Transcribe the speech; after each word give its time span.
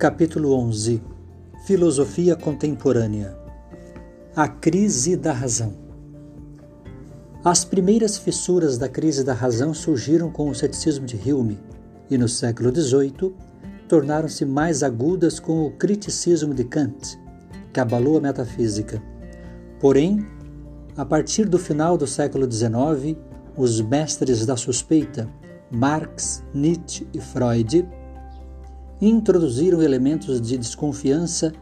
Capítulo 0.00 0.54
11 0.54 1.02
Filosofia 1.66 2.34
Contemporânea 2.34 3.36
A 4.34 4.48
crise 4.48 5.14
da 5.14 5.30
razão. 5.30 5.74
As 7.44 7.66
primeiras 7.66 8.16
fissuras 8.16 8.78
da 8.78 8.88
crise 8.88 9.22
da 9.22 9.34
razão 9.34 9.74
surgiram 9.74 10.30
com 10.30 10.48
o 10.48 10.54
ceticismo 10.54 11.04
de 11.04 11.16
Hume 11.30 11.58
e, 12.10 12.16
no 12.16 12.30
século 12.30 12.74
XVIII, 12.74 13.34
tornaram-se 13.86 14.46
mais 14.46 14.82
agudas 14.82 15.38
com 15.38 15.66
o 15.66 15.72
criticismo 15.72 16.54
de 16.54 16.64
Kant, 16.64 17.20
que 17.70 17.78
abalou 17.78 18.16
a 18.16 18.22
metafísica. 18.22 19.02
Porém, 19.78 20.26
a 20.96 21.04
partir 21.04 21.46
do 21.46 21.58
final 21.58 21.98
do 21.98 22.06
século 22.06 22.50
XIX, 22.50 23.18
os 23.54 23.82
mestres 23.82 24.46
da 24.46 24.56
suspeita, 24.56 25.28
Marx, 25.70 26.42
Nietzsche 26.54 27.06
e 27.12 27.20
Freud, 27.20 27.86
introduziram 29.00 29.82
elementos 29.82 30.40
de 30.40 30.58
desconfiança 30.58 31.52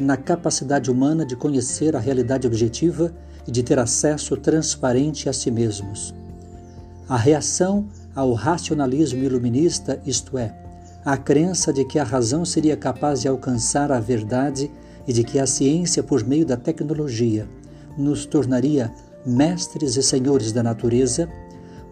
na 0.00 0.16
capacidade 0.16 0.90
humana 0.90 1.24
de 1.24 1.36
conhecer 1.36 1.94
a 1.94 2.00
realidade 2.00 2.46
objetiva 2.46 3.12
e 3.46 3.50
de 3.50 3.62
ter 3.62 3.78
acesso 3.78 4.36
transparente 4.36 5.28
a 5.28 5.32
si 5.32 5.50
mesmos. 5.50 6.14
A 7.08 7.16
reação 7.16 7.86
ao 8.14 8.32
racionalismo 8.32 9.22
iluminista, 9.22 10.00
isto 10.04 10.36
é, 10.36 10.54
a 11.04 11.16
crença 11.16 11.72
de 11.72 11.84
que 11.84 11.98
a 11.98 12.04
razão 12.04 12.44
seria 12.44 12.76
capaz 12.76 13.22
de 13.22 13.28
alcançar 13.28 13.90
a 13.90 14.00
verdade 14.00 14.70
e 15.06 15.12
de 15.12 15.24
que 15.24 15.38
a 15.38 15.46
ciência, 15.46 16.02
por 16.02 16.24
meio 16.26 16.44
da 16.44 16.56
tecnologia, 16.56 17.48
nos 17.96 18.26
tornaria 18.26 18.92
mestres 19.24 19.96
e 19.96 20.02
senhores 20.02 20.52
da 20.52 20.62
natureza, 20.62 21.28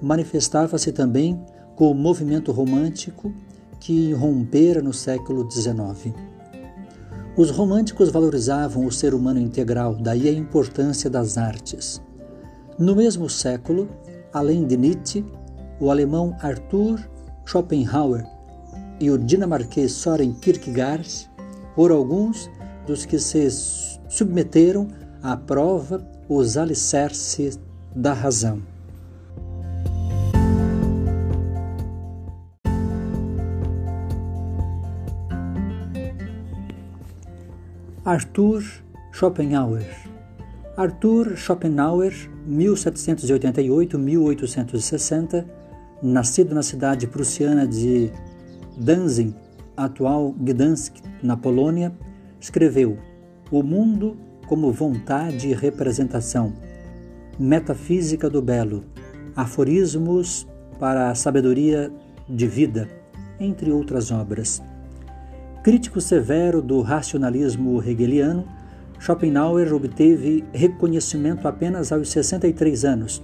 manifestava-se 0.03 0.93
também 0.93 1.41
com 1.75 1.91
o 1.91 1.95
movimento 1.95 2.53
romântico 2.53 3.33
que 3.81 4.11
irrompera 4.11 4.83
no 4.83 4.93
século 4.93 5.49
XIX. 5.51 6.15
Os 7.37 7.51
românticos 7.51 8.11
valorizavam 8.11 8.87
o 8.87 8.93
ser 8.93 9.15
humano 9.15 9.39
integral, 9.39 9.95
daí 9.95 10.29
a 10.29 10.33
importância 10.33 11.11
das 11.11 11.37
artes. 11.37 12.01
No 12.79 12.97
mesmo 12.97 13.29
século, 13.29 13.89
além 14.33 14.67
de 14.67 14.77
Nietzsche, 14.77 15.25
o 15.79 15.91
alemão 15.91 16.37
Arthur 16.41 16.99
Schopenhauer 17.45 18.25
e 18.99 19.11
o 19.11 19.19
dinamarquês 19.19 19.93
Soren 19.93 20.33
Kierkegaard 20.33 21.31
foram 21.75 21.97
alguns 21.97 22.51
dos 22.87 23.05
que 23.05 23.19
se 23.19 23.49
submeteram 24.09 24.89
à 25.23 25.37
prova 25.37 26.07
os 26.29 26.57
alicerces 26.57 27.59
da 27.95 28.13
razão. 28.13 28.63
Arthur 38.07 38.63
Schopenhauer. 39.11 39.85
Arthur 40.77 41.37
Schopenhauer, 41.37 42.13
1788-1860, 42.49 45.45
nascido 46.01 46.55
na 46.55 46.63
cidade 46.63 47.09
prussiana 47.09 47.67
de 47.67 48.13
Danzig, 48.77 49.35
atual 49.77 50.33
Gdansk, 50.39 50.95
na 51.21 51.37
Polônia, 51.37 51.93
escreveu 52.41 52.97
O 53.51 53.65
Mundo 53.65 54.17
como 54.47 54.71
Vontade 54.71 55.49
e 55.49 55.53
Representação, 55.53 56.53
Metafísica 57.41 58.31
do 58.31 58.41
Belo, 58.41 58.85
Aforismos 59.35 60.47
para 60.79 61.11
a 61.11 61.15
Sabedoria 61.17 61.93
de 62.29 62.47
Vida, 62.47 62.89
entre 63.41 63.73
outras 63.73 64.13
obras. 64.13 64.63
Crítico 65.67 66.01
severo 66.01 66.63
do 66.63 66.81
racionalismo 66.81 67.83
hegeliano, 67.83 68.47
Schopenhauer 69.01 69.75
obteve 69.75 70.45
reconhecimento 70.53 71.49
apenas 71.49 71.91
aos 71.91 72.09
63 72.09 72.85
anos, 72.85 73.21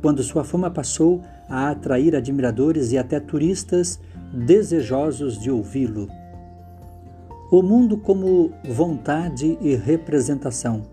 quando 0.00 0.22
sua 0.22 0.42
fama 0.42 0.70
passou 0.70 1.20
a 1.50 1.68
atrair 1.68 2.16
admiradores 2.16 2.92
e 2.92 2.96
até 2.96 3.20
turistas 3.20 4.00
desejosos 4.32 5.38
de 5.38 5.50
ouvi-lo. 5.50 6.08
O 7.50 7.62
mundo 7.62 7.98
como 7.98 8.52
vontade 8.64 9.58
e 9.60 9.74
representação. 9.74 10.86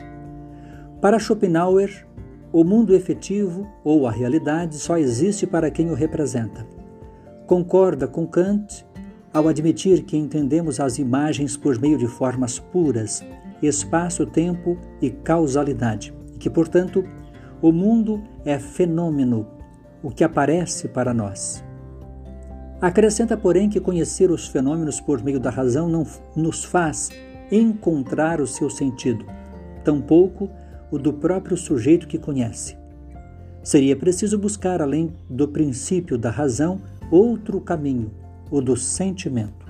Para 0.99 1.17
Schopenhauer, 1.17 2.05
o 2.51 2.65
mundo 2.65 2.93
efetivo 2.93 3.65
ou 3.85 4.05
a 4.05 4.11
realidade 4.11 4.75
só 4.75 4.97
existe 4.97 5.47
para 5.47 5.71
quem 5.71 5.91
o 5.91 5.93
representa. 5.93 6.67
Concorda 7.47 8.05
com 8.05 8.27
Kant 8.27 8.85
ao 9.33 9.47
admitir 9.47 10.03
que 10.03 10.17
entendemos 10.17 10.79
as 10.79 10.97
imagens 10.97 11.55
por 11.55 11.79
meio 11.79 11.97
de 11.97 12.07
formas 12.07 12.59
puras, 12.59 13.23
espaço, 13.61 14.25
tempo 14.25 14.77
e 15.01 15.09
causalidade, 15.09 16.13
e 16.33 16.37
que, 16.37 16.49
portanto, 16.49 17.03
o 17.61 17.71
mundo 17.71 18.23
é 18.45 18.57
fenômeno, 18.57 19.47
o 20.01 20.09
que 20.09 20.23
aparece 20.23 20.87
para 20.87 21.13
nós. 21.13 21.63
Acrescenta, 22.81 23.35
porém, 23.35 23.69
que 23.69 23.79
conhecer 23.79 24.31
os 24.31 24.47
fenômenos 24.47 25.01
por 25.01 25.21
meio 25.21 25.39
da 25.39 25.49
razão 25.49 25.89
não 25.89 26.05
nos 26.35 26.63
faz 26.63 27.09
encontrar 27.51 28.39
o 28.39 28.47
seu 28.47 28.69
sentido, 28.69 29.25
tampouco 29.83 30.49
o 30.89 30.97
do 30.97 31.11
próprio 31.11 31.57
sujeito 31.57 32.07
que 32.07 32.17
conhece. 32.17 32.77
Seria 33.61 33.95
preciso 33.95 34.39
buscar, 34.39 34.81
além 34.81 35.13
do 35.29 35.47
princípio 35.47 36.17
da 36.17 36.31
razão, 36.31 36.81
outro 37.11 37.59
caminho, 37.59 38.11
o 38.51 38.61
do 38.61 38.75
sentimento. 38.75 39.67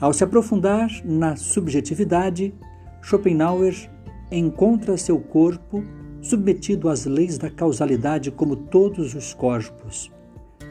Ao 0.00 0.12
se 0.12 0.24
aprofundar 0.24 0.90
na 1.04 1.36
subjetividade, 1.36 2.54
Schopenhauer 3.02 3.90
encontra 4.30 4.96
seu 4.96 5.18
corpo 5.18 5.84
submetido 6.22 6.88
às 6.88 7.04
leis 7.04 7.38
da 7.38 7.50
causalidade 7.50 8.30
como 8.30 8.56
todos 8.56 9.14
os 9.14 9.34
corpos. 9.34 10.10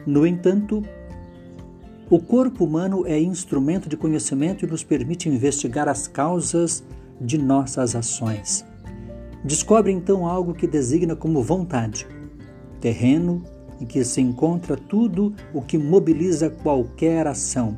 No 0.05 0.25
entanto, 0.25 0.83
o 2.09 2.19
corpo 2.19 2.65
humano 2.65 3.05
é 3.05 3.19
instrumento 3.19 3.87
de 3.87 3.95
conhecimento 3.95 4.65
e 4.65 4.67
nos 4.67 4.83
permite 4.83 5.29
investigar 5.29 5.87
as 5.87 6.07
causas 6.07 6.83
de 7.21 7.37
nossas 7.37 7.95
ações. 7.95 8.65
Descobre 9.43 9.91
então 9.91 10.25
algo 10.25 10.53
que 10.53 10.67
designa 10.67 11.15
como 11.15 11.43
vontade, 11.43 12.07
terreno 12.81 13.43
em 13.79 13.85
que 13.85 14.03
se 14.03 14.21
encontra 14.21 14.75
tudo 14.75 15.33
o 15.53 15.61
que 15.61 15.77
mobiliza 15.77 16.49
qualquer 16.49 17.27
ação. 17.27 17.77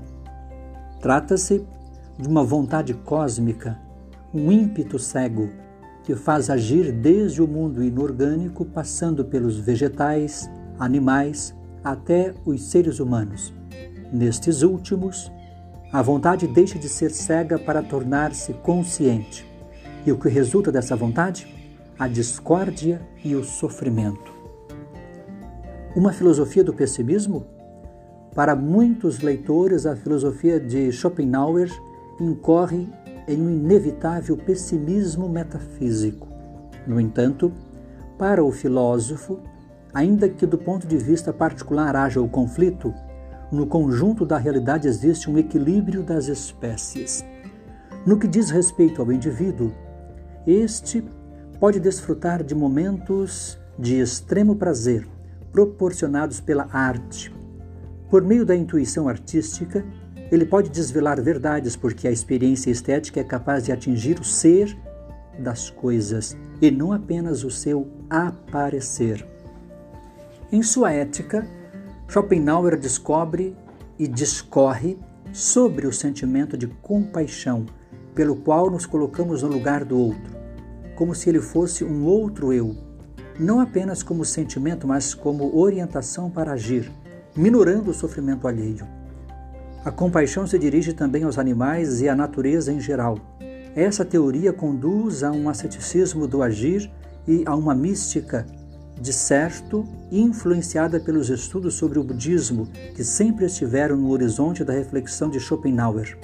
Trata-se 1.00 1.66
de 2.18 2.28
uma 2.28 2.44
vontade 2.44 2.94
cósmica, 2.94 3.80
um 4.34 4.52
ímpeto 4.52 4.98
cego 4.98 5.50
que 6.04 6.16
faz 6.16 6.50
agir 6.50 6.92
desde 6.92 7.42
o 7.42 7.48
mundo 7.48 7.84
inorgânico, 7.84 8.66
passando 8.66 9.24
pelos 9.26 9.58
vegetais, 9.58 10.50
animais, 10.80 11.56
até 11.84 12.34
os 12.46 12.64
seres 12.64 13.00
humanos. 13.00 13.54
Nestes 14.12 14.62
últimos, 14.62 15.32
a 15.92 16.02
vontade 16.02 16.48
deixa 16.48 16.80
de 16.80 16.90
ser 16.90 17.12
cega 17.12 17.60
para 17.60 17.84
tornar-se 17.84 18.54
consciente. 18.54 19.46
E 20.06 20.12
o 20.12 20.18
que 20.18 20.30
resulta 20.30 20.72
dessa 20.72 20.96
vontade? 20.96 21.48
A 22.00 22.08
discórdia 22.08 23.02
e 23.24 23.36
o 23.36 23.44
sofrimento. 23.44 24.31
Uma 25.94 26.14
filosofia 26.14 26.64
do 26.64 26.74
pessimismo? 26.74 27.46
Para 28.34 28.56
muitos 28.56 29.20
leitores, 29.20 29.86
a 29.86 29.94
filosofia 29.94 30.58
de 30.58 30.90
Schopenhauer 30.90 31.70
incorre 32.18 32.88
em 33.28 33.42
um 33.42 33.50
inevitável 33.50 34.38
pessimismo 34.38 35.28
metafísico. 35.28 36.30
No 36.88 36.98
entanto, 36.98 37.52
para 38.18 38.42
o 38.42 38.50
filósofo, 38.54 39.42
ainda 39.94 40.30
que 40.30 40.46
do 40.46 40.58
ponto 40.58 40.88
de 40.88 40.98
vista 40.98 41.34
particular 41.34 41.94
haja 41.94 42.22
o 42.22 42.30
conflito, 42.30 42.94
no 43.52 43.68
conjunto 43.68 44.26
da 44.26 44.38
realidade 44.38 44.88
existe 44.88 45.30
um 45.30 45.38
equilíbrio 45.38 46.04
das 46.04 46.30
espécies. 46.30 47.26
No 48.06 48.18
que 48.18 48.30
diz 48.30 48.50
respeito 48.50 49.02
ao 49.02 49.12
indivíduo, 49.12 49.74
este 50.48 51.04
pode 51.60 51.82
desfrutar 51.82 52.44
de 52.44 52.56
momentos 52.56 53.60
de 53.78 54.00
extremo 54.00 54.56
prazer, 54.56 55.06
proporcionados 55.52 56.40
pela 56.40 56.68
arte. 56.72 57.34
Por 58.10 58.24
meio 58.24 58.46
da 58.46 58.56
intuição 58.56 59.08
artística, 59.08 59.86
ele 60.32 60.46
pode 60.46 60.70
desvelar 60.70 61.22
verdades, 61.22 61.76
porque 61.76 62.08
a 62.08 62.12
experiência 62.12 62.72
estética 62.72 63.20
é 63.20 63.24
capaz 63.24 63.66
de 63.66 63.72
atingir 63.72 64.20
o 64.20 64.24
ser 64.24 64.78
das 65.38 65.70
coisas 65.70 66.38
e 66.62 66.72
não 66.72 66.94
apenas 66.94 67.44
o 67.44 67.52
seu 67.52 67.88
aparecer. 68.10 69.26
Em 70.52 70.62
sua 70.62 70.92
ética, 70.92 71.48
Schopenhauer 72.08 72.78
descobre 72.78 73.56
e 73.98 74.08
discorre 74.08 74.98
sobre 75.32 75.88
o 75.88 75.94
sentimento 75.94 76.58
de 76.58 76.68
compaixão, 76.68 77.66
pelo 78.14 78.36
qual 78.36 78.70
nos 78.70 78.86
colocamos 78.86 79.44
no 79.44 79.50
lugar 79.50 79.86
do 79.86 79.98
outro, 79.98 80.36
como 80.96 81.16
se 81.16 81.30
ele 81.30 81.40
fosse 81.40 81.84
um 81.84 82.04
outro 82.06 82.52
eu, 82.52 82.76
não 83.40 83.60
apenas 83.60 84.04
como 84.04 84.26
sentimento, 84.26 84.88
mas 84.88 85.14
como 85.14 85.58
orientação 85.58 86.30
para 86.30 86.54
agir, 86.54 86.92
minorando 87.36 87.92
o 87.92 87.94
sofrimento 87.94 88.48
alheio. 88.48 88.88
A 89.84 89.92
compaixão 89.92 90.46
se 90.46 90.60
dirige 90.60 90.94
também 90.94 91.24
aos 91.24 91.40
animais 91.40 92.02
e 92.02 92.10
à 92.10 92.16
natureza 92.16 92.72
em 92.72 92.80
geral. 92.80 93.18
Essa 93.76 94.06
teoria 94.06 94.54
conduz 94.54 95.24
a 95.24 95.32
um 95.32 95.50
asceticismo 95.50 96.28
do 96.28 96.44
agir 96.44 96.92
e 97.28 97.44
a 97.46 97.56
uma 97.56 97.74
mística 97.74 98.46
de 99.02 99.12
certo, 99.12 99.84
influenciada 100.12 101.00
pelos 101.00 101.30
estudos 101.30 101.74
sobre 101.74 101.98
o 101.98 102.04
budismo 102.04 102.68
que 102.96 103.04
sempre 103.04 103.46
estiveram 103.46 103.98
no 103.98 104.12
horizonte 104.12 104.64
da 104.64 104.74
reflexão 104.74 105.28
de 105.28 105.40
Schopenhauer. 105.40 106.16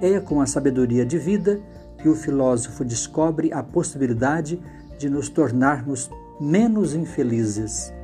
É 0.00 0.20
com 0.20 0.42
a 0.42 0.46
sabedoria 0.46 1.06
de 1.06 1.16
vida 1.16 1.58
que 1.96 2.10
o 2.10 2.14
filósofo 2.14 2.84
descobre 2.84 3.50
a 3.50 3.62
possibilidade 3.62 4.60
de 4.98 5.08
nos 5.08 5.30
tornarmos 5.30 6.10
menos 6.42 6.92
infelizes. 6.92 7.94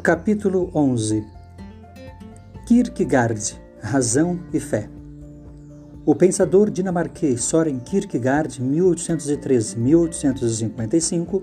Capítulo 0.00 0.70
11 0.72 1.26
Kierkegaard 2.66 3.60
Razão 3.80 4.38
e 4.52 4.60
Fé. 4.60 4.88
O 6.06 6.14
pensador 6.14 6.70
dinamarquês 6.70 7.42
Soren 7.42 7.80
Kierkegaard, 7.80 8.62
1813-1855, 8.62 11.42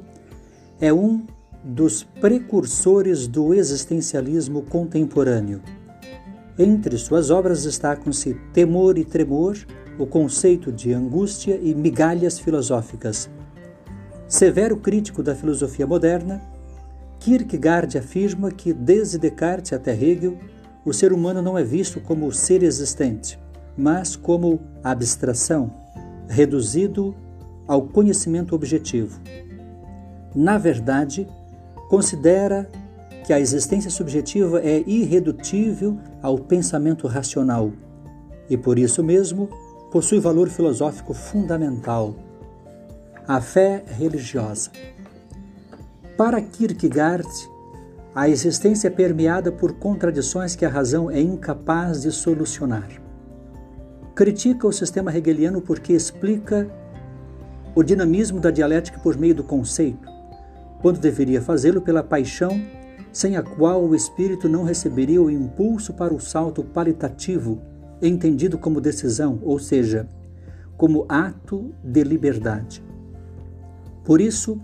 é 0.80 0.94
um 0.94 1.26
dos 1.66 2.04
precursores 2.04 3.28
do 3.28 3.54
existencialismo 3.54 4.62
contemporâneo. 4.62 5.62
Entre 6.58 6.98
suas 6.98 7.30
obras 7.30 7.64
destacam-se 7.64 8.34
Temor 8.54 8.98
e 8.98 9.04
Tremor, 9.04 9.58
o 10.00 10.06
conceito 10.06 10.72
de 10.72 10.94
angústia 10.94 11.60
e 11.62 11.76
migalhas 11.76 12.40
filosóficas. 12.40 13.30
Severo 14.28 14.78
crítico 14.78 15.22
da 15.22 15.36
filosofia 15.36 15.86
moderna, 15.86 16.42
Kierkegaard 17.20 17.98
afirma 17.98 18.52
que, 18.52 18.72
desde 18.72 19.18
Descartes 19.18 19.74
até 19.74 19.94
Hegel, 19.94 20.38
o 20.86 20.94
ser 20.94 21.12
humano 21.12 21.42
não 21.42 21.58
é 21.58 21.64
visto 21.64 22.00
como 22.00 22.32
ser 22.32 22.64
existente, 22.64 23.38
mas 23.78 24.16
como 24.16 24.62
abstração, 24.84 25.72
reduzido 26.28 27.14
ao 27.68 27.82
conhecimento 27.82 28.56
objetivo. 28.56 29.20
Na 30.34 30.58
verdade, 30.58 31.28
considera 31.90 32.70
que 33.26 33.34
a 33.34 33.40
existência 33.40 33.90
subjetiva 33.90 34.62
é 34.62 34.84
irredutível 34.86 35.98
ao 36.22 36.38
pensamento 36.38 37.08
racional 37.08 37.74
e, 38.48 38.56
por 38.56 38.78
isso 38.78 39.04
mesmo, 39.04 39.50
possui 39.92 40.20
valor 40.20 40.48
filosófico 40.48 41.12
fundamental. 41.12 42.14
A 43.28 43.42
fé 43.42 43.84
religiosa. 43.88 44.70
Para 46.16 46.40
Kierkegaard, 46.40 47.28
a 48.14 48.30
existência 48.30 48.90
é 48.90 48.92
permeada 48.92 49.52
por 49.52 49.74
contradições 49.74 50.56
que 50.56 50.64
a 50.64 50.70
razão 50.70 51.10
é 51.10 51.20
incapaz 51.20 52.04
de 52.04 52.12
solucionar. 52.12 52.88
Critica 54.14 54.68
o 54.68 54.72
sistema 54.72 55.12
hegeliano 55.14 55.62
porque 55.62 55.94
explica 55.94 56.70
o 57.74 57.82
dinamismo 57.82 58.40
da 58.40 58.52
dialética 58.52 59.00
por 59.00 59.18
meio 59.18 59.34
do 59.34 59.44
conceito, 59.44 60.08
quando 60.80 61.00
deveria 61.00 61.42
fazê-lo 61.42 61.82
pela 61.82 62.04
paixão, 62.04 62.62
sem 63.16 63.38
a 63.38 63.42
qual 63.42 63.82
o 63.82 63.96
espírito 63.96 64.50
não 64.50 64.66
receberia 64.66 65.22
o 65.22 65.32
impulso 65.32 65.94
para 65.94 66.14
o 66.14 66.20
salto 66.20 66.66
qualitativo, 66.66 67.62
entendido 68.02 68.58
como 68.58 68.82
decisão, 68.82 69.40
ou 69.42 69.58
seja, 69.58 70.06
como 70.76 71.06
ato 71.08 71.74
de 71.82 72.04
liberdade. 72.04 72.84
Por 74.04 74.20
isso, 74.20 74.60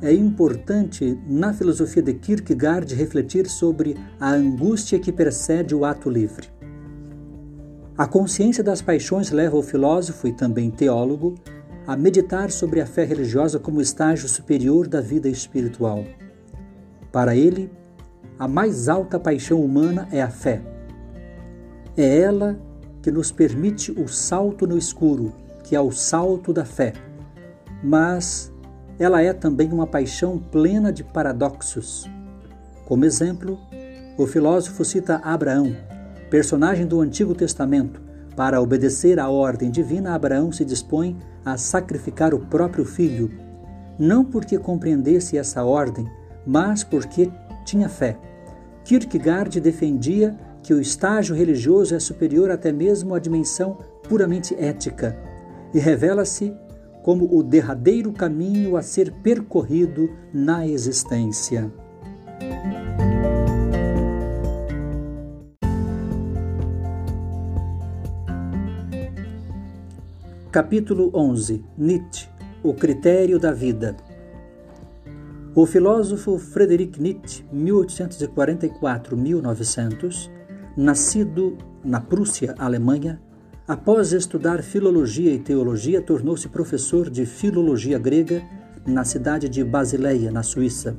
é 0.00 0.10
importante, 0.10 1.20
na 1.28 1.52
filosofia 1.52 2.02
de 2.02 2.14
Kierkegaard, 2.14 2.94
refletir 2.94 3.46
sobre 3.46 3.94
a 4.18 4.30
angústia 4.30 4.98
que 4.98 5.12
precede 5.12 5.74
o 5.74 5.84
ato 5.84 6.08
livre. 6.08 6.48
A 7.98 8.06
consciência 8.06 8.64
das 8.64 8.80
paixões 8.80 9.30
leva 9.30 9.58
o 9.58 9.62
filósofo 9.62 10.26
e 10.26 10.32
também 10.32 10.70
teólogo 10.70 11.34
a 11.86 11.94
meditar 11.94 12.50
sobre 12.50 12.80
a 12.80 12.86
fé 12.86 13.04
religiosa 13.04 13.58
como 13.58 13.82
estágio 13.82 14.30
superior 14.30 14.88
da 14.88 15.02
vida 15.02 15.28
espiritual. 15.28 16.02
Para 17.12 17.36
ele, 17.36 17.70
a 18.38 18.48
mais 18.48 18.88
alta 18.88 19.18
paixão 19.18 19.62
humana 19.62 20.08
é 20.10 20.22
a 20.22 20.30
fé. 20.30 20.62
É 21.96 22.20
ela 22.20 22.58
que 23.02 23.10
nos 23.10 23.30
permite 23.30 23.92
o 23.92 24.08
salto 24.08 24.66
no 24.66 24.78
escuro, 24.78 25.32
que 25.64 25.76
é 25.76 25.80
o 25.80 25.90
salto 25.90 26.52
da 26.52 26.64
fé. 26.64 26.92
Mas 27.82 28.52
ela 28.98 29.20
é 29.20 29.32
também 29.32 29.72
uma 29.72 29.86
paixão 29.86 30.38
plena 30.38 30.92
de 30.92 31.02
paradoxos. 31.02 32.08
Como 32.86 33.04
exemplo, 33.04 33.58
o 34.16 34.26
filósofo 34.26 34.84
cita 34.84 35.16
Abraão, 35.24 35.74
personagem 36.30 36.86
do 36.86 37.00
Antigo 37.00 37.34
Testamento. 37.34 38.00
Para 38.36 38.60
obedecer 38.60 39.18
à 39.18 39.28
ordem 39.28 39.70
divina, 39.70 40.14
Abraão 40.14 40.52
se 40.52 40.64
dispõe 40.64 41.18
a 41.44 41.56
sacrificar 41.56 42.32
o 42.32 42.38
próprio 42.38 42.84
filho, 42.84 43.30
não 43.98 44.24
porque 44.24 44.58
compreendesse 44.58 45.36
essa 45.36 45.64
ordem, 45.64 46.08
mas 46.46 46.82
porque 46.82 47.30
tinha 47.64 47.88
fé. 47.88 48.18
Kierkegaard 48.84 49.60
defendia 49.60 50.36
que 50.62 50.72
o 50.72 50.80
estágio 50.80 51.34
religioso 51.34 51.94
é 51.94 52.00
superior 52.00 52.50
até 52.50 52.72
mesmo 52.72 53.14
à 53.14 53.18
dimensão 53.18 53.78
puramente 54.08 54.54
ética 54.54 55.16
e 55.74 55.78
revela-se 55.78 56.54
como 57.02 57.36
o 57.36 57.42
derradeiro 57.42 58.12
caminho 58.12 58.76
a 58.76 58.82
ser 58.82 59.10
percorrido 59.10 60.10
na 60.32 60.66
existência. 60.66 61.72
Capítulo 70.52 71.10
11 71.14 71.64
Nietzsche 71.78 72.28
O 72.62 72.74
critério 72.74 73.38
da 73.38 73.52
vida. 73.52 73.96
O 75.54 75.66
filósofo 75.66 76.38
Friedrich 76.38 76.98
Nietzsche, 77.00 77.44
1844-1900, 77.52 80.30
nascido 80.76 81.56
na 81.84 82.00
Prússia, 82.00 82.54
Alemanha, 82.58 83.20
Após 83.66 84.12
estudar 84.12 84.60
filologia 84.60 85.32
e 85.32 85.38
teologia, 85.38 86.02
tornou-se 86.02 86.48
professor 86.48 87.08
de 87.08 87.24
filologia 87.24 87.96
grega 87.96 88.42
na 88.84 89.04
cidade 89.04 89.48
de 89.48 89.62
Basileia, 89.62 90.32
na 90.32 90.42
Suíça. 90.42 90.96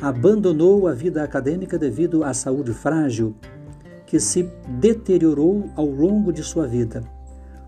Abandonou 0.00 0.86
a 0.86 0.92
vida 0.92 1.24
acadêmica 1.24 1.76
devido 1.76 2.22
à 2.22 2.32
saúde 2.32 2.72
frágil, 2.72 3.34
que 4.06 4.20
se 4.20 4.48
deteriorou 4.78 5.68
ao 5.74 5.86
longo 5.86 6.32
de 6.32 6.44
sua 6.44 6.68
vida. 6.68 7.02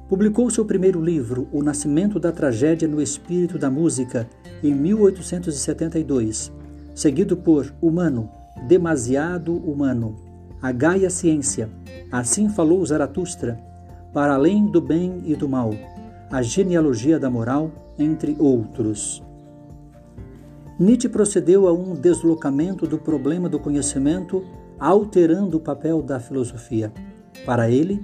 Publicou 0.09 0.49
seu 0.49 0.65
primeiro 0.65 1.05
livro, 1.05 1.47
O 1.53 1.63
Nascimento 1.63 2.19
da 2.19 2.33
Tragédia 2.33 2.89
no 2.89 3.03
Espírito 3.03 3.59
da 3.59 3.71
Música, 3.71 4.27
em 4.65 4.75
1872, 4.75 6.51
seguido 6.95 7.37
por 7.37 7.75
Humano, 7.79 8.31
Demasiado 8.67 9.55
Humano, 9.55 10.17
A 10.63 10.73
Gaia 10.73 11.11
Ciência, 11.11 11.69
Assim 12.11 12.49
Falou 12.49 12.85
Zaratustra, 12.87 13.61
para 14.15 14.35
além 14.35 14.65
do 14.67 14.81
bem 14.81 15.21
e 15.27 15.37
do 15.37 15.47
mal, 15.47 15.75
a 16.31 16.41
genealogia 16.41 17.19
da 17.19 17.29
moral, 17.29 17.71
entre 17.99 18.35
outros. 18.39 19.23
Nietzsche 20.81 21.11
procedeu 21.11 21.69
a 21.69 21.73
um 21.75 21.95
deslocamento 21.95 22.87
do 22.87 22.97
problema 22.97 23.47
do 23.47 23.59
conhecimento, 23.59 24.43
alterando 24.81 25.59
o 25.59 25.61
papel 25.61 26.01
da 26.01 26.19
filosofia. 26.19 26.91
Para 27.45 27.71
ele, 27.71 28.01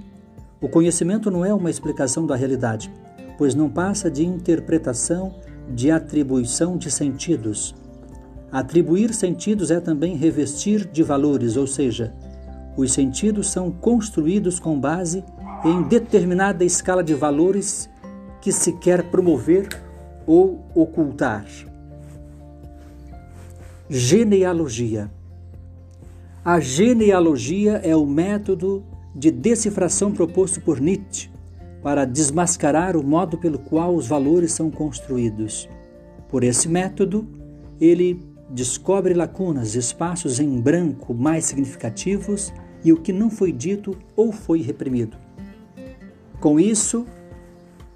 o 0.65 0.67
conhecimento 0.67 1.29
não 1.29 1.45
é 1.45 1.53
uma 1.53 1.69
explicação 1.69 2.25
da 2.25 2.35
realidade, 2.35 2.91
pois 3.37 3.53
não 3.53 3.69
passa 3.69 4.09
de 4.09 4.25
interpretação, 4.25 5.35
de 5.69 5.91
atribuição 5.91 6.75
de 6.75 6.89
sentidos. 6.89 7.75
Atribuir 8.51 9.13
sentidos 9.13 9.69
é 9.69 9.79
também 9.79 10.15
revestir 10.15 10.89
de 10.91 11.03
valores, 11.03 11.55
ou 11.55 11.67
seja, 11.67 12.15
os 12.75 12.91
sentidos 12.93 13.51
são 13.51 13.69
construídos 13.69 14.59
com 14.59 14.79
base 14.79 15.23
em 15.63 15.83
determinada 15.83 16.65
escala 16.65 17.03
de 17.03 17.13
valores 17.13 17.87
que 18.41 18.51
se 18.51 18.73
quer 18.73 19.03
promover 19.11 19.69
ou 20.25 20.65
ocultar. 20.73 21.45
Genealogia. 23.87 25.11
A 26.43 26.59
genealogia 26.59 27.73
é 27.83 27.95
o 27.95 28.07
método 28.07 28.83
de 29.15 29.31
decifração 29.31 30.11
proposto 30.11 30.59
por 30.59 30.81
Nietzsche 30.81 31.29
para 31.81 32.03
desmascarar 32.03 32.97
o 32.97 33.03
modo 33.03 33.37
pelo 33.37 33.57
qual 33.57 33.95
os 33.95 34.07
valores 34.07 34.51
são 34.51 34.69
construídos. 34.69 35.69
Por 36.27 36.43
esse 36.43 36.67
método, 36.67 37.25
ele 37.79 38.19
descobre 38.49 39.13
lacunas, 39.13 39.75
espaços 39.75 40.39
em 40.39 40.59
branco 40.59 41.13
mais 41.13 41.45
significativos 41.45 42.53
e 42.83 42.91
o 42.91 42.97
que 42.97 43.13
não 43.13 43.29
foi 43.29 43.51
dito 43.51 43.97
ou 44.15 44.31
foi 44.31 44.61
reprimido. 44.61 45.17
Com 46.39 46.59
isso, 46.59 47.05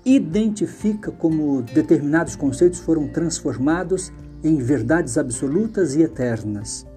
identifica 0.05 1.11
como 1.11 1.61
determinados 1.61 2.35
conceitos 2.35 2.79
foram 2.79 3.07
transformados 3.07 4.11
em 4.43 4.55
verdades 4.57 5.17
absolutas 5.17 5.95
e 5.95 6.01
eternas. 6.01 6.87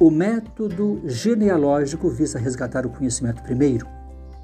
O 0.00 0.10
método 0.10 1.02
genealógico 1.04 2.08
visa 2.08 2.38
resgatar 2.38 2.86
o 2.86 2.88
conhecimento 2.88 3.42
primeiro, 3.42 3.86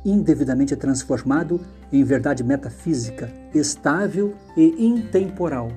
indevidamente 0.05 0.77
transformado 0.77 1.59
em 1.91 2.05
verdade 2.05 2.45
metafísica, 2.45 3.33
estável 3.55 4.35
e 4.55 4.87
intemporal. 4.87 5.69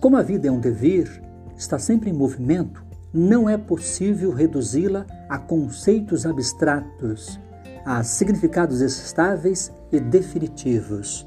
Como 0.00 0.16
a 0.16 0.22
vida 0.22 0.48
é 0.48 0.50
um 0.50 0.58
dever, 0.58 1.22
está 1.56 1.78
sempre 1.78 2.10
em 2.10 2.12
movimento, 2.12 2.84
não 3.14 3.48
é 3.48 3.56
possível 3.56 4.32
reduzi-la 4.32 5.06
a 5.28 5.38
conceitos 5.38 6.26
abstratos, 6.26 7.38
a 7.84 8.02
significados 8.02 8.80
estáveis 8.80 9.72
e 9.92 10.00
definitivos. 10.00 11.24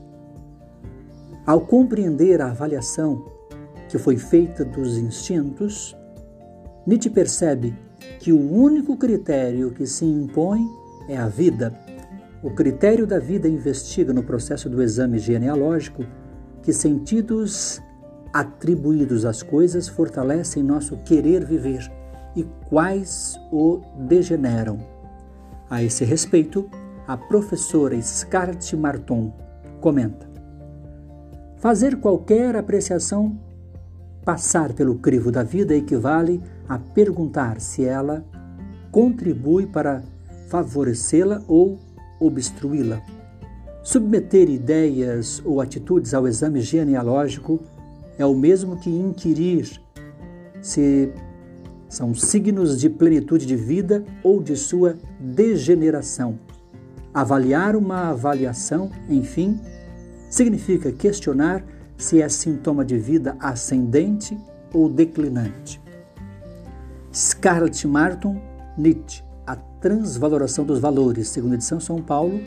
Ao 1.46 1.62
compreender 1.62 2.42
a 2.42 2.52
avaliação 2.52 3.40
que 3.92 3.98
foi 3.98 4.16
feita 4.16 4.64
dos 4.64 4.98
instintos, 4.98 5.98
Nietzsche 6.88 7.10
percebe 7.10 7.76
que 8.20 8.32
o 8.32 8.40
único 8.40 8.96
critério 8.96 9.72
que 9.72 9.86
se 9.86 10.06
impõe 10.06 10.66
é 11.10 11.18
a 11.18 11.28
vida. 11.28 11.78
O 12.42 12.52
critério 12.52 13.06
da 13.06 13.20
vida 13.20 13.50
investiga 13.50 14.14
no 14.14 14.24
processo 14.24 14.70
do 14.70 14.82
exame 14.82 15.20
genealógico 15.20 16.06
que 16.64 16.72
sentidos 16.72 17.82
atribuídos 18.32 19.26
às 19.26 19.44
coisas 19.44 19.90
fortalecem 19.90 20.64
nosso 20.64 20.96
querer 21.04 21.46
viver 21.46 21.92
e 22.34 22.46
quais 22.70 23.38
o 23.52 23.82
degeneram. 24.08 24.78
A 25.70 25.84
esse 25.84 26.06
respeito, 26.06 26.70
a 27.06 27.18
professora 27.18 28.02
Scarlett 28.02 28.74
Marton 28.78 29.34
comenta: 29.82 30.30
Fazer 31.58 31.98
qualquer 31.98 32.56
apreciação 32.56 33.38
passar 34.24 34.74
pelo 34.74 34.96
crivo 34.96 35.32
da 35.32 35.44
vida 35.44 35.76
equivale 35.76 36.42
a 36.68 36.78
perguntar 36.78 37.60
se 37.60 37.84
ela 37.84 38.24
contribui 38.92 39.66
para 39.66 40.04
favorecê-la 40.48 41.42
ou 41.48 41.80
obstruí-la. 42.20 43.02
Submeter 43.84 44.50
ideias 44.50 45.42
ou 45.44 45.60
atitudes 45.60 46.14
ao 46.14 46.28
exame 46.28 46.62
genealógico 46.62 47.60
é 48.18 48.26
o 48.26 48.36
mesmo 48.36 48.78
que 48.78 48.90
inquirir 48.90 49.82
se 50.62 51.12
são 51.90 52.14
signos 52.14 52.80
de 52.80 52.90
plenitude 52.90 53.46
de 53.46 53.56
vida 53.56 54.06
ou 54.24 54.42
de 54.42 54.56
sua 54.56 54.98
degeneração. 55.20 56.38
Avaliar 57.14 57.76
uma 57.76 58.10
avaliação, 58.10 58.92
enfim, 59.10 59.60
significa 60.30 60.92
questionar 60.92 61.64
se 62.02 62.20
é 62.20 62.28
sintoma 62.28 62.84
de 62.84 62.98
vida 62.98 63.36
ascendente 63.40 64.38
ou 64.74 64.90
declinante. 64.90 65.80
Scarlett 67.14 67.88
Martin, 67.88 68.42
Nietzsche, 68.76 69.24
A 69.46 69.56
Transvaloração 69.56 70.66
dos 70.66 70.80
Valores, 70.80 71.28
segunda 71.28 71.56
edição 71.56 71.80
São 71.80 72.02
Paulo, 72.02 72.42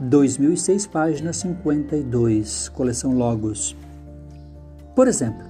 2006, 0.00 0.86
página 0.86 1.32
52, 1.32 2.68
coleção 2.68 3.12
Logos. 3.16 3.76
Por 4.94 5.08
exemplo, 5.08 5.46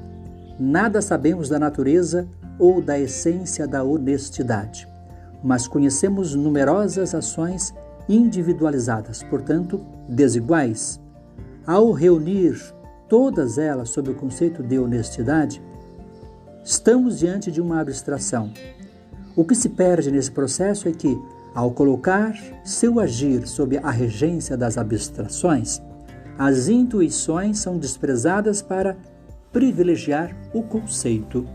nada 0.59 1.03
sabemos 1.03 1.51
da 1.51 1.59
natureza 1.59 2.27
ou 2.59 2.81
da 2.81 2.99
essência 2.99 3.67
da 3.67 3.85
honestidade, 3.85 4.89
mas 5.45 5.69
conhecemos 5.69 6.35
numerosas 6.35 7.15
ações 7.15 7.75
individualizadas, 8.09 9.23
portanto, 9.23 9.85
desiguais. 10.09 10.99
Ao 11.67 11.93
reunir 11.93 12.57
todas 13.13 13.59
elas 13.59 13.91
sob 13.91 14.11
o 14.11 14.15
conceito 14.15 14.63
de 14.63 14.79
honestidade, 14.79 15.63
estamos 16.65 17.19
diante 17.19 17.53
de 17.53 17.61
uma 17.61 17.79
abstração. 17.79 18.51
O 19.37 19.45
que 19.45 19.55
se 19.55 19.69
perde 19.69 20.11
nesse 20.11 20.31
processo 20.31 20.89
é 20.89 20.93
que, 20.93 21.21
ao 21.55 21.73
colocar 21.73 22.35
seu 22.65 22.99
agir 22.99 23.47
sob 23.47 23.77
a 23.77 23.91
regência 23.91 24.57
das 24.57 24.79
abstrações, 24.79 25.83
as 26.39 26.69
intuições 26.69 27.59
são 27.59 27.77
desprezadas 27.77 28.63
para 28.63 28.97
privilegiar 29.53 30.35
o 30.55 30.63
conceito. 30.63 31.47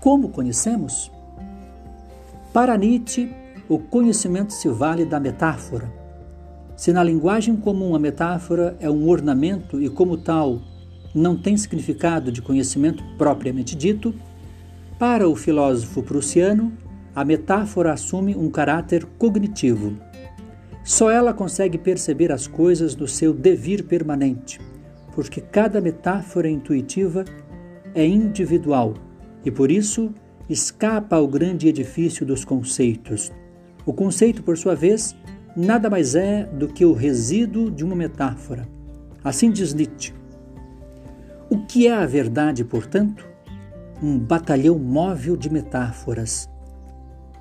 Como 0.00 0.28
conhecemos? 0.28 1.10
Para 2.52 2.76
Nietzsche, 2.76 3.34
o 3.66 3.78
conhecimento 3.78 4.52
se 4.52 4.68
vale 4.68 5.06
da 5.06 5.18
metáfora. 5.18 5.97
Se 6.78 6.92
na 6.92 7.02
linguagem 7.02 7.56
comum 7.56 7.96
a 7.96 7.98
metáfora 7.98 8.76
é 8.78 8.88
um 8.88 9.08
ornamento 9.08 9.82
e, 9.82 9.88
como 9.88 10.16
tal, 10.16 10.62
não 11.12 11.36
tem 11.36 11.56
significado 11.56 12.30
de 12.30 12.40
conhecimento 12.40 13.02
propriamente 13.18 13.74
dito, 13.74 14.14
para 14.96 15.28
o 15.28 15.34
filósofo 15.34 16.04
prussiano, 16.04 16.72
a 17.16 17.24
metáfora 17.24 17.92
assume 17.92 18.36
um 18.36 18.48
caráter 18.48 19.04
cognitivo. 19.18 19.96
Só 20.84 21.10
ela 21.10 21.34
consegue 21.34 21.78
perceber 21.78 22.30
as 22.30 22.46
coisas 22.46 22.94
do 22.94 23.08
seu 23.08 23.34
devir 23.34 23.82
permanente, 23.82 24.60
porque 25.16 25.40
cada 25.40 25.80
metáfora 25.80 26.48
intuitiva 26.48 27.24
é 27.92 28.06
individual 28.06 28.94
e 29.44 29.50
por 29.50 29.72
isso 29.72 30.14
escapa 30.48 31.16
ao 31.16 31.26
grande 31.26 31.66
edifício 31.66 32.24
dos 32.24 32.44
conceitos. 32.44 33.32
O 33.84 33.92
conceito, 33.92 34.44
por 34.44 34.56
sua 34.56 34.76
vez, 34.76 35.16
nada 35.58 35.90
mais 35.90 36.14
é 36.14 36.44
do 36.44 36.68
que 36.68 36.84
o 36.84 36.92
resíduo 36.92 37.68
de 37.68 37.84
uma 37.84 37.96
metáfora. 37.96 38.68
Assim 39.24 39.50
diz 39.50 39.74
Nietzsche. 39.74 40.14
O 41.50 41.66
que 41.66 41.88
é 41.88 41.92
a 41.92 42.06
verdade, 42.06 42.64
portanto? 42.64 43.26
Um 44.00 44.16
batalhão 44.16 44.78
móvel 44.78 45.36
de 45.36 45.50
metáforas. 45.50 46.48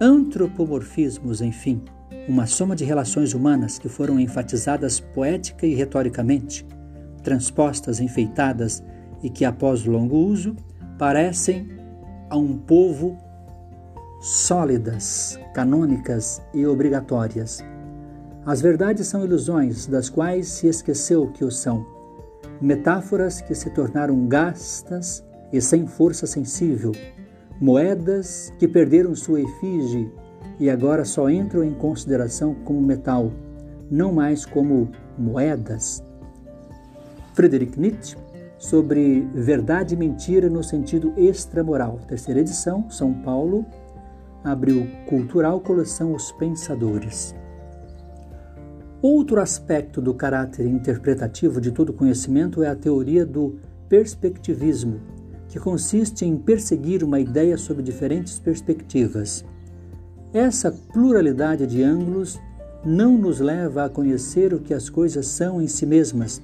Antropomorfismos, 0.01 1.41
enfim, 1.41 1.83
uma 2.27 2.47
soma 2.47 2.75
de 2.75 2.83
relações 2.83 3.35
humanas 3.35 3.77
que 3.77 3.87
foram 3.87 4.19
enfatizadas 4.19 4.99
poética 4.99 5.67
e 5.67 5.75
retoricamente 5.75 6.65
transpostas, 7.21 7.99
enfeitadas 7.99 8.83
e 9.21 9.29
que, 9.29 9.45
após 9.45 9.85
longo 9.85 10.17
uso, 10.17 10.55
parecem 10.97 11.69
a 12.29 12.37
um 12.37 12.57
povo 12.57 13.15
sólidas, 14.19 15.39
canônicas 15.53 16.41
e 16.53 16.65
obrigatórias. 16.65 17.63
As 18.47 18.61
verdades 18.61 19.07
são 19.07 19.25
ilusões 19.25 19.87
das 19.87 20.09
quais 20.09 20.47
se 20.47 20.67
esqueceu 20.67 21.27
que 21.27 21.43
o 21.43 21.51
são, 21.51 21.85
metáforas 22.61 23.41
que 23.41 23.53
se 23.53 23.69
tornaram 23.71 24.25
gastas 24.25 25.21
e 25.51 25.59
sem 25.59 25.85
força 25.85 26.25
sensível, 26.25 26.93
moedas 27.59 28.53
que 28.57 28.65
perderam 28.65 29.13
sua 29.15 29.41
efígie 29.41 30.09
e 30.61 30.69
agora 30.69 31.03
só 31.03 31.29
entram 31.29 31.61
em 31.61 31.73
consideração 31.73 32.55
como 32.63 32.79
metal, 32.79 33.33
não 33.91 34.13
mais 34.13 34.45
como 34.45 34.91
moedas. 35.17 36.01
Friedrich 37.33 37.77
Nietzsche, 37.77 38.15
sobre 38.57 39.27
verdade 39.33 39.93
e 39.93 39.97
mentira 39.97 40.49
no 40.49 40.63
sentido 40.63 41.13
extramoral. 41.17 41.99
Terceira 42.07 42.39
edição, 42.39 42.89
São 42.89 43.13
Paulo, 43.13 43.65
abril 44.41 44.87
cultural, 45.05 45.59
coleção 45.59 46.13
Os 46.13 46.31
Pensadores. 46.31 47.35
Outro 49.01 49.39
aspecto 49.39 50.01
do 50.01 50.11
caráter 50.11 50.65
interpretativo 50.65 51.61
de 51.61 51.71
todo 51.71 51.93
conhecimento 51.93 52.63
é 52.63 52.67
a 52.67 52.75
teoria 52.75 53.23
do 53.23 53.55
perspectivismo, 53.87 54.99
que 55.47 55.59
consiste 55.59 56.25
em 56.25 56.35
perseguir 56.35 57.03
uma 57.03 57.19
ideia 57.19 57.57
sob 57.57 57.83
diferentes 57.83 58.39
perspectivas. 58.39 59.45
Essa 60.33 60.71
pluralidade 60.71 61.67
de 61.67 61.83
ângulos 61.83 62.39
não 62.83 63.17
nos 63.17 63.39
leva 63.39 63.85
a 63.85 63.89
conhecer 63.89 64.51
o 64.51 64.59
que 64.59 64.73
as 64.73 64.89
coisas 64.89 65.27
são 65.27 65.61
em 65.61 65.67
si 65.67 65.85
mesmas, 65.85 66.41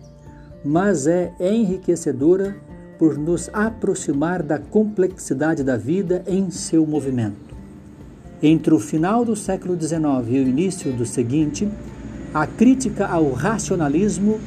mas 0.64 1.08
é 1.08 1.34
enriquecedora 1.40 2.56
por 3.00 3.18
nos 3.18 3.50
aproximar 3.52 4.44
da 4.44 4.60
complexidade 4.60 5.64
da 5.64 5.76
vida 5.76 6.24
em 6.28 6.52
seu 6.52 6.86
movimento. 6.86 7.54
Entre 8.42 8.74
o 8.74 8.80
final 8.80 9.26
do 9.26 9.36
século 9.36 9.80
XIX 9.80 10.04
e 10.28 10.40
o 10.40 10.48
início 10.48 10.94
do 10.94 11.06
seguinte, 11.06 11.68
a 12.34 12.48
crítica 12.48 13.06
ao 13.06 13.32
racionalismo 13.32 14.40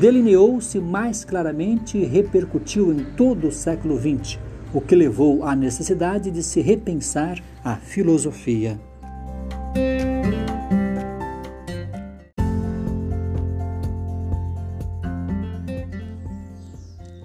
delineou-se 0.00 0.80
mais 0.80 1.24
claramente 1.24 1.96
e 1.96 2.04
repercutiu 2.04 2.92
em 2.92 3.04
todo 3.16 3.46
o 3.46 3.52
século 3.52 3.96
XX, 3.96 4.40
o 4.74 4.80
que 4.80 4.96
levou 4.96 5.44
à 5.44 5.54
necessidade 5.54 6.32
de 6.32 6.42
se 6.42 6.60
repensar 6.60 7.40
a 7.64 7.76
filosofia. 7.76 8.78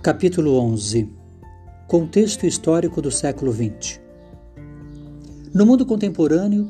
Capítulo 0.04 0.60
11 0.60 1.10
Contexto 1.88 2.46
histórico 2.46 3.02
do 3.02 3.10
século 3.10 3.52
XX 3.52 4.02
No 5.54 5.66
mundo 5.66 5.86
contemporâneo, 5.86 6.70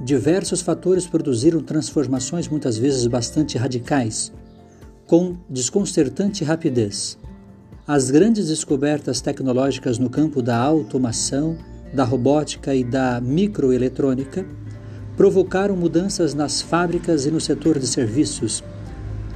diversos 0.00 0.60
fatores 0.60 1.06
produziram 1.06 1.60
transformações 1.60 2.48
muitas 2.48 2.78
vezes 2.78 3.06
bastante 3.06 3.58
radicais, 3.58 4.32
com 5.06 5.36
desconcertante 5.48 6.44
rapidez. 6.44 7.18
As 7.86 8.10
grandes 8.10 8.48
descobertas 8.48 9.20
tecnológicas 9.20 9.98
no 9.98 10.10
campo 10.10 10.42
da 10.42 10.56
automação, 10.56 11.56
da 11.92 12.04
robótica 12.04 12.74
e 12.74 12.84
da 12.84 13.20
microeletrônica 13.20 14.46
provocaram 15.16 15.74
mudanças 15.74 16.34
nas 16.34 16.60
fábricas 16.60 17.26
e 17.26 17.30
no 17.30 17.40
setor 17.40 17.78
de 17.78 17.86
serviços, 17.86 18.62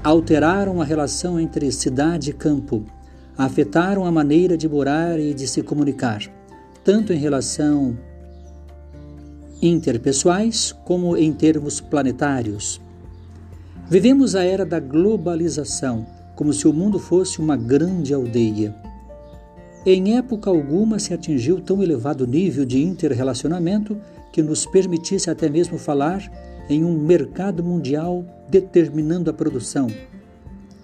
alteraram 0.04 0.80
a 0.80 0.84
relação 0.84 1.40
entre 1.40 1.72
cidade 1.72 2.30
e 2.30 2.32
campo, 2.32 2.84
afetaram 3.36 4.04
a 4.04 4.12
maneira 4.12 4.56
de 4.56 4.68
morar 4.68 5.18
e 5.18 5.34
de 5.34 5.48
se 5.48 5.62
comunicar, 5.62 6.20
tanto 6.84 7.12
em 7.12 7.18
relação 7.18 7.96
interpessoais 9.62 10.72
como 10.84 11.16
em 11.16 11.32
termos 11.32 11.80
planetários. 11.80 12.80
Vivemos 13.88 14.34
a 14.34 14.42
era 14.42 14.66
da 14.66 14.80
globalização 14.80 16.04
como 16.34 16.52
se 16.52 16.66
o 16.66 16.72
mundo 16.72 16.98
fosse 16.98 17.38
uma 17.38 17.56
grande 17.56 18.12
aldeia. 18.12 18.74
Em 19.86 20.16
época 20.16 20.50
alguma 20.50 20.98
se 20.98 21.14
atingiu 21.14 21.60
tão 21.60 21.82
elevado 21.82 22.26
nível 22.26 22.64
de 22.64 22.82
interrelacionamento 22.82 23.96
que 24.32 24.42
nos 24.42 24.66
permitisse 24.66 25.30
até 25.30 25.48
mesmo 25.48 25.78
falar 25.78 26.30
em 26.68 26.84
um 26.84 26.96
mercado 26.96 27.62
mundial 27.62 28.24
determinando 28.48 29.30
a 29.30 29.32
produção, 29.32 29.88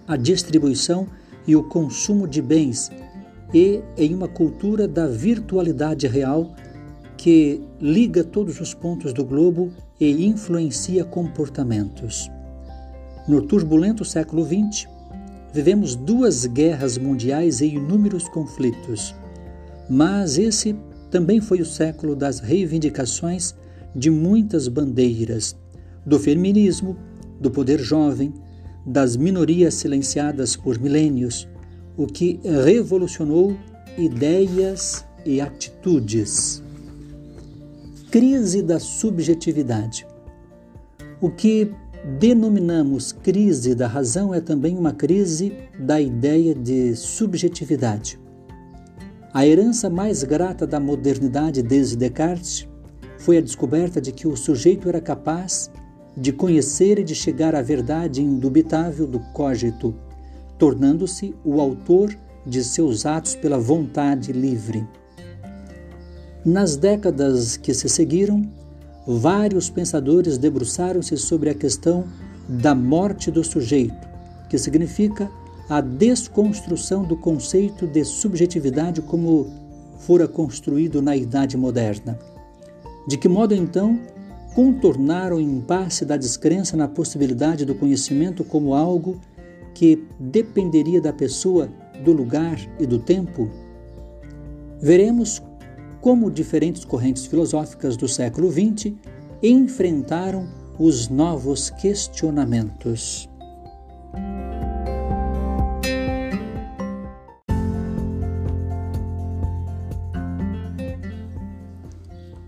a 0.06 0.16
distribuição 0.16 1.06
e 1.46 1.56
o 1.56 1.62
consumo 1.62 2.28
de 2.28 2.42
bens, 2.42 2.90
e 3.54 3.80
em 3.96 4.14
uma 4.14 4.28
cultura 4.28 4.86
da 4.86 5.06
virtualidade 5.06 6.06
real 6.06 6.54
que 7.18 7.60
liga 7.78 8.24
todos 8.24 8.60
os 8.60 8.72
pontos 8.72 9.12
do 9.12 9.24
globo 9.24 9.70
e 10.00 10.24
influencia 10.24 11.04
comportamentos. 11.04 12.30
No 13.28 13.42
turbulento 13.42 14.06
século 14.06 14.42
XX, 14.42 14.88
Vivemos 15.52 15.96
duas 15.96 16.44
guerras 16.44 16.98
mundiais 16.98 17.60
e 17.60 17.66
inúmeros 17.66 18.28
conflitos, 18.28 19.14
mas 19.88 20.36
esse 20.36 20.76
também 21.10 21.40
foi 21.40 21.60
o 21.60 21.66
século 21.66 22.14
das 22.14 22.38
reivindicações 22.38 23.54
de 23.92 24.10
muitas 24.10 24.68
bandeiras, 24.68 25.56
do 26.04 26.18
feminismo, 26.18 26.96
do 27.40 27.50
poder 27.50 27.80
jovem, 27.80 28.32
das 28.84 29.16
minorias 29.16 29.74
silenciadas 29.74 30.54
por 30.54 30.78
milênios, 30.78 31.48
o 31.96 32.06
que 32.06 32.38
revolucionou 32.64 33.56
ideias 33.96 35.04
e 35.24 35.40
atitudes. 35.40 36.62
Crise 38.10 38.62
da 38.62 38.80
subjetividade. 38.80 40.06
O 41.20 41.28
que 41.28 41.70
denominamos 42.18 43.12
crise 43.12 43.74
da 43.74 43.86
razão 43.86 44.32
é 44.32 44.40
também 44.40 44.78
uma 44.78 44.94
crise 44.94 45.52
da 45.78 46.00
ideia 46.00 46.54
de 46.54 46.96
subjetividade. 46.96 48.18
A 49.34 49.46
herança 49.46 49.90
mais 49.90 50.24
grata 50.24 50.66
da 50.66 50.80
modernidade 50.80 51.62
desde 51.62 51.96
Descartes 51.96 52.66
foi 53.18 53.36
a 53.36 53.42
descoberta 53.42 54.00
de 54.00 54.10
que 54.10 54.26
o 54.26 54.34
sujeito 54.38 54.88
era 54.88 55.02
capaz 55.02 55.70
de 56.16 56.32
conhecer 56.32 56.98
e 56.98 57.04
de 57.04 57.14
chegar 57.14 57.54
à 57.54 57.60
verdade 57.60 58.22
indubitável 58.22 59.06
do 59.06 59.20
cogito, 59.34 59.94
tornando-se 60.58 61.34
o 61.44 61.60
autor 61.60 62.16
de 62.46 62.64
seus 62.64 63.04
atos 63.04 63.36
pela 63.36 63.58
vontade 63.58 64.32
livre. 64.32 64.88
Nas 66.44 66.76
décadas 66.76 67.56
que 67.56 67.74
se 67.74 67.88
seguiram, 67.88 68.42
vários 69.06 69.68
pensadores 69.68 70.38
debruçaram-se 70.38 71.16
sobre 71.16 71.50
a 71.50 71.54
questão 71.54 72.04
da 72.48 72.74
morte 72.74 73.30
do 73.30 73.42
sujeito, 73.42 74.08
que 74.48 74.56
significa 74.56 75.30
a 75.68 75.80
desconstrução 75.80 77.04
do 77.04 77.16
conceito 77.16 77.86
de 77.86 78.04
subjetividade 78.04 79.02
como 79.02 79.46
fora 79.98 80.28
construído 80.28 81.02
na 81.02 81.16
Idade 81.16 81.56
Moderna. 81.56 82.18
De 83.06 83.16
que 83.16 83.28
modo, 83.28 83.54
então, 83.54 83.98
contornar 84.54 85.32
o 85.32 85.40
impasse 85.40 86.04
da 86.04 86.16
descrença 86.16 86.76
na 86.76 86.88
possibilidade 86.88 87.64
do 87.64 87.74
conhecimento 87.74 88.44
como 88.44 88.74
algo 88.74 89.20
que 89.74 90.04
dependeria 90.18 91.00
da 91.00 91.12
pessoa, 91.12 91.68
do 92.04 92.12
lugar 92.12 92.58
e 92.78 92.86
do 92.86 92.98
tempo? 92.98 93.50
Veremos 94.80 95.42
como 96.00 96.30
diferentes 96.30 96.84
correntes 96.84 97.26
filosóficas 97.26 97.96
do 97.96 98.06
século 98.06 98.50
XX 98.50 98.92
enfrentaram 99.42 100.48
os 100.78 101.08
novos 101.08 101.70
questionamentos. 101.70 103.28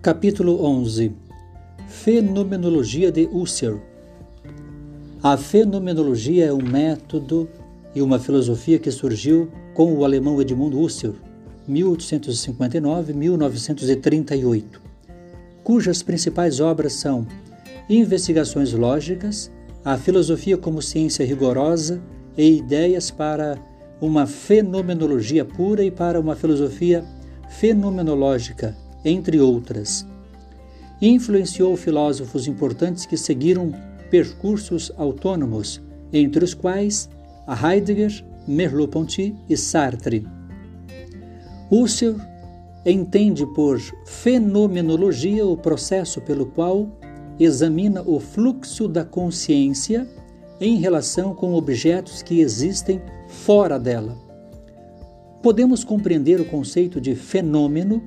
Capítulo 0.02 0.64
11 0.64 1.12
Fenomenologia 1.86 3.12
de 3.12 3.28
Husserl 3.30 3.78
A 5.22 5.36
fenomenologia 5.36 6.46
é 6.46 6.52
um 6.52 6.62
método 6.62 7.48
e 7.94 8.00
uma 8.00 8.18
filosofia 8.18 8.78
que 8.78 8.90
surgiu 8.90 9.50
com 9.74 9.92
o 9.92 10.04
alemão 10.04 10.40
Edmund 10.40 10.74
Husserl 10.74 11.29
1859-1938, 11.70 14.64
cujas 15.62 16.02
principais 16.02 16.58
obras 16.60 16.94
são 16.94 17.24
Investigações 17.88 18.72
Lógicas, 18.72 19.48
A 19.84 19.96
Filosofia 19.96 20.58
como 20.58 20.82
Ciência 20.82 21.24
Rigorosa 21.24 22.02
e 22.36 22.58
Ideias 22.58 23.08
para 23.10 23.56
uma 24.00 24.26
Fenomenologia 24.26 25.44
Pura 25.44 25.84
e 25.84 25.90
para 25.90 26.20
uma 26.20 26.36
Filosofia 26.36 27.04
Fenomenológica, 27.48 28.76
entre 29.04 29.40
outras. 29.40 30.06
Influenciou 31.02 31.76
filósofos 31.76 32.46
importantes 32.46 33.04
que 33.06 33.16
seguiram 33.16 33.74
percursos 34.10 34.92
autônomos, 34.96 35.80
entre 36.12 36.44
os 36.44 36.54
quais 36.54 37.08
Heidegger, 37.48 38.24
Merleau-Ponty 38.46 39.34
e 39.48 39.56
Sartre. 39.56 40.26
Husserl 41.70 42.18
entende 42.84 43.46
por 43.46 43.78
fenomenologia 44.04 45.46
o 45.46 45.56
processo 45.56 46.20
pelo 46.20 46.46
qual 46.46 46.88
examina 47.38 48.02
o 48.02 48.18
fluxo 48.18 48.88
da 48.88 49.04
consciência 49.04 50.08
em 50.60 50.76
relação 50.76 51.34
com 51.34 51.54
objetos 51.54 52.22
que 52.22 52.40
existem 52.40 53.00
fora 53.28 53.78
dela. 53.78 54.16
Podemos 55.42 55.84
compreender 55.84 56.40
o 56.40 56.44
conceito 56.44 57.00
de 57.00 57.14
fenômeno 57.14 58.02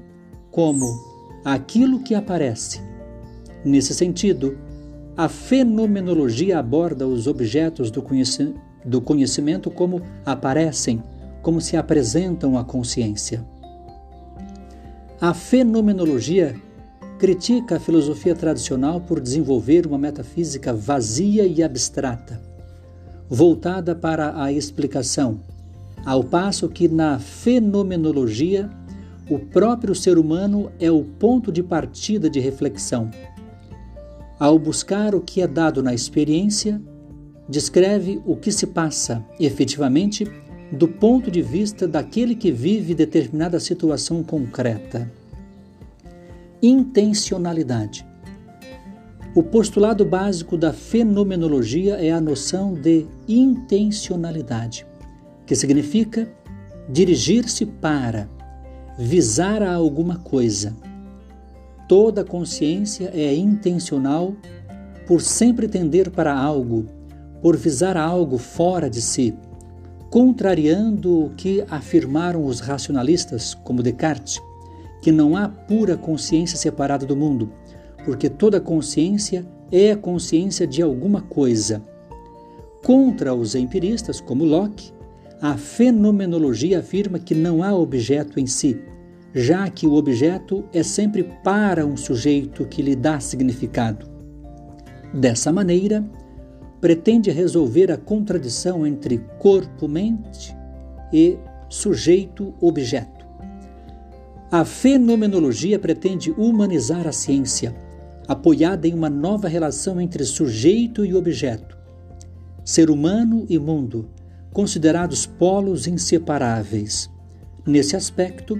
como 0.51 0.85
aquilo 1.43 1.99
que 1.99 2.13
aparece. 2.13 2.79
Nesse 3.65 3.93
sentido, 3.93 4.57
a 5.17 5.27
fenomenologia 5.29 6.59
aborda 6.59 7.07
os 7.07 7.27
objetos 7.27 7.89
do, 7.89 9.01
conhecimento 9.01 9.71
como 9.71 10.01
aparecem, 10.25 11.01
como 11.41 11.59
se 11.59 11.75
apresentam 11.75 12.57
à 12.57 12.63
consciência. 12.63 13.52
A 15.23 15.33
fenomenologia 15.33 16.53
critica 17.17 17.77
a 17.77 17.79
filosofia 17.79 18.35
tradicional 18.35 18.99
por 18.99 19.21
desenvolver 19.21 19.87
uma 19.87 19.97
metafísica 19.97 20.73
vazia 20.73 21.45
e 21.45 21.63
abstrata, 21.63 22.41
voltada 23.29 23.95
para 23.95 24.43
a 24.43 24.51
explicação, 24.51 25.39
ao 26.05 26.25
passo 26.25 26.67
que 26.67 26.89
na 26.89 27.19
fenomenologia 27.19 28.69
o 29.29 29.39
próprio 29.39 29.95
ser 29.95 30.17
humano 30.17 30.69
é 30.77 30.91
o 30.91 31.05
ponto 31.05 31.53
de 31.53 31.63
partida 31.63 32.29
de 32.29 32.41
reflexão. 32.41 33.09
Ao 34.37 34.59
buscar 34.59 35.15
o 35.15 35.21
que 35.21 35.41
é 35.41 35.47
dado 35.47 35.81
na 35.81 35.93
experiência, 35.93 36.81
descreve 37.47 38.21
o 38.25 38.35
que 38.35 38.51
se 38.51 38.67
passa 38.67 39.23
efetivamente 39.39 40.29
do 40.73 40.87
ponto 40.87 41.29
de 41.29 41.39
vista 41.39 41.87
daquele 41.87 42.33
que 42.33 42.51
vive 42.51 42.95
determinada 42.95 43.59
situação 43.59 44.23
concreta. 44.23 45.07
Intencionalidade. 46.63 48.03
O 49.35 49.43
postulado 49.43 50.03
básico 50.03 50.57
da 50.57 50.73
fenomenologia 50.73 51.97
é 51.97 52.11
a 52.11 52.19
noção 52.19 52.73
de 52.73 53.05
intencionalidade, 53.27 54.83
que 55.45 55.55
significa 55.55 56.27
dirigir-se 56.89 57.67
para, 57.67 58.27
visar 58.97 59.61
a 59.61 59.75
alguma 59.75 60.17
coisa. 60.17 60.75
Toda 61.87 62.23
consciência 62.23 63.11
é 63.13 63.35
intencional 63.35 64.33
por 65.05 65.21
sempre 65.21 65.67
tender 65.67 66.09
para 66.09 66.35
algo, 66.35 66.87
por 67.43 67.55
visar 67.55 67.95
algo 67.95 68.39
fora 68.39 68.89
de 68.89 69.01
si 69.01 69.35
contrariando 70.13 71.25
o 71.25 71.29
que 71.31 71.65
afirmaram 71.67 72.45
os 72.45 72.59
racionalistas, 72.59 73.55
como 73.55 73.81
Descartes, 73.81 74.39
que 75.01 75.11
não 75.11 75.35
há 75.35 75.49
pura 75.49 75.97
consciência 75.97 76.55
separada 76.55 77.03
do 77.03 77.17
mundo, 77.17 77.51
porque 78.05 78.29
toda 78.29 78.61
consciência 78.61 79.43
é 79.71 79.89
a 79.89 79.97
consciência 79.97 80.67
de 80.67 80.83
alguma 80.83 81.21
coisa. 81.21 81.81
Contra 82.85 83.33
os 83.33 83.55
empiristas, 83.55 84.21
como 84.21 84.45
Locke, 84.45 84.93
a 85.41 85.57
fenomenologia 85.57 86.77
afirma 86.77 87.17
que 87.17 87.33
não 87.33 87.63
há 87.63 87.73
objeto 87.73 88.39
em 88.39 88.45
si, 88.45 88.79
já 89.33 89.67
que 89.67 89.87
o 89.87 89.95
objeto 89.95 90.63
é 90.71 90.83
sempre 90.83 91.23
para 91.43 91.87
um 91.87 91.97
sujeito 91.97 92.67
que 92.67 92.83
lhe 92.83 92.95
dá 92.95 93.19
significado. 93.19 94.07
Dessa 95.11 95.51
maneira, 95.51 96.05
pretende 96.83 97.31
resolver 97.31 97.89
a 97.93 97.97
contradição 97.97 98.85
entre 98.85 99.19
corpo-mente 99.39 100.53
e 101.13 101.37
sujeito-objeto. 101.69 103.25
A 104.51 104.65
fenomenologia 104.65 105.79
pretende 105.79 106.31
humanizar 106.31 107.07
a 107.07 107.13
ciência, 107.13 107.73
apoiada 108.27 108.85
em 108.85 108.93
uma 108.93 109.09
nova 109.09 109.47
relação 109.47 110.01
entre 110.01 110.25
sujeito 110.25 111.05
e 111.05 111.15
objeto. 111.15 111.77
Ser 112.65 112.89
humano 112.89 113.45
e 113.47 113.57
mundo, 113.57 114.09
considerados 114.51 115.25
polos 115.25 115.87
inseparáveis. 115.87 117.09
Nesse 117.65 117.95
aspecto, 117.95 118.59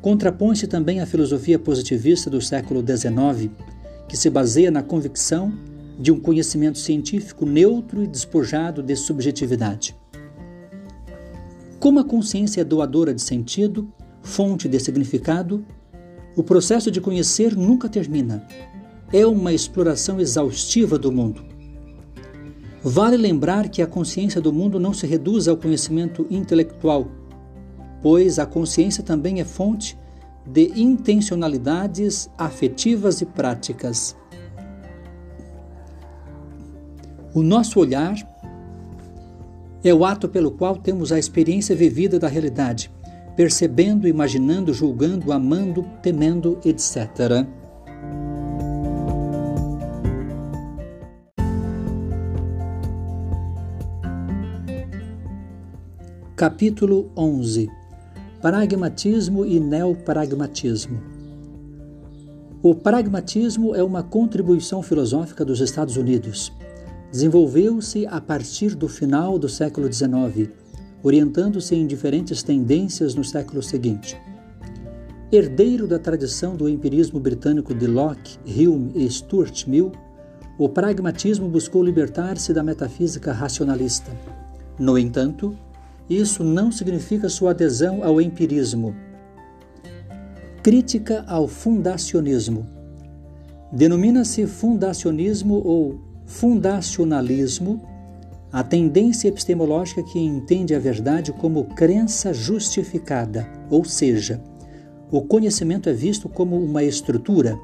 contrapõe-se 0.00 0.66
também 0.66 1.00
a 1.00 1.06
filosofia 1.06 1.58
positivista 1.58 2.30
do 2.30 2.40
século 2.40 2.80
XIX, 2.80 3.52
que 4.08 4.16
se 4.16 4.30
baseia 4.30 4.70
na 4.70 4.82
convicção 4.82 5.52
de 5.98 6.12
um 6.12 6.20
conhecimento 6.20 6.78
científico 6.78 7.44
neutro 7.44 8.02
e 8.02 8.06
despojado 8.06 8.82
de 8.82 8.94
subjetividade. 8.94 9.96
Como 11.80 11.98
a 11.98 12.04
consciência 12.04 12.60
é 12.60 12.64
doadora 12.64 13.12
de 13.12 13.22
sentido, 13.22 13.92
fonte 14.22 14.68
de 14.68 14.78
significado, 14.78 15.64
o 16.36 16.42
processo 16.42 16.90
de 16.90 17.00
conhecer 17.00 17.56
nunca 17.56 17.88
termina. 17.88 18.46
É 19.12 19.26
uma 19.26 19.52
exploração 19.52 20.20
exaustiva 20.20 20.98
do 20.98 21.10
mundo. 21.10 21.44
Vale 22.82 23.16
lembrar 23.16 23.68
que 23.68 23.82
a 23.82 23.86
consciência 23.86 24.40
do 24.40 24.52
mundo 24.52 24.78
não 24.78 24.92
se 24.92 25.06
reduz 25.06 25.48
ao 25.48 25.56
conhecimento 25.56 26.26
intelectual, 26.30 27.08
pois 28.00 28.38
a 28.38 28.46
consciência 28.46 29.02
também 29.02 29.40
é 29.40 29.44
fonte 29.44 29.98
de 30.46 30.72
intencionalidades 30.80 32.30
afetivas 32.38 33.20
e 33.20 33.26
práticas. 33.26 34.16
O 37.34 37.42
nosso 37.42 37.78
olhar 37.78 38.16
é 39.84 39.92
o 39.92 40.04
ato 40.04 40.28
pelo 40.28 40.50
qual 40.50 40.76
temos 40.76 41.12
a 41.12 41.18
experiência 41.18 41.76
vivida 41.76 42.18
da 42.18 42.26
realidade, 42.26 42.90
percebendo, 43.36 44.08
imaginando, 44.08 44.72
julgando, 44.72 45.30
amando, 45.30 45.84
temendo, 46.02 46.58
etc. 46.64 47.46
Capítulo 56.34 57.10
11 57.16 57.68
Pragmatismo 58.40 59.44
e 59.44 59.60
Neopragmatismo. 59.60 60.98
O 62.62 62.74
pragmatismo 62.74 63.74
é 63.74 63.82
uma 63.82 64.02
contribuição 64.02 64.82
filosófica 64.82 65.44
dos 65.44 65.60
Estados 65.60 65.96
Unidos 65.96 66.52
desenvolveu-se 67.10 68.06
a 68.06 68.20
partir 68.20 68.74
do 68.74 68.88
final 68.88 69.38
do 69.38 69.48
século 69.48 69.90
XIX, 69.92 70.50
orientando-se 71.02 71.74
em 71.74 71.86
diferentes 71.86 72.42
tendências 72.42 73.14
no 73.14 73.24
século 73.24 73.62
seguinte. 73.62 74.16
Herdeiro 75.30 75.86
da 75.86 75.98
tradição 75.98 76.56
do 76.56 76.68
empirismo 76.68 77.20
britânico 77.20 77.74
de 77.74 77.86
Locke, 77.86 78.38
Hume 78.46 78.92
e 78.94 79.10
Stuart 79.10 79.66
Mill, 79.66 79.92
o 80.58 80.68
pragmatismo 80.68 81.48
buscou 81.48 81.82
libertar-se 81.82 82.52
da 82.52 82.62
metafísica 82.62 83.32
racionalista. 83.32 84.10
No 84.78 84.98
entanto, 84.98 85.56
isso 86.08 86.42
não 86.42 86.72
significa 86.72 87.28
sua 87.28 87.50
adesão 87.50 88.02
ao 88.02 88.20
empirismo. 88.20 88.94
Crítica 90.62 91.24
ao 91.28 91.46
fundacionismo. 91.46 92.66
Denomina-se 93.70 94.46
fundacionismo 94.46 95.62
ou 95.64 96.07
fundacionalismo, 96.28 97.82
a 98.52 98.62
tendência 98.62 99.28
epistemológica 99.28 100.02
que 100.02 100.18
entende 100.18 100.74
a 100.74 100.78
verdade 100.78 101.32
como 101.32 101.64
crença 101.64 102.32
justificada, 102.32 103.48
ou 103.68 103.84
seja, 103.84 104.40
o 105.10 105.22
conhecimento 105.22 105.88
é 105.88 105.92
visto 105.92 106.28
como 106.28 106.62
uma 106.62 106.84
estrutura. 106.84 107.58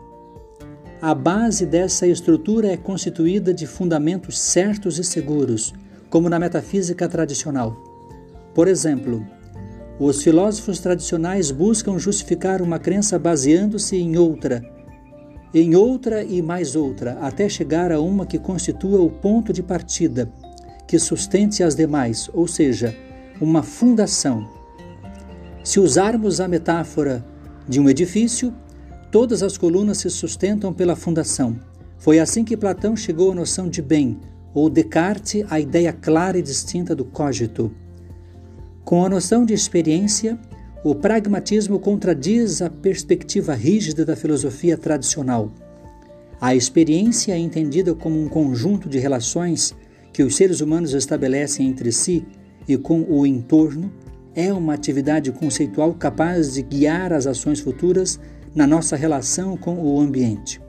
A 1.01 1.15
base 1.15 1.67
dessa 1.67 2.07
estrutura 2.07 2.69
é 2.69 2.77
constituída 2.77 3.53
de 3.53 3.67
fundamentos 3.67 4.39
certos 4.39 4.99
e 4.99 5.05
seguros, 5.05 5.75
como 6.09 6.31
na 6.31 6.39
metafísica 6.39 7.07
tradicional. 7.07 7.77
Por 8.55 8.67
exemplo, 8.67 9.27
os 10.01 10.23
filósofos 10.23 10.79
tradicionais 10.79 11.51
buscam 11.51 11.99
justificar 11.99 12.63
uma 12.63 12.79
crença 12.79 13.19
baseando-se 13.19 13.97
em 13.97 14.17
outra, 14.17 14.74
em 15.55 15.77
outra 15.77 16.25
e 16.25 16.43
mais 16.43 16.75
outra, 16.75 17.13
até 17.21 17.49
chegar 17.49 17.93
a 17.93 18.01
uma 18.01 18.27
que 18.27 18.39
constitua 18.39 19.01
o 19.01 19.09
ponto 19.09 19.53
de 19.53 19.63
partida, 19.63 20.29
que 20.87 20.99
sustente 20.99 21.63
as 21.63 21.77
demais, 21.77 22.29
ou 22.35 22.49
seja, 22.49 22.95
uma 23.41 23.63
fundação. 23.63 24.49
Se 25.63 25.79
usarmos 25.79 26.41
a 26.41 26.49
metáfora 26.49 27.25
de 27.69 27.79
um 27.79 27.89
edifício, 27.89 28.53
todas 29.13 29.43
as 29.43 29.57
colunas 29.57 29.99
se 29.99 30.11
sustentam 30.11 30.73
pela 30.73 30.97
fundação. 30.97 31.57
Foi 31.99 32.19
assim 32.19 32.45
que 32.45 32.57
Platão 32.57 32.97
chegou 32.97 33.31
à 33.31 33.35
noção 33.35 33.69
de 33.69 33.81
bem, 33.81 34.19
ou 34.53 34.69
Descartes 34.69 35.45
à 35.49 35.59
ideia 35.59 35.93
clara 35.93 36.37
e 36.37 36.43
distinta 36.43 36.95
do 36.95 37.05
cogito. 37.05 37.73
Com 38.85 39.05
a 39.05 39.09
noção 39.09 39.45
de 39.45 39.55
experiência, 39.55 40.39
o 40.85 40.95
pragmatismo 40.95 41.81
contradiz 41.81 42.61
a 42.61 42.69
perspectiva 42.69 43.55
rígida 43.55 44.05
da 44.05 44.15
filosofia 44.15 44.77
tradicional. 44.77 45.51
A 46.39 46.55
experiência 46.55 47.33
é 47.33 47.39
entendida 47.39 47.95
como 47.95 48.21
um 48.21 48.29
conjunto 48.29 48.87
de 48.87 48.99
relações 48.99 49.75
que 50.13 50.23
os 50.23 50.37
seres 50.37 50.61
humanos 50.61 50.93
estabelecem 50.93 51.67
entre 51.67 51.91
si 51.91 52.23
e 52.69 52.77
com 52.77 53.01
o 53.09 53.27
entorno, 53.27 53.91
é 54.35 54.53
uma 54.53 54.75
atividade 54.75 55.33
conceitual 55.33 55.95
capaz 55.95 56.53
de 56.53 56.61
guiar 56.61 57.15
as 57.15 57.27
ações 57.27 57.61
futuras 57.61 58.21
na 58.55 58.67
nossa 58.67 58.95
relação 58.95 59.57
com 59.57 59.79
o 59.79 59.99
ambiente. 59.99 60.61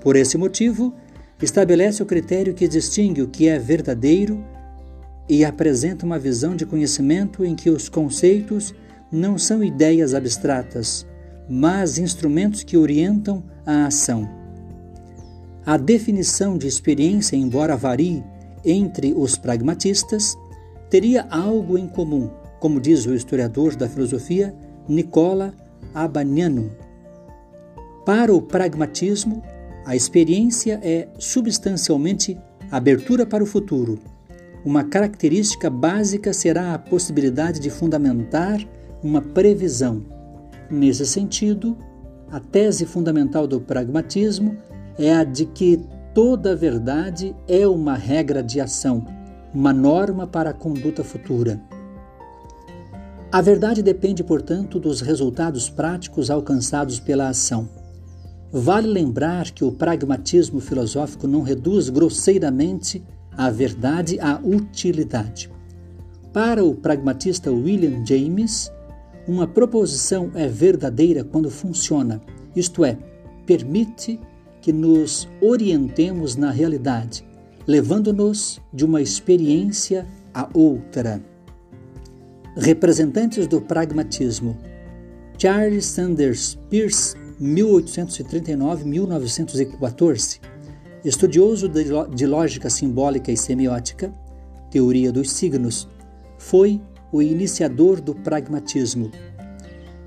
Por 0.00 0.16
esse 0.16 0.36
motivo, 0.36 0.92
estabelece 1.40 2.02
o 2.02 2.06
critério 2.06 2.54
que 2.54 2.66
distingue 2.66 3.22
o 3.22 3.28
que 3.28 3.46
é 3.46 3.56
verdadeiro 3.56 4.44
e 5.28 5.44
apresenta 5.44 6.04
uma 6.04 6.18
visão 6.18 6.56
de 6.56 6.66
conhecimento 6.66 7.44
em 7.44 7.54
que 7.54 7.70
os 7.70 7.88
conceitos 7.88 8.74
não 9.10 9.36
são 9.36 9.62
ideias 9.62 10.14
abstratas, 10.14 11.06
mas 11.48 11.98
instrumentos 11.98 12.62
que 12.62 12.76
orientam 12.76 13.42
a 13.66 13.86
ação. 13.86 14.28
A 15.66 15.76
definição 15.76 16.56
de 16.56 16.66
experiência, 16.66 17.36
embora 17.36 17.76
varie 17.76 18.24
entre 18.64 19.12
os 19.12 19.36
pragmatistas, 19.36 20.36
teria 20.88 21.26
algo 21.30 21.76
em 21.76 21.86
comum, 21.86 22.30
como 22.58 22.80
diz 22.80 23.06
o 23.06 23.14
historiador 23.14 23.76
da 23.76 23.88
filosofia 23.88 24.54
Nicola 24.88 25.54
Abaniano. 25.94 26.70
Para 28.04 28.34
o 28.34 28.40
pragmatismo, 28.40 29.42
a 29.84 29.94
experiência 29.96 30.80
é 30.82 31.08
substancialmente 31.18 32.38
abertura 32.70 33.26
para 33.26 33.42
o 33.42 33.46
futuro. 33.46 33.98
Uma 34.64 34.84
característica 34.84 35.70
básica 35.70 36.32
será 36.32 36.74
a 36.74 36.78
possibilidade 36.78 37.60
de 37.60 37.70
fundamentar 37.70 38.60
uma 39.02 39.20
previsão. 39.20 40.02
Nesse 40.70 41.06
sentido, 41.06 41.76
a 42.30 42.38
tese 42.38 42.84
fundamental 42.86 43.46
do 43.46 43.60
pragmatismo 43.60 44.56
é 44.98 45.14
a 45.14 45.24
de 45.24 45.46
que 45.46 45.80
toda 46.14 46.54
verdade 46.54 47.34
é 47.48 47.66
uma 47.66 47.94
regra 47.94 48.42
de 48.42 48.60
ação, 48.60 49.06
uma 49.52 49.72
norma 49.72 50.26
para 50.26 50.50
a 50.50 50.54
conduta 50.54 51.02
futura. 51.02 51.60
A 53.32 53.40
verdade 53.40 53.82
depende, 53.82 54.24
portanto, 54.24 54.80
dos 54.80 55.00
resultados 55.00 55.70
práticos 55.70 56.30
alcançados 56.30 56.98
pela 56.98 57.28
ação. 57.28 57.68
Vale 58.52 58.88
lembrar 58.88 59.52
que 59.52 59.64
o 59.64 59.70
pragmatismo 59.70 60.60
filosófico 60.60 61.28
não 61.28 61.42
reduz 61.42 61.88
grosseiramente 61.88 63.02
a 63.36 63.48
verdade 63.48 64.18
à 64.18 64.40
utilidade. 64.42 65.48
Para 66.32 66.64
o 66.64 66.74
pragmatista 66.74 67.52
William 67.52 68.04
James, 68.04 68.70
uma 69.30 69.46
proposição 69.46 70.32
é 70.34 70.48
verdadeira 70.48 71.22
quando 71.22 71.48
funciona, 71.48 72.20
isto 72.56 72.84
é, 72.84 72.98
permite 73.46 74.18
que 74.60 74.72
nos 74.72 75.28
orientemos 75.40 76.34
na 76.34 76.50
realidade, 76.50 77.24
levando-nos 77.64 78.60
de 78.72 78.84
uma 78.84 79.00
experiência 79.00 80.04
a 80.34 80.50
outra. 80.52 81.22
Representantes 82.56 83.46
do 83.46 83.60
pragmatismo: 83.60 84.58
Charles 85.38 85.86
Sanders 85.86 86.58
Peirce, 86.68 87.14
1839-1914, 87.40 90.40
estudioso 91.04 91.68
de 91.68 92.26
lógica 92.26 92.68
simbólica 92.68 93.30
e 93.30 93.36
semiótica, 93.36 94.12
teoria 94.72 95.12
dos 95.12 95.30
signos, 95.30 95.88
foi 96.36 96.82
o 97.12 97.20
iniciador 97.20 98.00
do 98.00 98.14
pragmatismo. 98.14 99.10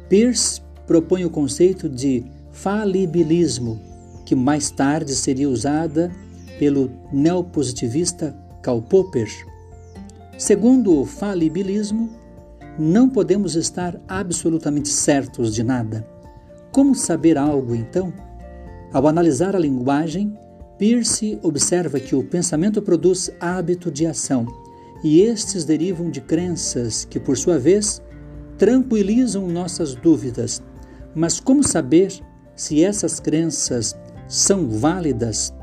Peirce 0.09 0.61
propõe 0.85 1.25
o 1.25 1.29
conceito 1.29 1.89
de 1.89 2.23
falibilismo, 2.51 3.79
que 4.25 4.35
mais 4.35 4.69
tarde 4.69 5.15
seria 5.15 5.49
usada 5.49 6.11
pelo 6.59 6.89
neopositivista 7.11 8.35
Karl 8.61 8.81
Popper. 8.81 9.27
Segundo 10.37 10.99
o 10.99 11.05
falibilismo, 11.05 12.09
não 12.77 13.09
podemos 13.09 13.55
estar 13.55 13.99
absolutamente 14.07 14.89
certos 14.89 15.53
de 15.53 15.63
nada. 15.63 16.07
Como 16.71 16.95
saber 16.95 17.37
algo, 17.37 17.75
então? 17.75 18.11
Ao 18.91 19.07
analisar 19.07 19.55
a 19.55 19.59
linguagem, 19.59 20.37
Peirce 20.77 21.39
observa 21.43 21.99
que 21.99 22.15
o 22.15 22.23
pensamento 22.23 22.81
produz 22.81 23.31
hábito 23.39 23.91
de 23.91 24.05
ação, 24.05 24.45
e 25.03 25.21
estes 25.21 25.65
derivam 25.65 26.09
de 26.09 26.21
crenças 26.21 27.05
que, 27.05 27.19
por 27.19 27.37
sua 27.37 27.59
vez, 27.59 28.01
tranquilizam 28.57 29.47
nossas 29.47 29.93
dúvidas. 29.93 30.61
Mas 31.13 31.39
como 31.39 31.63
saber 31.63 32.13
se 32.55 32.83
essas 32.83 33.19
crenças 33.19 33.95
são 34.27 34.69
válidas? 34.69 35.53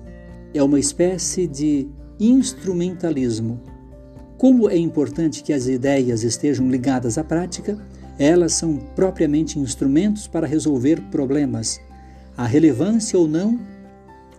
é 0.54 0.62
uma 0.62 0.80
espécie 0.80 1.46
de 1.46 1.88
instrumentalismo. 2.18 3.60
Como 4.38 4.70
é 4.70 4.78
importante 4.78 5.42
que 5.42 5.52
as 5.52 5.66
ideias 5.66 6.22
estejam 6.22 6.70
ligadas 6.70 7.18
à 7.18 7.24
prática, 7.24 7.78
elas 8.18 8.54
são 8.54 8.76
propriamente 8.94 9.58
instrumentos 9.58 10.26
para 10.26 10.46
resolver 10.46 11.00
problemas. 11.10 11.80
A 12.36 12.46
relevância 12.46 13.18
ou 13.18 13.26
não 13.28 13.58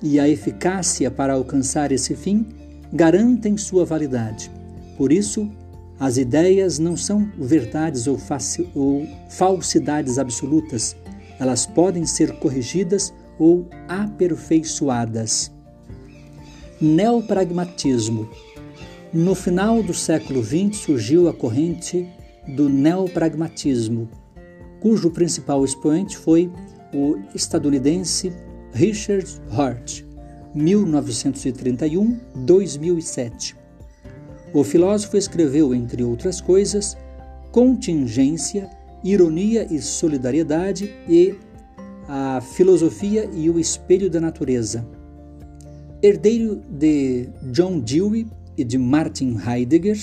e 0.02 0.20
a 0.20 0.28
eficácia 0.28 1.10
para 1.10 1.34
alcançar 1.34 1.92
esse 1.92 2.16
fim 2.16 2.46
garantem 2.92 3.58
sua 3.58 3.86
validade. 3.86 4.52
Por 4.98 5.12
isso, 5.12 5.50
as 6.00 6.18
ideias 6.18 6.78
não 6.80 6.96
são 6.96 7.32
verdades 7.38 8.08
ou, 8.08 8.20
ou 8.76 9.08
falsidades 9.30 10.18
absolutas, 10.18 10.96
elas 11.40 11.66
podem 11.66 12.06
ser 12.06 12.34
corrigidas 12.40 13.14
ou 13.40 13.68
aperfeiçoadas. 13.88 15.52
Neopragmatismo. 16.80 18.30
No 19.14 19.34
final 19.34 19.82
do 19.82 19.94
século 19.94 20.44
XX 20.44 20.78
surgiu 20.78 21.28
a 21.28 21.34
corrente 21.34 22.08
do 22.48 22.70
neopragmatismo, 22.70 24.08
cujo 24.80 25.12
principal 25.12 25.66
expoente 25.66 26.18
foi 26.18 26.50
o 26.94 27.18
estadunidense 27.36 28.32
Richard 28.74 29.28
Hart, 29.52 30.04
1931-2007. 30.56 33.56
O 34.54 34.64
filósofo 34.64 35.18
escreveu, 35.18 35.74
entre 35.74 36.02
outras 36.04 36.40
coisas, 36.40 36.96
Contingência, 37.52 38.70
Ironia 39.04 39.68
e 39.70 39.82
Solidariedade 39.82 40.94
e 41.08 41.36
A 42.08 42.40
Filosofia 42.42 43.30
e 43.34 43.50
o 43.50 43.60
Espelho 43.60 44.10
da 44.10 44.22
Natureza 44.22 44.88
Herdeiro 46.02 46.62
de 46.70 47.28
John 47.52 47.80
Dewey 47.80 48.28
e 48.56 48.64
de 48.64 48.78
Martin 48.78 49.38
Heidegger, 49.46 49.98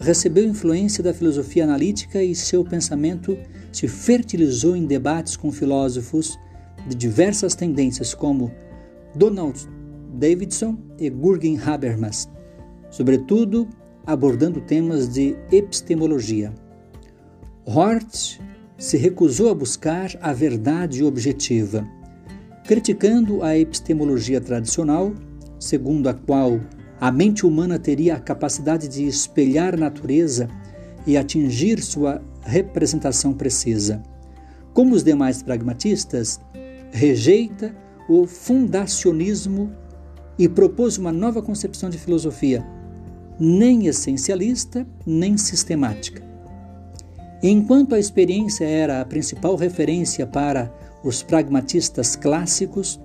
recebeu 0.00 0.44
influência 0.44 1.02
da 1.02 1.14
filosofia 1.14 1.64
analítica 1.64 2.22
e 2.22 2.34
seu 2.34 2.64
pensamento 2.64 3.38
se 3.72 3.88
fertilizou 3.88 4.76
em 4.76 4.86
debates 4.86 5.36
com 5.36 5.50
filósofos 5.50 6.38
de 6.86 6.94
diversas 6.94 7.54
tendências 7.54 8.14
como 8.14 8.52
Donald 9.14 9.58
Davidson 10.14 10.76
e 10.98 11.08
Gurgen 11.08 11.58
Habermas, 11.58 12.28
sobretudo 12.90 13.68
abordando 14.06 14.60
temas 14.60 15.08
de 15.08 15.36
epistemologia. 15.50 16.52
Hort 17.64 18.38
se 18.76 18.96
recusou 18.96 19.50
a 19.50 19.54
buscar 19.54 20.10
a 20.20 20.32
verdade 20.32 21.02
objetiva 21.02 21.86
criticando 22.64 23.42
a 23.42 23.56
epistemologia 23.56 24.40
tradicional, 24.40 25.12
segundo 25.60 26.08
a 26.08 26.14
qual 26.14 26.58
a 27.04 27.12
mente 27.12 27.44
humana 27.44 27.78
teria 27.78 28.14
a 28.14 28.18
capacidade 28.18 28.88
de 28.88 29.06
espelhar 29.06 29.74
a 29.74 29.76
natureza 29.76 30.48
e 31.06 31.18
atingir 31.18 31.82
sua 31.82 32.22
representação 32.40 33.34
precisa. 33.34 34.02
Como 34.72 34.94
os 34.94 35.04
demais 35.04 35.42
pragmatistas, 35.42 36.40
rejeita 36.90 37.76
o 38.08 38.26
fundacionismo 38.26 39.70
e 40.38 40.48
propôs 40.48 40.96
uma 40.96 41.12
nova 41.12 41.42
concepção 41.42 41.90
de 41.90 41.98
filosofia, 41.98 42.64
nem 43.38 43.86
essencialista, 43.86 44.86
nem 45.04 45.36
sistemática. 45.36 46.22
Enquanto 47.42 47.94
a 47.94 47.98
experiência 47.98 48.64
era 48.64 49.02
a 49.02 49.04
principal 49.04 49.56
referência 49.56 50.26
para 50.26 50.72
os 51.04 51.22
pragmatistas 51.22 52.16
clássicos, 52.16 52.98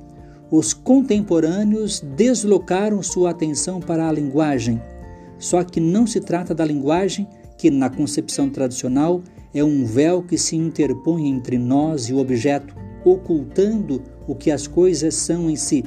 os 0.51 0.73
contemporâneos 0.73 1.99
deslocaram 2.15 3.03
sua 3.03 3.29
atenção 3.29 3.79
para 3.79 4.07
a 4.07 4.11
linguagem, 4.11 4.81
Só 5.37 5.63
que 5.63 5.79
não 5.79 6.05
se 6.05 6.19
trata 6.19 6.53
da 6.53 6.65
linguagem 6.65 7.25
que, 7.57 7.71
na 7.71 7.89
concepção 7.89 8.49
tradicional, 8.49 9.21
é 9.53 9.63
um 9.63 9.85
véu 9.85 10.21
que 10.21 10.37
se 10.37 10.57
interpõe 10.57 11.29
entre 11.29 11.57
nós 11.57 12.09
e 12.09 12.13
o 12.13 12.17
objeto, 12.17 12.75
ocultando 13.05 14.01
o 14.27 14.35
que 14.35 14.51
as 14.51 14.67
coisas 14.67 15.15
são 15.15 15.49
em 15.49 15.55
si, 15.55 15.85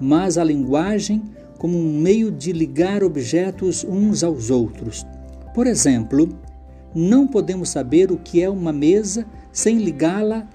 mas 0.00 0.36
a 0.36 0.42
linguagem 0.42 1.22
como 1.56 1.78
um 1.78 2.00
meio 2.00 2.32
de 2.32 2.52
ligar 2.52 3.04
objetos 3.04 3.84
uns 3.84 4.24
aos 4.24 4.50
outros. 4.50 5.06
Por 5.54 5.68
exemplo, 5.68 6.28
não 6.92 7.28
podemos 7.28 7.68
saber 7.68 8.10
o 8.10 8.16
que 8.16 8.42
é 8.42 8.50
uma 8.50 8.72
mesa 8.72 9.24
sem 9.52 9.78
ligá-la 9.78 10.48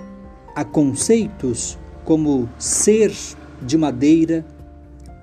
a 0.54 0.66
conceitos 0.66 1.78
como 2.06 2.48
ser 2.58 3.12
de 3.62 3.78
madeira, 3.78 4.46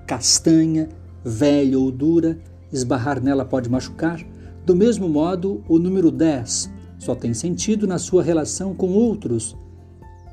castanha, 0.05 0.89
velha 1.23 1.79
ou 1.79 1.89
dura, 1.89 2.37
esbarrar 2.71 3.23
nela 3.23 3.45
pode 3.45 3.69
machucar. 3.69 4.19
Do 4.65 4.75
mesmo 4.75 5.07
modo, 5.07 5.63
o 5.67 5.79
número 5.79 6.11
10 6.11 6.69
só 6.99 7.15
tem 7.15 7.33
sentido 7.33 7.87
na 7.87 7.97
sua 7.97 8.21
relação 8.21 8.73
com 8.73 8.91
outros. 8.91 9.57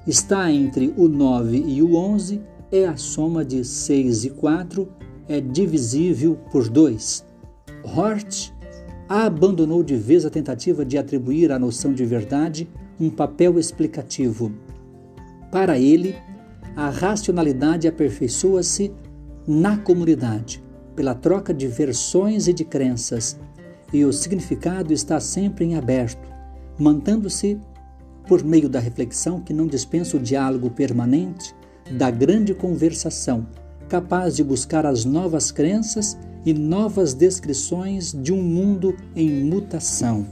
Está 0.06 0.50
entre 0.50 0.92
o 0.96 1.08
9 1.08 1.64
e 1.66 1.82
o 1.82 1.94
11, 1.94 2.40
é 2.72 2.86
a 2.86 2.96
soma 2.96 3.44
de 3.44 3.64
6 3.64 4.24
e 4.24 4.30
4, 4.30 4.88
é 5.28 5.40
divisível 5.40 6.36
por 6.50 6.68
2. 6.68 7.24
Hort 7.84 8.52
abandonou 9.08 9.82
de 9.82 9.96
vez 9.96 10.24
a 10.24 10.30
tentativa 10.30 10.84
de 10.84 10.96
atribuir 10.96 11.50
à 11.52 11.58
noção 11.58 11.92
de 11.92 12.04
verdade 12.04 12.68
um 12.98 13.10
papel 13.10 13.58
explicativo. 13.58 14.52
Para 15.50 15.78
ele, 15.78 16.14
a 16.76 16.88
racionalidade 16.88 17.88
aperfeiçoa-se 17.88 18.92
na 19.46 19.76
comunidade, 19.76 20.62
pela 20.94 21.14
troca 21.14 21.52
de 21.52 21.66
versões 21.66 22.46
e 22.46 22.52
de 22.52 22.64
crenças, 22.64 23.38
e 23.92 24.04
o 24.04 24.12
significado 24.12 24.92
está 24.92 25.18
sempre 25.18 25.64
em 25.64 25.76
aberto, 25.76 26.28
mantendo-se 26.78 27.58
por 28.26 28.44
meio 28.44 28.68
da 28.68 28.78
reflexão 28.78 29.40
que 29.40 29.52
não 29.52 29.66
dispensa 29.66 30.16
o 30.16 30.20
diálogo 30.20 30.70
permanente, 30.70 31.54
da 31.90 32.10
grande 32.10 32.54
conversação, 32.54 33.46
capaz 33.88 34.36
de 34.36 34.44
buscar 34.44 34.86
as 34.86 35.04
novas 35.04 35.50
crenças 35.50 36.16
e 36.46 36.54
novas 36.54 37.12
descrições 37.12 38.12
de 38.12 38.32
um 38.32 38.40
mundo 38.40 38.96
em 39.16 39.44
mutação. 39.44 40.26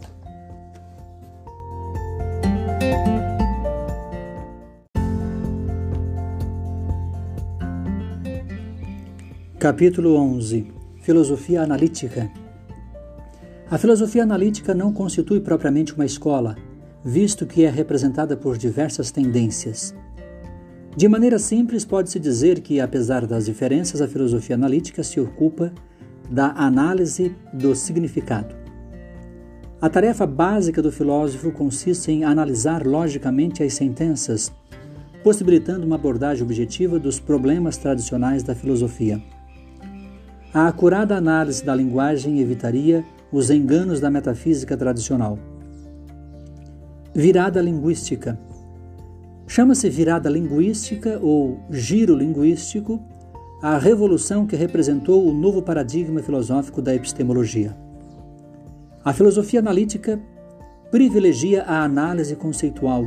Capítulo 9.59 10.15
11 10.15 10.69
Filosofia 11.03 11.63
Analítica 11.63 12.31
A 13.69 13.77
filosofia 13.77 14.23
analítica 14.23 14.73
não 14.73 14.93
constitui 14.93 15.41
propriamente 15.41 15.93
uma 15.93 16.07
escola, 16.07 16.55
visto 17.05 17.45
que 17.45 17.65
é 17.65 17.69
representada 17.69 18.37
por 18.37 18.57
diversas 18.57 19.11
tendências. 19.11 19.93
De 20.97 21.09
maneira 21.09 21.41
simples, 21.41 21.85
pode-se 21.85 22.21
dizer 22.21 22.61
que, 22.61 22.81
apesar 22.81 23.27
das 23.27 23.47
diferenças, 23.47 24.01
a 24.01 24.07
filosofia 24.07 24.55
analítica 24.55 25.03
se 25.03 25.19
ocupa 25.19 25.73
da 26.31 26.53
análise 26.53 27.35
do 27.53 27.75
significado. 27.75 28.55
A 29.81 29.89
tarefa 29.89 30.25
básica 30.25 30.81
do 30.81 30.93
filósofo 30.93 31.51
consiste 31.51 32.13
em 32.13 32.23
analisar 32.23 32.87
logicamente 32.87 33.65
as 33.65 33.75
sentenças, 33.75 34.53
possibilitando 35.25 35.85
uma 35.85 35.97
abordagem 35.97 36.45
objetiva 36.45 36.97
dos 36.97 37.19
problemas 37.19 37.77
tradicionais 37.77 38.45
da 38.45 38.55
filosofia. 38.55 39.21
A 40.53 40.67
acurada 40.67 41.15
análise 41.15 41.63
da 41.63 41.75
linguagem 41.75 42.41
evitaria 42.41 43.05
os 43.31 43.51
enganos 43.51 44.01
da 44.01 44.11
metafísica 44.11 44.79
tradicional. 44.79 45.39
Virada 47.15 47.61
linguística. 47.61 48.39
Chama-se 49.47 49.91
virada 49.91 50.31
linguística 50.31 51.19
ou 51.21 51.61
giro 51.71 52.17
linguístico 52.17 52.99
a 53.61 53.77
revolução 53.77 54.47
que 54.47 54.57
representou 54.57 55.27
o 55.27 55.35
novo 55.35 55.61
paradigma 55.61 56.23
filosófico 56.23 56.81
da 56.81 56.95
epistemologia. 56.95 57.77
A 59.05 59.13
filosofia 59.13 59.61
analítica 59.61 60.19
privilegia 60.91 61.65
a 61.65 61.83
análise 61.83 62.35
conceitual, 62.35 63.05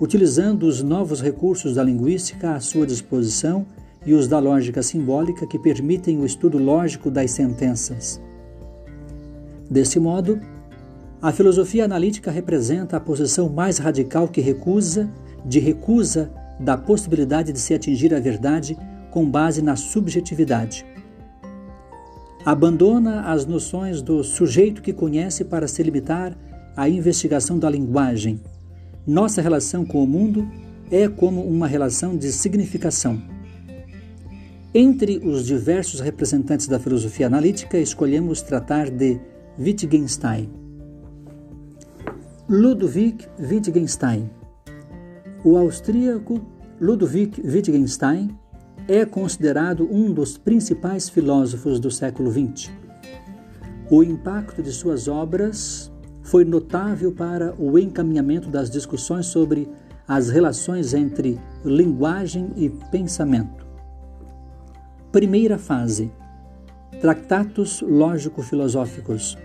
utilizando 0.00 0.62
os 0.62 0.82
novos 0.82 1.20
recursos 1.20 1.74
da 1.74 1.82
linguística 1.82 2.54
à 2.54 2.60
sua 2.60 2.86
disposição 2.86 3.66
e 4.06 4.14
os 4.14 4.28
da 4.28 4.38
lógica 4.38 4.82
simbólica 4.82 5.46
que 5.46 5.58
permitem 5.58 6.18
o 6.18 6.26
estudo 6.26 6.58
lógico 6.58 7.10
das 7.10 7.30
sentenças. 7.30 8.20
Desse 9.70 10.00
modo, 10.00 10.40
a 11.20 11.32
filosofia 11.32 11.84
analítica 11.84 12.30
representa 12.30 12.96
a 12.96 13.00
posição 13.00 13.48
mais 13.48 13.78
radical 13.78 14.28
que 14.28 14.40
recusa, 14.40 15.10
de 15.44 15.58
recusa 15.58 16.30
da 16.60 16.76
possibilidade 16.76 17.52
de 17.52 17.58
se 17.58 17.74
atingir 17.74 18.14
a 18.14 18.20
verdade 18.20 18.76
com 19.10 19.28
base 19.28 19.60
na 19.60 19.76
subjetividade. 19.76 20.86
Abandona 22.44 23.22
as 23.22 23.44
noções 23.44 24.00
do 24.00 24.22
sujeito 24.22 24.80
que 24.80 24.92
conhece 24.92 25.44
para 25.44 25.68
se 25.68 25.82
limitar 25.82 26.36
à 26.76 26.88
investigação 26.88 27.58
da 27.58 27.68
linguagem. 27.68 28.40
Nossa 29.06 29.42
relação 29.42 29.84
com 29.84 30.02
o 30.02 30.06
mundo 30.06 30.48
é 30.90 31.08
como 31.08 31.42
uma 31.42 31.66
relação 31.66 32.16
de 32.16 32.32
significação. 32.32 33.20
Entre 34.80 35.18
os 35.18 35.44
diversos 35.44 35.98
representantes 35.98 36.68
da 36.68 36.78
filosofia 36.78 37.26
analítica, 37.26 37.76
escolhemos 37.76 38.42
tratar 38.42 38.88
de 38.88 39.18
Wittgenstein. 39.58 40.48
Ludwig 42.48 43.26
Wittgenstein. 43.40 44.30
O 45.42 45.56
austríaco 45.56 46.40
Ludwig 46.80 47.42
Wittgenstein 47.44 48.30
é 48.86 49.04
considerado 49.04 49.82
um 49.90 50.12
dos 50.12 50.38
principais 50.38 51.08
filósofos 51.08 51.80
do 51.80 51.90
século 51.90 52.30
XX. 52.30 52.70
O 53.90 54.04
impacto 54.04 54.62
de 54.62 54.70
suas 54.70 55.08
obras 55.08 55.90
foi 56.22 56.44
notável 56.44 57.10
para 57.10 57.52
o 57.58 57.76
encaminhamento 57.80 58.48
das 58.48 58.70
discussões 58.70 59.26
sobre 59.26 59.68
as 60.06 60.28
relações 60.28 60.94
entre 60.94 61.36
linguagem 61.64 62.52
e 62.56 62.70
pensamento. 62.92 63.67
Primeira 65.18 65.58
fase: 65.58 66.12
Tractatus 67.00 67.82
Lógico-Filosóficos. 67.82 69.36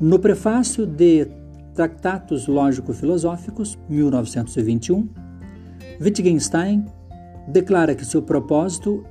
No 0.00 0.18
prefácio 0.18 0.86
de 0.86 1.28
Tractatus 1.74 2.46
Lógico-Filosóficos, 2.46 3.78
1921, 3.86 5.10
Wittgenstein 6.00 6.86
declara 7.48 7.94
que 7.94 8.02
seu 8.06 8.22
propósito 8.22 9.04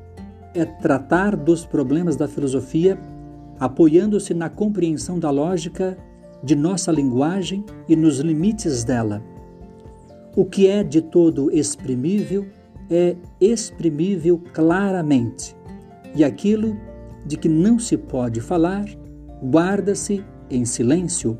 é 0.55 0.65
tratar 0.65 1.35
dos 1.35 1.63
problemas 1.63 2.15
da 2.15 2.27
filosofia 2.27 2.97
apoiando-se 3.59 4.33
na 4.33 4.49
compreensão 4.49 5.19
da 5.19 5.29
lógica 5.29 5.95
de 6.43 6.55
nossa 6.55 6.91
linguagem 6.91 7.63
e 7.87 7.95
nos 7.95 8.17
limites 8.17 8.83
dela. 8.83 9.21
O 10.35 10.43
que 10.43 10.65
é 10.65 10.83
de 10.83 11.03
todo 11.03 11.55
exprimível 11.55 12.47
é 12.89 13.15
exprimível 13.39 14.41
claramente, 14.53 15.55
e 16.15 16.23
aquilo 16.23 16.77
de 17.25 17.37
que 17.37 17.47
não 17.47 17.77
se 17.79 17.97
pode 17.97 18.41
falar 18.41 18.85
guarda-se 19.43 20.23
em 20.49 20.65
silêncio. 20.65 21.37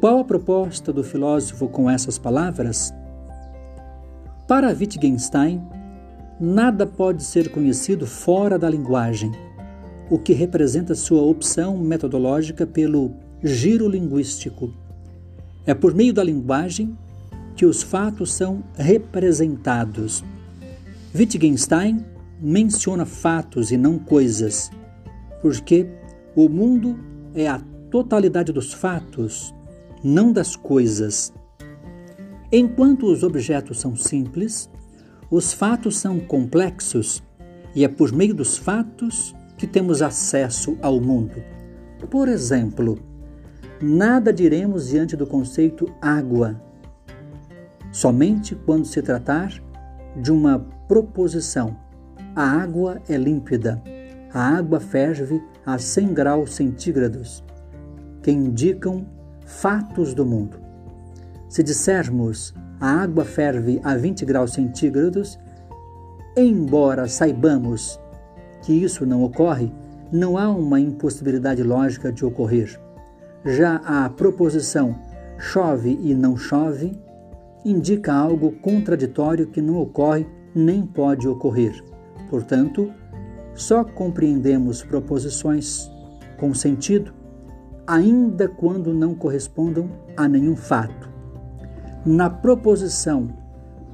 Qual 0.00 0.20
a 0.20 0.24
proposta 0.24 0.92
do 0.92 1.02
filósofo 1.02 1.68
com 1.68 1.90
essas 1.90 2.18
palavras? 2.18 2.94
Para 4.46 4.68
Wittgenstein, 4.68 5.60
nada 6.40 6.86
pode 6.86 7.24
ser 7.24 7.50
conhecido 7.50 8.06
fora 8.06 8.58
da 8.58 8.70
linguagem, 8.70 9.32
o 10.08 10.18
que 10.18 10.32
representa 10.32 10.94
sua 10.94 11.22
opção 11.22 11.76
metodológica 11.76 12.66
pelo 12.66 13.12
giro 13.42 13.88
linguístico. 13.88 14.72
É 15.66 15.74
por 15.74 15.94
meio 15.94 16.14
da 16.14 16.24
linguagem 16.24 16.96
que 17.58 17.66
os 17.66 17.82
fatos 17.82 18.32
são 18.32 18.62
representados. 18.76 20.24
Wittgenstein 21.12 22.06
menciona 22.40 23.04
fatos 23.04 23.72
e 23.72 23.76
não 23.76 23.98
coisas, 23.98 24.70
porque 25.42 25.88
o 26.36 26.48
mundo 26.48 26.96
é 27.34 27.48
a 27.48 27.60
totalidade 27.90 28.52
dos 28.52 28.72
fatos, 28.72 29.52
não 30.04 30.32
das 30.32 30.54
coisas. 30.54 31.32
Enquanto 32.52 33.06
os 33.06 33.24
objetos 33.24 33.80
são 33.80 33.96
simples, 33.96 34.70
os 35.28 35.52
fatos 35.52 35.98
são 35.98 36.20
complexos 36.20 37.20
e 37.74 37.84
é 37.84 37.88
por 37.88 38.12
meio 38.12 38.34
dos 38.34 38.56
fatos 38.56 39.34
que 39.56 39.66
temos 39.66 40.00
acesso 40.00 40.78
ao 40.80 41.00
mundo. 41.00 41.42
Por 42.08 42.28
exemplo, 42.28 43.00
nada 43.82 44.32
diremos 44.32 44.90
diante 44.90 45.16
do 45.16 45.26
conceito 45.26 45.92
água, 46.00 46.67
somente 47.90 48.54
quando 48.54 48.86
se 48.86 49.02
tratar 49.02 49.52
de 50.16 50.32
uma 50.32 50.58
proposição. 50.86 51.76
A 52.34 52.42
água 52.42 53.00
é 53.08 53.16
límpida, 53.16 53.82
a 54.32 54.56
água 54.56 54.80
ferve 54.80 55.42
a 55.64 55.78
100 55.78 56.14
graus 56.14 56.54
centígrados, 56.54 57.44
que 58.22 58.30
indicam 58.30 59.06
fatos 59.44 60.14
do 60.14 60.24
mundo. 60.24 60.58
Se 61.48 61.62
dissermos 61.62 62.54
a 62.80 63.02
água 63.02 63.24
ferve 63.24 63.80
a 63.82 63.96
20 63.96 64.24
graus 64.24 64.52
centígrados, 64.52 65.38
embora 66.36 67.08
saibamos 67.08 67.98
que 68.62 68.72
isso 68.72 69.04
não 69.06 69.24
ocorre, 69.24 69.72
não 70.12 70.36
há 70.36 70.48
uma 70.48 70.78
impossibilidade 70.78 71.62
lógica 71.62 72.12
de 72.12 72.24
ocorrer. 72.24 72.78
Já 73.44 73.76
a 73.76 74.08
proposição 74.10 74.96
chove 75.38 75.98
e 76.02 76.14
não 76.14 76.36
chove 76.36 76.98
indica 77.64 78.12
algo 78.12 78.52
contraditório 78.52 79.46
que 79.46 79.60
não 79.60 79.76
ocorre 79.78 80.26
nem 80.54 80.84
pode 80.84 81.28
ocorrer. 81.28 81.82
Portanto, 82.30 82.92
só 83.54 83.84
compreendemos 83.84 84.82
proposições 84.82 85.90
com 86.38 86.54
sentido 86.54 87.12
ainda 87.86 88.46
quando 88.48 88.92
não 88.92 89.14
correspondam 89.14 89.90
a 90.14 90.28
nenhum 90.28 90.54
fato. 90.54 91.08
Na 92.04 92.28
proposição 92.28 93.28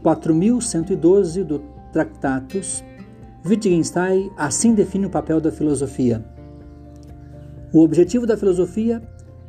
4112 0.03 1.45
do 1.45 1.61
Tractatus, 1.93 2.85
Wittgenstein 3.47 4.31
assim 4.37 4.75
define 4.75 5.07
o 5.07 5.11
papel 5.11 5.41
da 5.41 5.53
filosofia. 5.53 6.25
O 7.73 7.83
objetivo 7.83 8.27
da 8.27 8.37
filosofia 8.37 9.01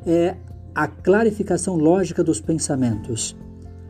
é 0.06 0.36
a 0.74 0.88
clarificação 0.88 1.76
lógica 1.76 2.24
dos 2.24 2.40
pensamentos. 2.40 3.36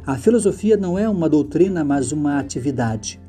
A 0.05 0.17
filosofia 0.17 0.77
não 0.77 0.99
é 0.99 1.09
uma 1.09 1.27
doutrina, 1.27 1.83
mas 1.83 2.11
uma 2.11 2.37
atividade. 2.37 3.19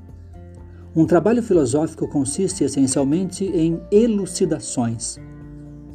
Um 0.94 1.06
trabalho 1.06 1.42
filosófico 1.42 2.06
consiste 2.06 2.64
essencialmente 2.64 3.46
em 3.46 3.80
elucidações. 3.90 5.18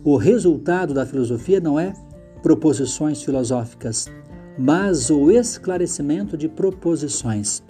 O 0.03 0.17
resultado 0.17 0.91
da 0.91 1.05
filosofia 1.05 1.59
não 1.59 1.79
é 1.79 1.93
proposições 2.41 3.21
filosóficas, 3.21 4.11
mas 4.57 5.11
o 5.11 5.29
esclarecimento 5.29 6.35
de 6.35 6.49
proposições. 6.49 7.61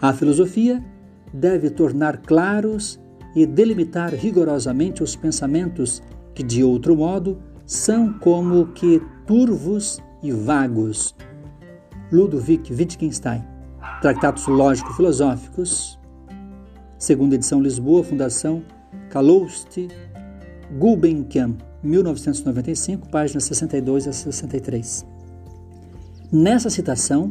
A 0.00 0.12
filosofia 0.12 0.84
deve 1.34 1.68
tornar 1.68 2.18
claros 2.18 3.00
e 3.34 3.44
delimitar 3.44 4.14
rigorosamente 4.14 5.02
os 5.02 5.16
pensamentos 5.16 6.00
que, 6.32 6.44
de 6.44 6.62
outro 6.62 6.94
modo, 6.94 7.38
são 7.64 8.12
como 8.12 8.68
que 8.68 9.02
turvos 9.26 10.00
e 10.22 10.30
vagos. 10.30 11.12
Ludwig 12.12 12.72
Wittgenstein, 12.72 13.42
Tratados 14.00 14.46
Lógico-Filosóficos, 14.46 15.98
segunda 16.96 17.34
edição 17.34 17.60
Lisboa, 17.60 18.04
Fundação 18.04 18.62
Calouste 19.10 19.88
Gulbenkian, 20.78 21.56
1995, 21.82 23.08
páginas 23.08 23.44
62 23.44 24.06
a 24.06 24.12
63. 24.12 25.04
Nessa 26.30 26.70
citação, 26.70 27.28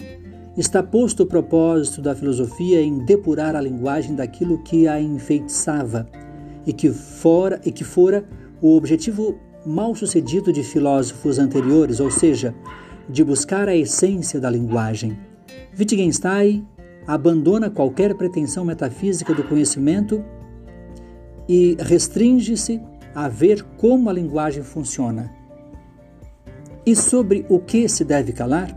está 0.57 0.83
posto 0.83 1.23
o 1.23 1.25
propósito 1.25 2.01
da 2.01 2.13
filosofia 2.13 2.81
em 2.81 2.99
depurar 3.05 3.55
a 3.55 3.61
linguagem 3.61 4.13
daquilo 4.13 4.61
que 4.63 4.87
a 4.87 5.01
enfeitiçava 5.01 6.07
e 6.65 6.73
que 6.73 6.89
fora 6.89 7.61
e 7.65 7.71
que 7.71 7.83
fora 7.83 8.25
o 8.61 8.75
objetivo 8.75 9.37
mal 9.65 9.95
sucedido 9.95 10.53
de 10.53 10.63
filósofos 10.63 11.39
anteriores, 11.39 11.99
ou 11.99 12.11
seja, 12.11 12.53
de 13.09 13.23
buscar 13.23 13.67
a 13.69 13.75
essência 13.75 14.39
da 14.39 14.49
linguagem. 14.49 15.17
Wittgenstein 15.77 16.67
abandona 17.05 17.69
qualquer 17.69 18.15
pretensão 18.15 18.65
metafísica 18.65 19.33
do 19.33 19.43
conhecimento 19.43 20.23
e 21.47 21.77
restringe-se 21.79 22.81
a 23.13 23.27
ver 23.29 23.63
como 23.77 24.09
a 24.09 24.13
linguagem 24.13 24.63
funciona. 24.63 25.31
E 26.85 26.95
sobre 26.95 27.45
o 27.49 27.59
que 27.59 27.87
se 27.87 28.03
deve 28.03 28.31
calar? 28.31 28.75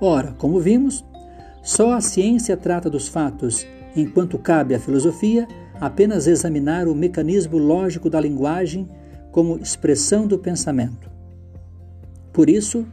Ora, 0.00 0.34
como 0.38 0.60
vimos, 0.60 1.04
só 1.62 1.92
a 1.92 2.00
ciência 2.00 2.56
trata 2.56 2.88
dos 2.88 3.08
fatos, 3.08 3.66
enquanto 3.96 4.38
cabe 4.38 4.74
à 4.74 4.78
filosofia 4.78 5.46
apenas 5.80 6.26
examinar 6.26 6.88
o 6.88 6.94
mecanismo 6.94 7.58
lógico 7.58 8.10
da 8.10 8.20
linguagem 8.20 8.88
como 9.30 9.58
expressão 9.58 10.26
do 10.26 10.38
pensamento. 10.38 11.10
Por 12.32 12.48
isso, 12.48 12.86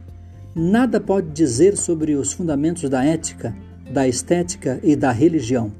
nada 0.58 0.98
pode 0.98 1.32
dizer 1.32 1.76
sobre 1.76 2.14
os 2.14 2.32
fundamentos 2.32 2.88
da 2.88 3.04
ética, 3.04 3.54
da 3.92 4.08
estética 4.08 4.80
e 4.82 4.96
da 4.96 5.12
religião. 5.12 5.70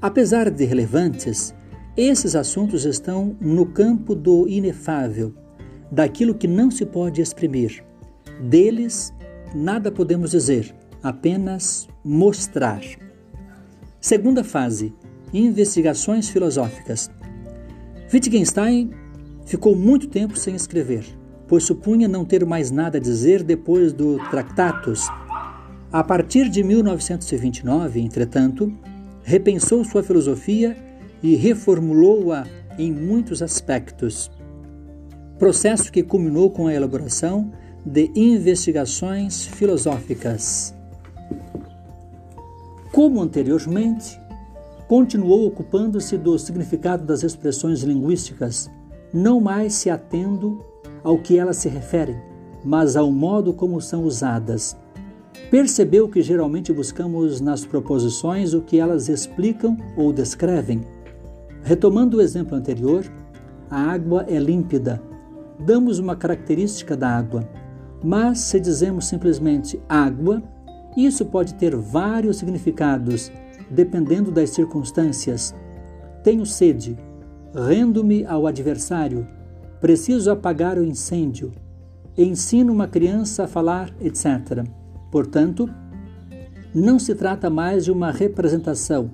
Apesar 0.00 0.48
de 0.50 0.64
relevantes, 0.64 1.52
esses 1.96 2.36
assuntos 2.36 2.84
estão 2.84 3.36
no 3.40 3.66
campo 3.66 4.14
do 4.14 4.46
inefável, 4.46 5.34
daquilo 5.90 6.32
que 6.32 6.46
não 6.46 6.70
se 6.70 6.86
pode 6.86 7.20
exprimir. 7.20 7.82
Deles, 8.40 9.12
nada 9.52 9.90
podemos 9.90 10.30
dizer, 10.30 10.72
apenas 11.02 11.88
mostrar. 12.04 12.80
Segunda 14.00 14.44
fase: 14.44 14.94
investigações 15.34 16.28
filosóficas. 16.28 17.10
Wittgenstein 18.14 18.92
ficou 19.44 19.74
muito 19.74 20.06
tempo 20.06 20.38
sem 20.38 20.54
escrever, 20.54 21.04
pois 21.48 21.64
supunha 21.64 22.06
não 22.06 22.24
ter 22.24 22.44
mais 22.44 22.70
nada 22.70 22.98
a 22.98 23.00
dizer 23.00 23.42
depois 23.42 23.92
do 23.92 24.18
Tractatus. 24.30 25.08
A 25.90 26.04
partir 26.04 26.50
de 26.50 26.62
1929, 26.62 28.00
entretanto, 28.00 28.70
repensou 29.22 29.82
sua 29.82 30.02
filosofia 30.02 30.76
e 31.22 31.34
reformulou-a 31.34 32.46
em 32.78 32.92
muitos 32.92 33.42
aspectos. 33.42 34.30
Processo 35.38 35.90
que 35.90 36.02
culminou 36.02 36.50
com 36.50 36.66
a 36.66 36.74
elaboração 36.74 37.50
de 37.84 38.10
investigações 38.14 39.46
filosóficas. 39.46 40.74
Como 42.92 43.22
anteriormente, 43.22 44.20
continuou 44.86 45.46
ocupando-se 45.46 46.18
do 46.18 46.38
significado 46.38 47.04
das 47.04 47.22
expressões 47.22 47.82
linguísticas, 47.82 48.70
não 49.12 49.40
mais 49.40 49.74
se 49.74 49.88
atendo 49.88 50.64
ao 51.08 51.16
que 51.16 51.38
elas 51.38 51.56
se 51.56 51.70
referem, 51.70 52.20
mas 52.62 52.94
ao 52.94 53.10
modo 53.10 53.54
como 53.54 53.80
são 53.80 54.04
usadas. 54.04 54.76
Percebeu 55.50 56.06
que 56.06 56.20
geralmente 56.20 56.70
buscamos 56.70 57.40
nas 57.40 57.64
proposições 57.64 58.52
o 58.52 58.60
que 58.60 58.78
elas 58.78 59.08
explicam 59.08 59.74
ou 59.96 60.12
descrevem. 60.12 60.82
Retomando 61.62 62.18
o 62.18 62.20
exemplo 62.20 62.54
anterior, 62.54 63.10
a 63.70 63.90
água 63.90 64.26
é 64.28 64.38
límpida. 64.38 65.00
Damos 65.58 65.98
uma 65.98 66.14
característica 66.14 66.94
da 66.94 67.08
água. 67.08 67.48
Mas 68.04 68.40
se 68.40 68.60
dizemos 68.60 69.06
simplesmente 69.06 69.80
água, 69.88 70.42
isso 70.94 71.24
pode 71.24 71.54
ter 71.54 71.74
vários 71.74 72.36
significados, 72.36 73.32
dependendo 73.70 74.30
das 74.30 74.50
circunstâncias. 74.50 75.54
Tenho 76.22 76.44
sede, 76.44 76.98
rendo-me 77.54 78.26
ao 78.26 78.46
adversário, 78.46 79.26
preciso 79.80 80.30
apagar 80.30 80.78
o 80.78 80.84
incêndio, 80.84 81.52
ensino 82.16 82.72
uma 82.72 82.88
criança 82.88 83.44
a 83.44 83.48
falar, 83.48 83.94
etc. 84.00 84.64
Portanto, 85.10 85.68
não 86.74 86.98
se 86.98 87.14
trata 87.14 87.48
mais 87.48 87.84
de 87.84 87.92
uma 87.92 88.10
representação, 88.10 89.10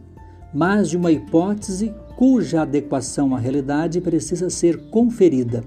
mas 0.52 0.88
de 0.88 0.96
uma 0.96 1.12
hipótese 1.12 1.94
cuja 2.16 2.62
adequação 2.62 3.34
à 3.34 3.38
realidade 3.38 4.00
precisa 4.00 4.48
ser 4.48 4.90
conferida, 4.90 5.64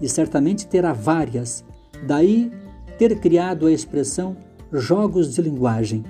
e 0.00 0.08
certamente 0.08 0.66
terá 0.66 0.92
várias, 0.92 1.64
Daí 2.02 2.50
ter 2.98 3.18
criado 3.20 3.66
a 3.66 3.72
expressão 3.72 4.36
jogos 4.72 5.34
de 5.34 5.40
linguagem. 5.40 6.04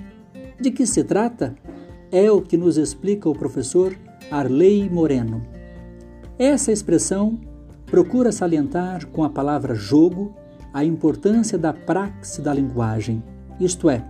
De 0.59 0.71
que 0.71 0.85
se 0.85 1.03
trata? 1.03 1.55
É 2.11 2.31
o 2.31 2.41
que 2.41 2.57
nos 2.57 2.77
explica 2.77 3.29
o 3.29 3.35
professor 3.35 3.95
Arley 4.31 4.89
Moreno. 4.89 5.43
Essa 6.37 6.71
expressão 6.71 7.39
procura 7.93 8.31
salientar 8.31 9.05
com 9.05 9.23
a 9.23 9.29
palavra 9.29 9.75
jogo 9.75 10.33
a 10.73 10.83
importância 10.83 11.59
da 11.59 11.71
praxe 11.71 12.41
da 12.41 12.51
linguagem, 12.51 13.21
isto 13.59 13.87
é, 13.87 14.03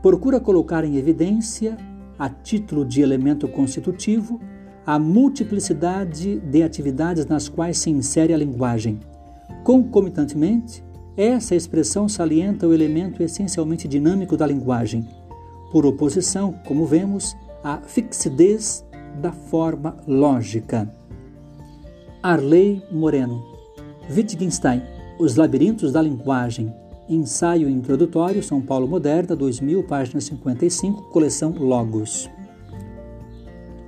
procura 0.00 0.40
colocar 0.40 0.82
em 0.82 0.96
evidência, 0.96 1.76
a 2.18 2.30
título 2.30 2.86
de 2.86 3.02
elemento 3.02 3.46
constitutivo, 3.46 4.40
a 4.86 4.98
multiplicidade 4.98 6.40
de 6.40 6.62
atividades 6.62 7.26
nas 7.26 7.50
quais 7.50 7.76
se 7.76 7.90
insere 7.90 8.32
a 8.32 8.36
linguagem. 8.38 8.98
Concomitantemente, 9.62 10.82
essa 11.14 11.54
expressão 11.54 12.08
salienta 12.08 12.66
o 12.66 12.72
elemento 12.72 13.22
essencialmente 13.22 13.86
dinâmico 13.86 14.38
da 14.38 14.46
linguagem, 14.46 15.06
por 15.70 15.84
oposição, 15.84 16.54
como 16.66 16.86
vemos, 16.86 17.36
à 17.62 17.76
fixidez 17.76 18.86
da 19.20 19.32
forma 19.32 19.98
lógica. 20.06 20.96
Arley 22.22 22.82
Moreno, 22.90 23.44
Wittgenstein, 24.10 24.82
Os 25.20 25.36
Labirintos 25.36 25.92
da 25.92 26.02
Linguagem, 26.02 26.74
Ensaio 27.08 27.68
Introdutório, 27.68 28.42
São 28.42 28.60
Paulo 28.60 28.88
Moderna, 28.88 29.36
2000, 29.36 29.84
página 29.84 30.20
55, 30.20 31.10
coleção 31.10 31.52
Logos. 31.52 32.28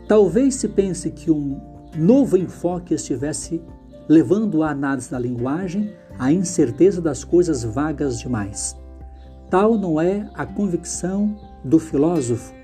Talvez 0.07 0.55
se 0.55 0.69
pense 0.69 1.11
que 1.11 1.31
um 1.31 1.61
novo 1.97 2.37
enfoque 2.37 2.95
estivesse 2.95 3.61
levando 4.09 4.63
a 4.63 4.71
análise 4.71 5.11
da 5.11 5.19
linguagem 5.19 5.93
à 6.17 6.33
incerteza 6.33 7.01
das 7.01 7.25
coisas 7.25 7.65
vagas 7.65 8.21
demais. 8.21 8.77
Tal 9.51 9.77
não 9.77 10.01
é 10.01 10.31
a 10.35 10.47
convicção 10.47 11.37
do 11.65 11.81
filósofo, 11.81 12.55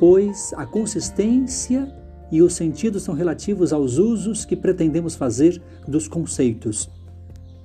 pois 0.00 0.52
a 0.56 0.66
consistência 0.66 1.86
e 2.30 2.42
o 2.42 2.50
sentido 2.50 3.00
são 3.00 3.14
relativos 3.14 3.72
aos 3.72 3.98
usos 3.98 4.44
que 4.44 4.56
pretendemos 4.56 5.14
fazer 5.14 5.60
dos 5.86 6.06
conceitos. 6.06 6.90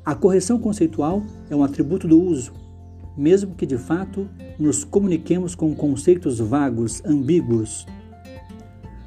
A 0.05 0.15
correção 0.15 0.59
conceitual 0.59 1.23
é 1.49 1.55
um 1.55 1.63
atributo 1.63 2.07
do 2.07 2.21
uso, 2.21 2.53
mesmo 3.15 3.55
que 3.55 3.65
de 3.65 3.77
fato 3.77 4.27
nos 4.59 4.83
comuniquemos 4.83 5.55
com 5.55 5.73
conceitos 5.73 6.39
vagos, 6.39 7.01
ambíguos. 7.05 7.85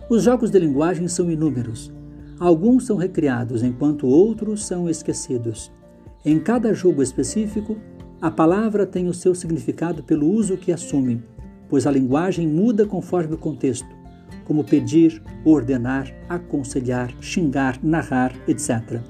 Os 0.09 0.23
jogos 0.23 0.51
de 0.51 0.59
linguagem 0.59 1.09
são 1.09 1.31
inúmeros. 1.31 1.93
Alguns 2.39 2.87
são 2.87 2.97
recriados, 2.97 3.63
enquanto 3.63 4.07
outros 4.07 4.65
são 4.65 4.89
esquecidos. 4.89 5.73
Em 6.25 6.39
cada 6.39 6.73
jogo 6.73 7.03
específico, 7.03 7.77
a 8.21 8.31
palavra 8.31 8.87
tem 8.87 9.09
o 9.09 9.15
seu 9.15 9.35
significado 9.35 10.03
pelo 10.03 10.29
uso 10.29 10.57
que 10.57 10.73
assume, 10.73 11.23
pois 11.69 11.87
a 11.87 11.91
linguagem 11.91 12.47
muda 12.47 12.87
conforme 12.87 13.35
o 13.35 13.39
contexto, 13.39 13.87
como 14.45 14.64
pedir, 14.64 15.22
ordenar, 15.45 16.12
aconselhar, 16.29 17.12
xingar, 17.20 17.79
narrar, 17.83 18.35
etc. 18.47 19.01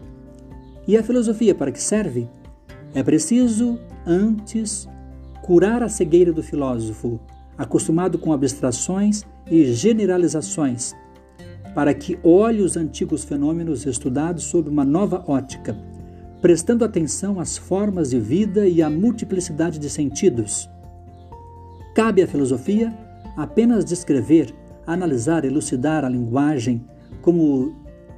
E 0.87 0.97
a 0.97 1.03
filosofia 1.03 1.55
para 1.55 1.73
que 1.73 1.83
serve? 1.83 2.29
É 2.95 3.03
preciso, 3.03 3.79
antes, 4.07 4.89
curar 5.43 5.83
a 5.83 5.89
cegueira 5.89 6.33
do 6.33 6.43
filósofo, 6.43 7.21
acostumado 7.59 8.19
com 8.19 8.33
abstrações 8.33 9.25
e 9.51 9.65
generalizações, 9.73 10.95
para 11.75 11.93
que 11.93 12.19
olhe 12.23 12.63
os 12.63 12.77
antigos 12.77 13.25
fenômenos 13.25 13.85
estudados 13.85 14.45
sob 14.45 14.69
uma 14.69 14.85
nova 14.85 15.25
ótica, 15.27 15.77
prestando 16.41 16.85
atenção 16.85 17.39
às 17.39 17.57
formas 17.57 18.11
de 18.11 18.19
vida 18.19 18.67
e 18.67 18.83
à 18.83 18.89
multiplicidade 18.89 19.79
de 19.79 19.91
sentidos. 19.91 20.69
Cabe 21.95 22.23
à 22.23 22.27
filosofia 22.27 22.93
apenas 23.37 23.85
descrever, 23.85 24.55
analisar, 24.87 25.45
elucidar 25.45 26.05
a 26.05 26.09
linguagem, 26.09 26.85
como 27.21 27.75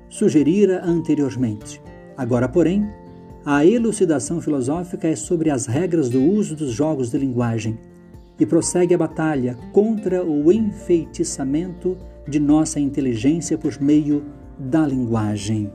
sugerira 0.08 0.82
anteriormente. 0.84 1.80
Agora, 2.16 2.48
porém, 2.48 2.88
a 3.44 3.64
elucidação 3.64 4.40
filosófica 4.40 5.08
é 5.08 5.16
sobre 5.16 5.50
as 5.50 5.66
regras 5.66 6.08
do 6.10 6.22
uso 6.22 6.54
dos 6.54 6.70
jogos 6.70 7.10
de 7.10 7.18
linguagem 7.18 7.78
e 8.38 8.46
prossegue 8.46 8.94
a 8.94 8.98
batalha 8.98 9.56
contra 9.72 10.24
o 10.24 10.52
enfeitiçamento 10.52 11.96
de 12.26 12.38
nossa 12.38 12.78
inteligência 12.78 13.56
por 13.56 13.80
meio 13.80 14.24
da 14.58 14.86
linguagem. 14.86 15.72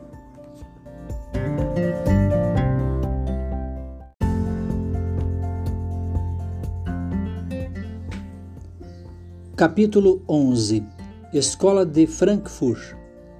Capítulo 9.66 10.22
11 10.28 10.84
Escola 11.32 11.86
de 11.86 12.05
Frankfurt 12.05 12.97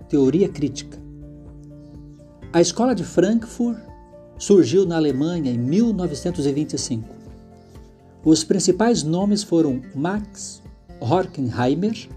Teoria 0.07 0.47
Crítica 0.47 0.97
A 2.53 2.61
Escola 2.61 2.95
de 2.95 3.03
Frankfurt 3.03 3.78
surgiu 4.38 4.86
na 4.86 4.95
Alemanha 4.95 5.51
em 5.51 5.57
1925. 5.57 7.09
Os 8.24 8.41
principais 8.41 9.03
nomes 9.03 9.43
foram 9.43 9.82
Max 9.93 10.63
Horkheimer, 11.01 12.07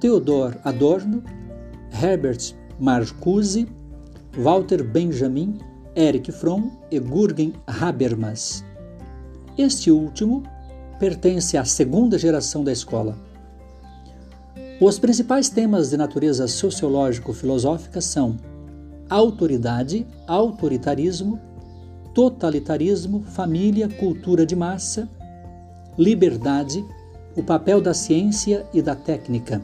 Theodor 0.00 0.56
Adorno, 0.64 1.22
Herbert 2.02 2.54
Marcuse, 2.80 3.68
Walter 4.38 4.82
Benjamin, 4.82 5.58
Erich 5.94 6.32
Fromm 6.32 6.70
e 6.90 6.98
Gürgen 6.98 7.52
Habermas. 7.66 8.64
Este 9.58 9.90
último 9.90 10.42
pertence 10.98 11.58
à 11.58 11.64
segunda 11.66 12.16
geração 12.16 12.64
da 12.64 12.72
escola. 12.72 13.23
Os 14.86 14.98
principais 14.98 15.48
temas 15.48 15.88
de 15.88 15.96
natureza 15.96 16.46
sociológico-filosófica 16.46 18.02
são 18.02 18.36
autoridade, 19.08 20.06
autoritarismo, 20.26 21.40
totalitarismo, 22.14 23.22
família, 23.22 23.88
cultura 23.88 24.44
de 24.44 24.54
massa, 24.54 25.08
liberdade, 25.96 26.84
o 27.34 27.42
papel 27.42 27.80
da 27.80 27.94
ciência 27.94 28.66
e 28.74 28.82
da 28.82 28.94
técnica. 28.94 29.62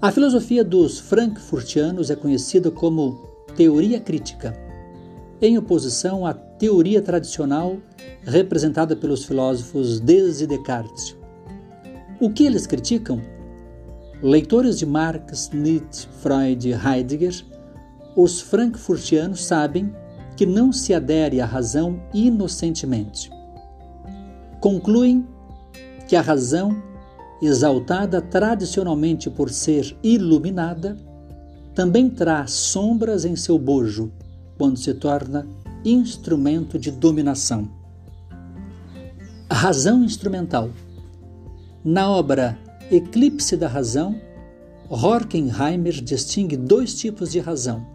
A 0.00 0.10
filosofia 0.10 0.64
dos 0.64 0.98
frankfurtianos 0.98 2.08
é 2.08 2.16
conhecida 2.16 2.70
como 2.70 3.28
teoria 3.54 4.00
crítica, 4.00 4.56
em 5.38 5.58
oposição 5.58 6.24
à 6.24 6.32
teoria 6.32 7.02
tradicional 7.02 7.76
representada 8.22 8.96
pelos 8.96 9.22
filósofos 9.22 10.00
desde 10.00 10.46
Descartes. 10.46 11.14
O 12.18 12.30
que 12.30 12.46
eles 12.46 12.66
criticam? 12.66 13.33
Leitores 14.24 14.78
de 14.78 14.86
Marx, 14.86 15.50
Nietzsche, 15.52 16.08
Freud 16.22 16.66
e 16.66 16.72
Heidegger 16.72 17.44
os 18.16 18.40
frankfurtianos 18.40 19.44
sabem 19.44 19.94
que 20.34 20.46
não 20.46 20.72
se 20.72 20.94
adere 20.94 21.42
à 21.42 21.44
razão 21.44 22.00
inocentemente. 22.14 23.30
Concluem 24.62 25.26
que 26.08 26.16
a 26.16 26.22
razão, 26.22 26.74
exaltada 27.42 28.22
tradicionalmente 28.22 29.28
por 29.28 29.50
ser 29.50 29.94
iluminada, 30.02 30.96
também 31.74 32.08
traz 32.08 32.52
sombras 32.52 33.26
em 33.26 33.36
seu 33.36 33.58
bojo 33.58 34.10
quando 34.56 34.78
se 34.78 34.94
torna 34.94 35.46
instrumento 35.84 36.78
de 36.78 36.90
dominação. 36.90 37.68
A 39.50 39.54
razão 39.54 40.02
instrumental. 40.02 40.70
Na 41.84 42.08
obra 42.08 42.63
Eclipse 42.90 43.56
da 43.56 43.66
Razão, 43.66 44.20
Horkheimer 44.90 46.02
distingue 46.02 46.56
dois 46.56 46.94
tipos 46.94 47.32
de 47.32 47.40
razão 47.40 47.94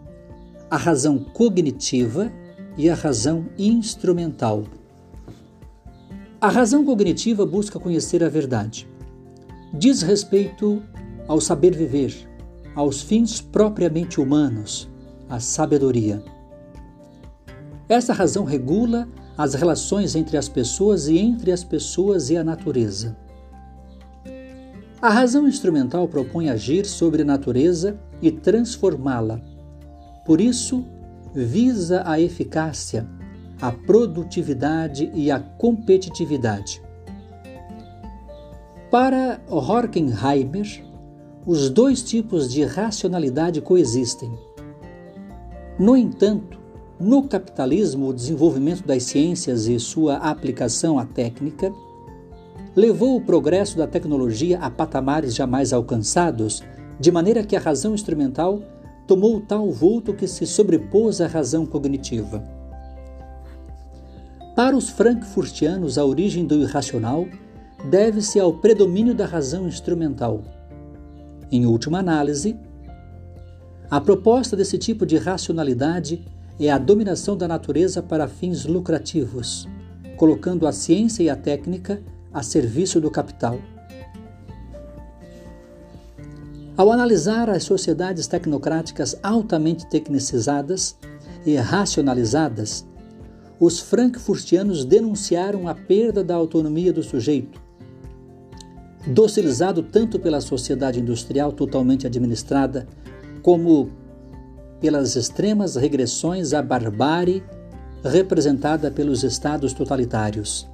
a 0.70 0.76
razão 0.76 1.18
cognitiva 1.18 2.32
e 2.78 2.88
a 2.88 2.94
razão 2.94 3.46
instrumental. 3.58 4.64
A 6.40 6.48
razão 6.48 6.84
cognitiva 6.84 7.44
busca 7.44 7.78
conhecer 7.80 8.22
a 8.22 8.28
verdade. 8.28 8.88
Diz 9.74 10.00
respeito 10.02 10.80
ao 11.26 11.40
saber 11.40 11.76
viver, 11.76 12.14
aos 12.74 13.02
fins 13.02 13.40
propriamente 13.40 14.20
humanos, 14.20 14.88
à 15.28 15.40
sabedoria. 15.40 16.22
Essa 17.88 18.12
razão 18.12 18.44
regula 18.44 19.08
as 19.36 19.54
relações 19.54 20.14
entre 20.14 20.36
as 20.36 20.48
pessoas 20.48 21.08
e 21.08 21.18
entre 21.18 21.50
as 21.50 21.64
pessoas 21.64 22.30
e 22.30 22.36
a 22.36 22.44
natureza. 22.44 23.16
A 25.00 25.08
razão 25.08 25.48
instrumental 25.48 26.06
propõe 26.08 26.50
agir 26.50 26.84
sobre 26.84 27.22
a 27.22 27.24
natureza 27.24 27.98
e 28.20 28.30
transformá-la 28.30 29.40
por 30.30 30.40
isso, 30.40 30.84
visa 31.34 32.04
a 32.06 32.20
eficácia, 32.20 33.04
a 33.60 33.72
produtividade 33.72 35.10
e 35.12 35.28
a 35.28 35.40
competitividade. 35.40 36.80
Para 38.90 39.40
Horkheimer, 39.48 40.84
os 41.46 41.70
dois 41.70 42.02
tipos 42.02 42.48
de 42.48 42.62
racionalidade 42.64 43.60
coexistem. 43.60 44.30
No 45.78 45.96
entanto, 45.96 46.60
no 47.00 47.26
capitalismo, 47.26 48.08
o 48.08 48.14
desenvolvimento 48.14 48.86
das 48.86 49.04
ciências 49.04 49.66
e 49.66 49.80
sua 49.80 50.16
aplicação 50.18 50.96
à 50.96 51.06
técnica 51.06 51.72
levou 52.74 53.16
o 53.16 53.20
progresso 53.20 53.76
da 53.76 53.86
tecnologia 53.86 54.58
a 54.58 54.70
patamares 54.70 55.34
jamais 55.34 55.72
alcançados, 55.72 56.62
de 56.98 57.10
maneira 57.10 57.42
que 57.42 57.56
a 57.56 57.60
razão 57.60 57.94
instrumental 57.94 58.62
tomou 59.06 59.40
tal 59.40 59.70
vulto 59.70 60.14
que 60.14 60.28
se 60.28 60.46
sobrepôs 60.46 61.20
à 61.20 61.26
razão 61.26 61.66
cognitiva. 61.66 62.44
Para 64.54 64.76
os 64.76 64.88
frankfurtianos, 64.88 65.98
a 65.98 66.04
origem 66.04 66.46
do 66.46 66.54
irracional 66.56 67.26
deve-se 67.88 68.38
ao 68.38 68.52
predomínio 68.52 69.14
da 69.14 69.26
razão 69.26 69.66
instrumental. 69.66 70.42
Em 71.50 71.66
última 71.66 71.98
análise, 71.98 72.56
a 73.90 74.00
proposta 74.00 74.56
desse 74.56 74.78
tipo 74.78 75.04
de 75.04 75.16
racionalidade 75.16 76.24
é 76.60 76.70
a 76.70 76.78
dominação 76.78 77.36
da 77.36 77.48
natureza 77.48 78.02
para 78.02 78.28
fins 78.28 78.66
lucrativos, 78.66 79.66
colocando 80.16 80.66
a 80.66 80.72
ciência 80.72 81.22
e 81.22 81.30
a 81.30 81.34
técnica 81.34 82.00
a 82.32 82.42
serviço 82.42 83.00
do 83.00 83.10
capital. 83.10 83.58
Ao 86.76 86.90
analisar 86.90 87.50
as 87.50 87.64
sociedades 87.64 88.26
tecnocráticas 88.26 89.14
altamente 89.22 89.86
tecnicizadas 89.90 90.96
e 91.44 91.56
racionalizadas, 91.56 92.86
os 93.58 93.78
frankfurtianos 93.80 94.84
denunciaram 94.86 95.68
a 95.68 95.74
perda 95.74 96.24
da 96.24 96.34
autonomia 96.34 96.92
do 96.92 97.02
sujeito. 97.02 97.60
Docilizado 99.06 99.82
tanto 99.82 100.18
pela 100.18 100.40
sociedade 100.40 101.00
industrial 101.00 101.52
totalmente 101.52 102.06
administrada, 102.06 102.88
como 103.42 103.90
pelas 104.80 105.16
extremas 105.16 105.76
regressões 105.76 106.54
à 106.54 106.62
barbárie 106.62 107.42
representada 108.02 108.90
pelos 108.90 109.22
estados 109.22 109.74
totalitários. 109.74 110.69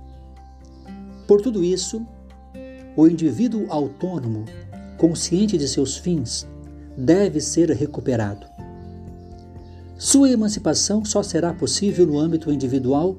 Por 1.26 1.40
tudo 1.40 1.64
isso, 1.64 2.06
o 2.96 3.06
indivíduo 3.06 3.66
autônomo, 3.68 4.44
consciente 4.96 5.58
de 5.58 5.68
seus 5.68 5.96
fins, 5.96 6.46
deve 6.96 7.40
ser 7.40 7.70
recuperado. 7.70 8.46
Sua 9.98 10.30
emancipação 10.30 11.04
só 11.04 11.22
será 11.22 11.52
possível 11.52 12.06
no 12.06 12.18
âmbito 12.18 12.52
individual 12.52 13.16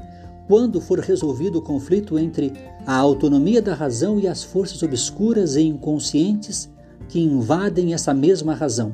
quando 0.47 0.79
for 0.79 0.99
resolvido 0.99 1.59
o 1.59 1.61
conflito 1.61 2.17
entre 2.17 2.53
a 2.85 2.95
autonomia 2.95 3.61
da 3.61 3.73
razão 3.73 4.19
e 4.19 4.27
as 4.27 4.43
forças 4.43 4.81
obscuras 4.81 5.55
e 5.55 5.63
inconscientes 5.63 6.69
que 7.09 7.19
invadem 7.19 7.93
essa 7.93 8.13
mesma 8.13 8.53
razão. 8.53 8.93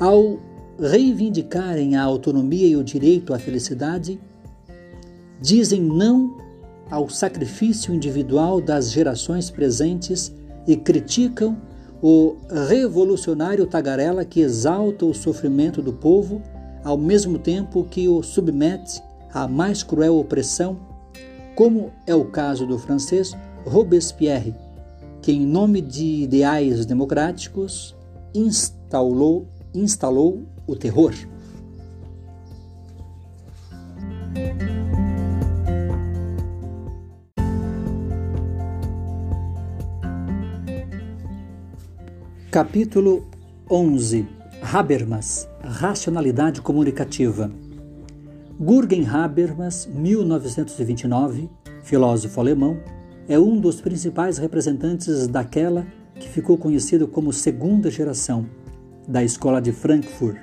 Ao 0.00 0.38
reivindicarem 0.80 1.96
a 1.96 2.02
autonomia 2.02 2.66
e 2.66 2.76
o 2.76 2.84
direito 2.84 3.34
à 3.34 3.38
felicidade, 3.38 4.18
dizem 5.40 5.82
não 5.82 6.47
ao 6.90 7.08
sacrifício 7.08 7.94
individual 7.94 8.60
das 8.60 8.90
gerações 8.90 9.50
presentes 9.50 10.32
e 10.66 10.76
criticam 10.76 11.56
o 12.02 12.36
revolucionário 12.68 13.66
tagarela 13.66 14.24
que 14.24 14.40
exalta 14.40 15.04
o 15.04 15.14
sofrimento 15.14 15.82
do 15.82 15.92
povo 15.92 16.42
ao 16.84 16.96
mesmo 16.96 17.38
tempo 17.38 17.84
que 17.84 18.08
o 18.08 18.22
submete 18.22 19.02
à 19.32 19.46
mais 19.48 19.82
cruel 19.82 20.16
opressão, 20.16 20.78
como 21.54 21.90
é 22.06 22.14
o 22.14 22.24
caso 22.26 22.66
do 22.66 22.78
francês 22.78 23.36
Robespierre, 23.66 24.54
que, 25.20 25.32
em 25.32 25.44
nome 25.44 25.80
de 25.80 26.22
ideais 26.22 26.86
democráticos, 26.86 27.94
instalou, 28.34 29.46
instalou 29.74 30.44
o 30.66 30.76
terror. 30.76 31.12
Capítulo 42.50 43.26
11 43.70 44.26
Habermas 44.62 45.46
Racionalidade 45.62 46.62
Comunicativa 46.62 47.52
Gurgen 48.58 49.06
Habermas, 49.06 49.84
1929, 49.84 51.50
filósofo 51.82 52.40
alemão, 52.40 52.80
é 53.28 53.38
um 53.38 53.60
dos 53.60 53.82
principais 53.82 54.38
representantes 54.38 55.28
daquela 55.28 55.86
que 56.14 56.26
ficou 56.26 56.56
conhecido 56.56 57.06
como 57.06 57.34
segunda 57.34 57.90
geração 57.90 58.46
da 59.06 59.22
Escola 59.22 59.60
de 59.60 59.70
Frankfurt. 59.70 60.38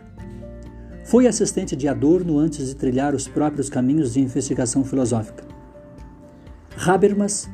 Foi 1.06 1.26
assistente 1.26 1.76
de 1.76 1.88
Adorno 1.88 2.38
antes 2.38 2.68
de 2.68 2.76
trilhar 2.76 3.16
os 3.16 3.28
próprios 3.28 3.68
caminhos 3.68 4.14
de 4.14 4.20
investigação 4.20 4.84
filosófica. 4.84 5.44
Habermas 6.78 7.50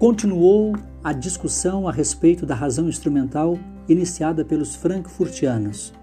continuou 0.00 0.74
a 1.02 1.12
discussão 1.12 1.88
a 1.88 1.92
respeito 1.92 2.44
da 2.44 2.54
razão 2.54 2.88
instrumental 2.88 3.58
iniciada 3.88 4.44
pelos 4.44 4.74
frankfurtianos. 4.74 5.94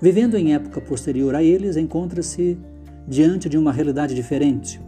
Vivendo 0.00 0.36
em 0.36 0.54
época 0.54 0.80
posterior 0.80 1.34
a 1.34 1.42
eles, 1.42 1.76
encontra-se 1.76 2.58
diante 3.06 3.48
de 3.48 3.56
uma 3.56 3.72
realidade 3.72 4.14
diferente, 4.14 4.80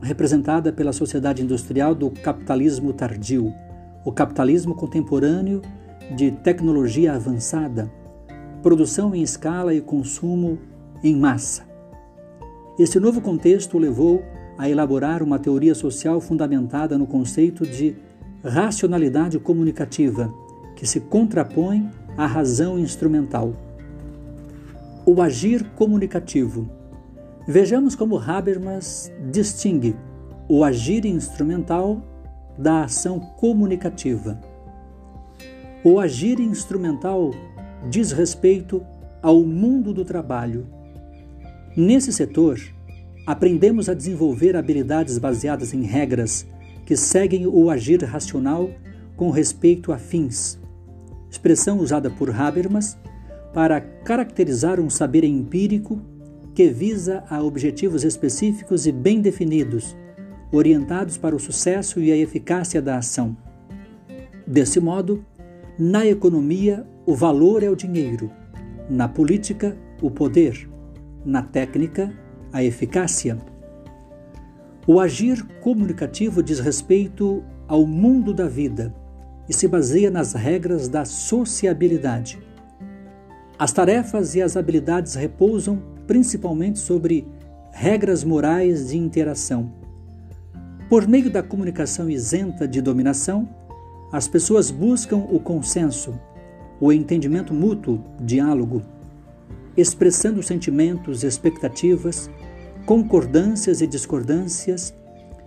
representada 0.00 0.72
pela 0.72 0.92
sociedade 0.92 1.42
industrial 1.42 1.94
do 1.94 2.10
capitalismo 2.10 2.92
tardio, 2.92 3.52
o 4.04 4.12
capitalismo 4.12 4.74
contemporâneo 4.74 5.62
de 6.16 6.30
tecnologia 6.30 7.14
avançada, 7.14 7.90
produção 8.62 9.14
em 9.14 9.22
escala 9.22 9.74
e 9.74 9.80
consumo 9.80 10.58
em 11.02 11.16
massa. 11.16 11.66
Este 12.78 12.98
novo 12.98 13.20
contexto 13.20 13.78
levou 13.78 14.22
a 14.56 14.68
elaborar 14.68 15.22
uma 15.22 15.38
teoria 15.38 15.74
social 15.74 16.20
fundamentada 16.20 16.98
no 16.98 17.06
conceito 17.06 17.64
de 17.64 17.96
racionalidade 18.42 19.38
comunicativa, 19.38 20.32
que 20.76 20.86
se 20.86 21.00
contrapõe 21.00 21.90
à 22.16 22.26
razão 22.26 22.78
instrumental. 22.78 23.54
O 25.04 25.20
agir 25.22 25.64
comunicativo. 25.70 26.70
Vejamos 27.46 27.94
como 27.94 28.18
Habermas 28.18 29.10
distingue 29.30 29.96
o 30.48 30.64
agir 30.64 31.04
instrumental 31.04 32.02
da 32.58 32.84
ação 32.84 33.18
comunicativa. 33.18 34.38
O 35.84 35.98
agir 36.00 36.40
instrumental 36.40 37.32
diz 37.88 38.12
respeito 38.12 38.84
ao 39.22 39.42
mundo 39.42 39.92
do 39.92 40.04
trabalho. 40.04 40.66
Nesse 41.76 42.12
setor, 42.12 42.58
aprendemos 43.26 43.88
a 43.88 43.94
desenvolver 43.94 44.56
habilidades 44.56 45.18
baseadas 45.18 45.72
em 45.72 45.82
regras 45.82 46.46
que 46.88 46.96
seguem 46.96 47.46
o 47.46 47.68
agir 47.68 48.02
racional 48.02 48.70
com 49.14 49.28
respeito 49.30 49.92
a 49.92 49.98
fins, 49.98 50.58
expressão 51.30 51.80
usada 51.80 52.08
por 52.08 52.30
Habermas 52.30 52.96
para 53.52 53.78
caracterizar 53.78 54.80
um 54.80 54.88
saber 54.88 55.22
empírico 55.22 56.00
que 56.54 56.66
visa 56.68 57.22
a 57.28 57.42
objetivos 57.42 58.04
específicos 58.04 58.86
e 58.86 58.92
bem 58.92 59.20
definidos, 59.20 59.94
orientados 60.50 61.18
para 61.18 61.36
o 61.36 61.38
sucesso 61.38 62.00
e 62.00 62.10
a 62.10 62.16
eficácia 62.16 62.80
da 62.80 62.96
ação. 62.96 63.36
Desse 64.46 64.80
modo, 64.80 65.22
na 65.78 66.06
economia, 66.06 66.86
o 67.04 67.14
valor 67.14 67.62
é 67.62 67.68
o 67.68 67.76
dinheiro, 67.76 68.30
na 68.88 69.06
política, 69.06 69.76
o 70.00 70.10
poder, 70.10 70.66
na 71.22 71.42
técnica, 71.42 72.10
a 72.50 72.64
eficácia. 72.64 73.36
O 74.90 75.00
agir 75.00 75.44
comunicativo 75.60 76.42
diz 76.42 76.60
respeito 76.60 77.44
ao 77.66 77.86
mundo 77.86 78.32
da 78.32 78.48
vida 78.48 78.94
e 79.46 79.52
se 79.52 79.68
baseia 79.68 80.10
nas 80.10 80.32
regras 80.32 80.88
da 80.88 81.04
sociabilidade. 81.04 82.38
As 83.58 83.70
tarefas 83.70 84.34
e 84.34 84.40
as 84.40 84.56
habilidades 84.56 85.14
repousam 85.14 85.78
principalmente 86.06 86.78
sobre 86.78 87.28
regras 87.70 88.24
morais 88.24 88.88
de 88.88 88.96
interação. 88.96 89.70
Por 90.88 91.06
meio 91.06 91.30
da 91.30 91.42
comunicação 91.42 92.08
isenta 92.08 92.66
de 92.66 92.80
dominação, 92.80 93.46
as 94.10 94.26
pessoas 94.26 94.70
buscam 94.70 95.18
o 95.18 95.38
consenso, 95.38 96.18
o 96.80 96.90
entendimento 96.90 97.52
mútuo, 97.52 98.02
diálogo 98.18 98.82
expressando 99.80 100.42
sentimentos, 100.42 101.22
expectativas, 101.22 102.28
concordâncias 102.88 103.82
e 103.82 103.86
discordâncias 103.86 104.94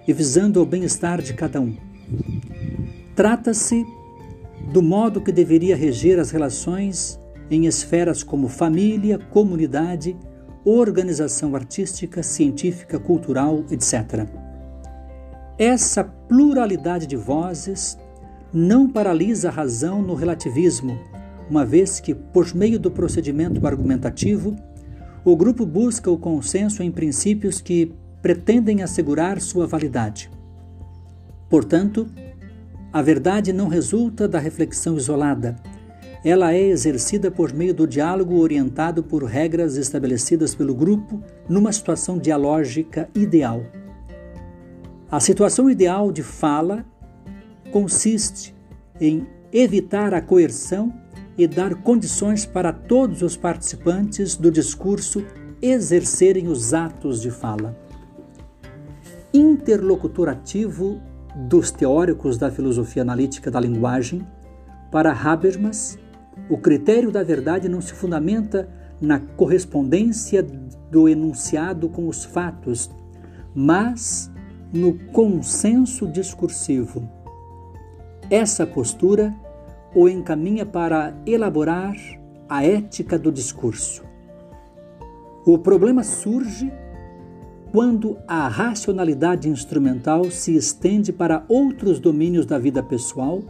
e 0.07 0.13
visando 0.13 0.61
o 0.61 0.65
bem-estar 0.65 1.23
de 1.23 1.33
cada 1.33 1.59
um. 1.59 1.75
Trata-se 3.15 3.83
do 4.71 4.79
modo 4.79 5.19
que 5.19 5.31
deveria 5.31 5.75
reger 5.75 6.19
as 6.19 6.29
relações 6.29 7.19
em 7.49 7.65
esferas 7.65 8.21
como 8.21 8.47
família, 8.47 9.17
comunidade, 9.17 10.15
organização 10.63 11.55
artística, 11.55 12.21
científica, 12.21 12.99
cultural, 12.99 13.65
etc. 13.71 14.27
Essa 15.57 16.03
pluralidade 16.03 17.07
de 17.07 17.15
vozes 17.15 17.97
não 18.53 18.87
paralisa 18.87 19.49
a 19.49 19.51
razão 19.51 19.99
no 19.99 20.13
relativismo 20.13 20.95
uma 21.49 21.65
vez 21.65 21.99
que, 21.99 22.13
por 22.13 22.53
meio 22.53 22.79
do 22.79 22.91
procedimento 22.91 23.65
argumentativo, 23.65 24.55
o 25.23 25.35
grupo 25.35 25.65
busca 25.65 26.09
o 26.09 26.17
consenso 26.17 26.81
em 26.81 26.91
princípios 26.91 27.61
que 27.61 27.93
pretendem 28.21 28.81
assegurar 28.81 29.39
sua 29.39 29.67
validade. 29.67 30.29
Portanto, 31.49 32.07
a 32.91 33.01
verdade 33.01 33.53
não 33.53 33.67
resulta 33.67 34.27
da 34.27 34.39
reflexão 34.39 34.97
isolada. 34.97 35.55
Ela 36.23 36.53
é 36.53 36.61
exercida 36.61 37.31
por 37.31 37.53
meio 37.53 37.73
do 37.73 37.87
diálogo 37.87 38.37
orientado 38.37 39.03
por 39.03 39.23
regras 39.23 39.75
estabelecidas 39.75 40.53
pelo 40.53 40.73
grupo 40.75 41.21
numa 41.49 41.71
situação 41.71 42.17
dialógica 42.17 43.09
ideal. 43.15 43.63
A 45.09 45.19
situação 45.19 45.69
ideal 45.69 46.11
de 46.11 46.23
fala 46.23 46.85
consiste 47.71 48.55
em 48.99 49.25
evitar 49.51 50.13
a 50.13 50.21
coerção 50.21 50.93
e 51.37 51.47
dar 51.47 51.75
condições 51.75 52.45
para 52.45 52.71
todos 52.73 53.21
os 53.21 53.37
participantes 53.37 54.35
do 54.35 54.51
discurso 54.51 55.25
exercerem 55.61 56.47
os 56.47 56.73
atos 56.73 57.21
de 57.21 57.31
fala. 57.31 57.77
Interlocutor 59.33 60.29
ativo 60.29 61.01
dos 61.35 61.71
teóricos 61.71 62.37
da 62.37 62.51
filosofia 62.51 63.01
analítica 63.01 63.49
da 63.49 63.59
linguagem, 63.59 64.27
para 64.91 65.13
Habermas, 65.13 65.97
o 66.49 66.57
critério 66.57 67.11
da 67.11 67.23
verdade 67.23 67.69
não 67.69 67.79
se 67.79 67.93
fundamenta 67.93 68.69
na 68.99 69.19
correspondência 69.19 70.45
do 70.91 71.07
enunciado 71.07 71.87
com 71.87 72.07
os 72.07 72.25
fatos, 72.25 72.89
mas 73.55 74.29
no 74.73 74.93
consenso 75.11 76.07
discursivo. 76.07 77.09
Essa 78.29 78.65
postura 78.65 79.33
o 79.93 80.07
encaminha 80.07 80.65
para 80.65 81.13
elaborar 81.25 81.95
a 82.47 82.65
ética 82.65 83.17
do 83.17 83.31
discurso. 83.31 84.03
O 85.45 85.57
problema 85.57 86.03
surge 86.03 86.71
quando 87.71 88.17
a 88.27 88.47
racionalidade 88.47 89.47
instrumental 89.47 90.29
se 90.29 90.55
estende 90.55 91.13
para 91.13 91.43
outros 91.47 91.99
domínios 91.99 92.45
da 92.45 92.59
vida 92.59 92.83
pessoal, 92.83 93.41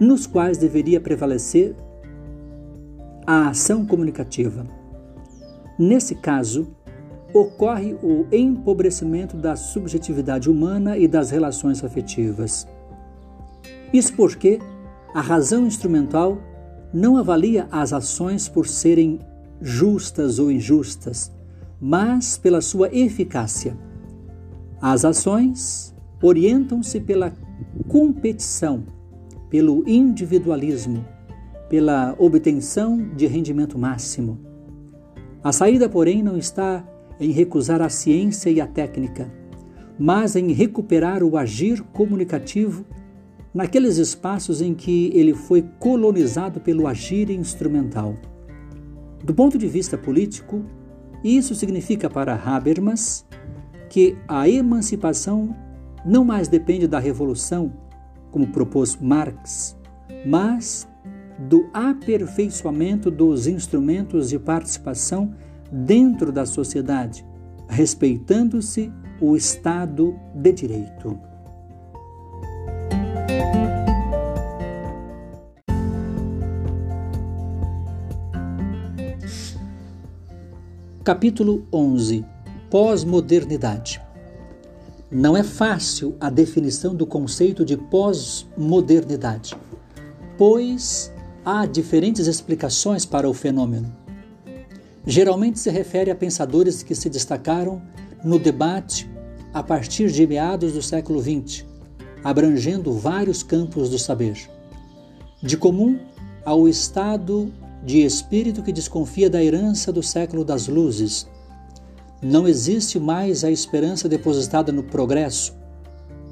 nos 0.00 0.26
quais 0.26 0.56
deveria 0.56 1.00
prevalecer 1.00 1.74
a 3.26 3.48
ação 3.48 3.84
comunicativa. 3.84 4.66
Nesse 5.78 6.14
caso, 6.14 6.66
ocorre 7.34 7.94
o 8.02 8.26
empobrecimento 8.32 9.36
da 9.36 9.54
subjetividade 9.54 10.48
humana 10.48 10.96
e 10.96 11.06
das 11.06 11.30
relações 11.30 11.84
afetivas. 11.84 12.66
Isso 13.92 14.14
porque 14.14 14.58
a 15.16 15.22
razão 15.22 15.66
instrumental 15.66 16.36
não 16.92 17.16
avalia 17.16 17.66
as 17.72 17.94
ações 17.94 18.50
por 18.50 18.68
serem 18.68 19.18
justas 19.62 20.38
ou 20.38 20.52
injustas, 20.52 21.32
mas 21.80 22.36
pela 22.36 22.60
sua 22.60 22.94
eficácia. 22.94 23.74
As 24.78 25.06
ações 25.06 25.96
orientam-se 26.22 27.00
pela 27.00 27.32
competição, 27.88 28.84
pelo 29.48 29.88
individualismo, 29.88 31.02
pela 31.70 32.14
obtenção 32.18 32.98
de 33.16 33.26
rendimento 33.26 33.78
máximo. 33.78 34.38
A 35.42 35.50
saída, 35.50 35.88
porém, 35.88 36.22
não 36.22 36.36
está 36.36 36.86
em 37.18 37.30
recusar 37.30 37.80
a 37.80 37.88
ciência 37.88 38.50
e 38.50 38.60
a 38.60 38.66
técnica, 38.66 39.32
mas 39.98 40.36
em 40.36 40.52
recuperar 40.52 41.22
o 41.22 41.38
agir 41.38 41.80
comunicativo 41.84 42.84
naqueles 43.56 43.96
espaços 43.96 44.60
em 44.60 44.74
que 44.74 45.10
ele 45.14 45.32
foi 45.32 45.66
colonizado 45.78 46.60
pelo 46.60 46.86
agir 46.86 47.30
instrumental. 47.30 48.14
Do 49.24 49.32
ponto 49.32 49.56
de 49.56 49.66
vista 49.66 49.96
político, 49.96 50.62
isso 51.24 51.54
significa 51.54 52.10
para 52.10 52.34
Habermas 52.34 53.24
que 53.88 54.14
a 54.28 54.46
emancipação 54.46 55.56
não 56.04 56.22
mais 56.22 56.48
depende 56.48 56.86
da 56.86 56.98
revolução, 56.98 57.72
como 58.30 58.48
propôs 58.48 58.94
Marx, 59.00 59.74
mas 60.26 60.86
do 61.38 61.66
aperfeiçoamento 61.72 63.10
dos 63.10 63.46
instrumentos 63.46 64.28
de 64.28 64.38
participação 64.38 65.34
dentro 65.72 66.30
da 66.30 66.44
sociedade, 66.44 67.24
respeitando-se 67.66 68.92
o 69.18 69.34
Estado 69.34 70.14
de 70.34 70.52
Direito. 70.52 71.18
Capítulo 81.06 81.64
11 81.72 82.24
Pós-modernidade 82.68 84.02
Não 85.08 85.36
é 85.36 85.44
fácil 85.44 86.16
a 86.18 86.28
definição 86.28 86.96
do 86.96 87.06
conceito 87.06 87.64
de 87.64 87.76
pós-modernidade, 87.76 89.56
pois 90.36 91.12
há 91.44 91.64
diferentes 91.64 92.26
explicações 92.26 93.06
para 93.06 93.30
o 93.30 93.32
fenômeno. 93.32 93.94
Geralmente 95.06 95.60
se 95.60 95.70
refere 95.70 96.10
a 96.10 96.14
pensadores 96.16 96.82
que 96.82 96.92
se 96.92 97.08
destacaram 97.08 97.80
no 98.24 98.36
debate 98.36 99.08
a 99.54 99.62
partir 99.62 100.10
de 100.10 100.26
meados 100.26 100.72
do 100.72 100.82
século 100.82 101.22
XX, 101.22 101.64
abrangendo 102.26 102.92
vários 102.92 103.44
campos 103.44 103.88
do 103.88 104.00
saber. 104.00 104.50
De 105.40 105.56
comum 105.56 105.96
ao 106.44 106.66
estado 106.66 107.52
de 107.84 108.02
espírito 108.02 108.64
que 108.64 108.72
desconfia 108.72 109.30
da 109.30 109.40
herança 109.40 109.92
do 109.92 110.02
século 110.02 110.44
das 110.44 110.66
luzes. 110.66 111.28
Não 112.20 112.48
existe 112.48 112.98
mais 112.98 113.44
a 113.44 113.50
esperança 113.52 114.08
depositada 114.08 114.72
no 114.72 114.82
progresso. 114.82 115.54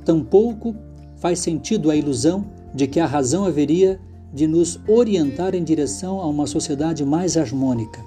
Tampouco 0.04 0.74
faz 1.18 1.38
sentido 1.38 1.92
a 1.92 1.94
ilusão 1.94 2.44
de 2.74 2.88
que 2.88 2.98
a 2.98 3.06
razão 3.06 3.44
haveria 3.44 4.00
de 4.32 4.48
nos 4.48 4.80
orientar 4.88 5.54
em 5.54 5.62
direção 5.62 6.20
a 6.20 6.26
uma 6.26 6.48
sociedade 6.48 7.04
mais 7.04 7.36
harmônica. 7.36 8.04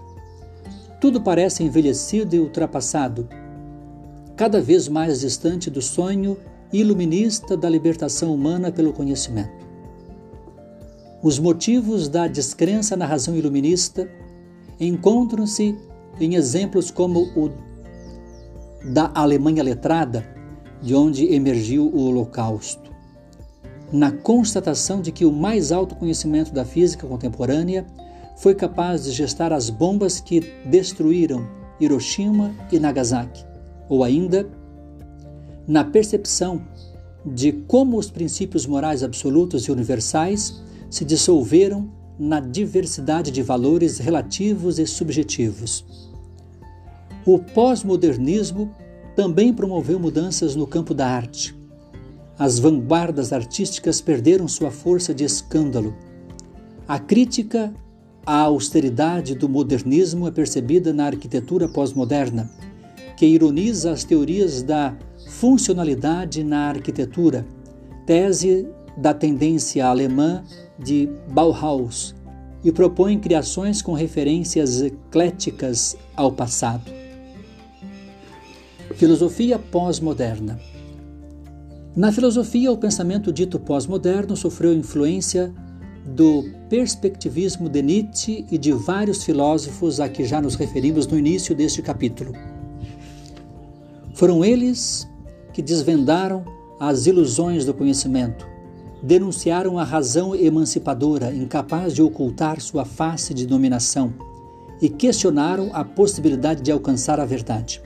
Tudo 1.00 1.22
parece 1.22 1.64
envelhecido 1.64 2.36
e 2.36 2.40
ultrapassado, 2.42 3.30
cada 4.36 4.60
vez 4.60 4.90
mais 4.90 5.22
distante 5.22 5.70
do 5.70 5.82
sonho 5.82 6.36
iluminista 6.72 7.55
da 7.55 7.70
libertação 7.70 8.34
humana 8.34 8.72
pelo 8.72 8.93
conhecimento. 8.93 9.65
Os 11.22 11.39
motivos 11.39 12.07
da 12.07 12.28
descrença 12.28 12.95
na 12.95 13.05
razão 13.05 13.36
iluminista 13.36 14.09
encontram-se 14.80 15.78
em 16.20 16.36
exemplos 16.36 16.91
como 16.91 17.22
o 17.36 17.49
da 18.91 19.11
Alemanha 19.13 19.63
letrada, 19.63 20.26
de 20.82 20.93
onde 20.93 21.34
emergiu 21.34 21.88
o 21.88 22.05
Holocausto 22.05 22.88
na 23.91 24.11
constatação 24.11 25.01
de 25.01 25.11
que 25.11 25.26
o 25.26 25.32
mais 25.32 25.72
alto 25.72 25.95
conhecimento 25.95 26.53
da 26.53 26.65
física 26.65 27.07
contemporânea 27.07 27.86
foi 28.36 28.53
capaz 28.53 29.03
de 29.05 29.11
gestar 29.11 29.53
as 29.53 29.70
bombas 29.70 30.20
que 30.20 30.41
destruíram 30.65 31.47
Hiroshima 31.80 32.53
e 32.72 32.80
Nagasaki, 32.80 33.45
ou 33.88 34.03
ainda 34.03 34.49
na 35.68 35.84
percepção 35.84 36.61
de 37.26 37.51
como 37.51 37.97
os 37.97 38.09
princípios 38.09 38.65
morais 38.65 39.03
absolutos 39.03 39.63
e 39.63 39.72
universais 39.72 40.61
se 40.89 41.03
dissolveram 41.03 41.89
na 42.18 42.39
diversidade 42.39 43.30
de 43.30 43.43
valores 43.43 43.97
relativos 43.97 44.80
e 44.80 44.88
subjetivos. 44.88 45.86
O 47.26 47.38
pós-modernismo 47.38 48.72
também 49.15 49.53
promoveu 49.53 49.99
mudanças 49.99 50.55
no 50.55 50.65
campo 50.65 50.93
da 50.93 51.07
arte 51.07 51.57
as 52.39 52.59
vanguardas 52.59 53.34
artísticas 53.34 53.99
perderam 53.99 54.47
sua 54.47 54.70
força 54.70 55.11
de 55.11 55.24
escândalo. 55.24 55.95
A 56.88 56.99
crítica 56.99 57.74
à 58.24 58.41
austeridade 58.41 59.34
do 59.34 59.49
modernismo 59.49 60.28
é 60.28 60.32
percebida 60.32 60.93
na 60.93 61.05
arquitetura 61.07 61.68
pós-moderna, 61.68 62.49
que 63.18 63.26
ironiza 63.26 63.91
as 63.91 64.03
teorias 64.03 64.61
da 64.61 64.95
funcionalidade 65.40 66.44
na 66.44 66.70
arquitetura, 66.70 67.46
tese 68.08 68.68
da 68.98 69.14
tendência 69.14 69.86
alemã 69.86 70.44
de 70.80 71.08
Bauhaus, 71.30 72.16
e 72.64 72.72
propõe 72.72 73.20
criações 73.20 73.80
com 73.80 73.94
referências 73.94 74.82
ecléticas 74.82 75.96
ao 76.16 76.32
passado. 76.32 76.92
Filosofia 78.96 79.60
pós-moderna. 79.60 80.60
Na 81.96 82.12
filosofia, 82.12 82.72
o 82.72 82.78
pensamento 82.78 83.32
dito 83.32 83.60
pós-moderno 83.60 84.36
sofreu 84.36 84.74
influência 84.74 85.54
do 86.04 86.46
perspectivismo 86.68 87.70
de 87.70 87.84
Nietzsche 87.84 88.44
e 88.50 88.58
de 88.58 88.72
vários 88.72 89.24
filósofos 89.24 90.00
a 90.00 90.10
que 90.10 90.26
já 90.26 90.42
nos 90.42 90.56
referimos 90.56 91.06
no 91.06 91.18
início 91.18 91.54
deste 91.54 91.84
capítulo. 91.84 92.34
Foram 94.16 94.44
eles 94.44 95.08
que 95.58 95.62
desvendaram 95.64 96.45
as 96.80 97.08
ilusões 97.08 97.66
do 97.66 97.74
conhecimento, 97.74 98.47
denunciaram 99.01 99.80
a 99.80 99.84
razão 99.84 100.36
emancipadora, 100.36 101.34
incapaz 101.34 101.95
de 101.95 102.03
ocultar 102.03 102.62
sua 102.62 102.86
face 102.86 103.34
de 103.34 103.47
dominação, 103.47 104.14
e 104.80 104.88
questionaram 104.88 105.72
a 105.74 105.84
possibilidade 105.84 106.62
de 106.62 106.72
alcançar 106.72 107.20
a 107.20 107.26
verdade. 107.26 107.82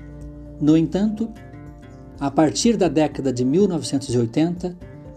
No 0.59 0.76
entanto, 0.76 1.30
a 2.19 2.30
partir 2.30 2.76
da 2.76 2.89
década 2.89 3.32
de 3.32 3.45
1980, 3.45 4.76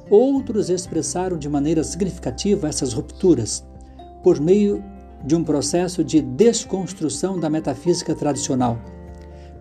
outros 0.09 0.71
expressaram 0.71 1.37
de 1.37 1.49
maneira 1.49 1.83
significativa 1.83 2.69
essas 2.69 2.93
rupturas 2.93 3.67
por 4.23 4.41
meio 4.41 4.81
de 5.25 5.35
um 5.35 5.43
processo 5.43 6.05
de 6.05 6.23
desconstrução 6.23 7.37
da 7.37 7.51
metafísica 7.51 8.15
tradicional, 8.15 8.79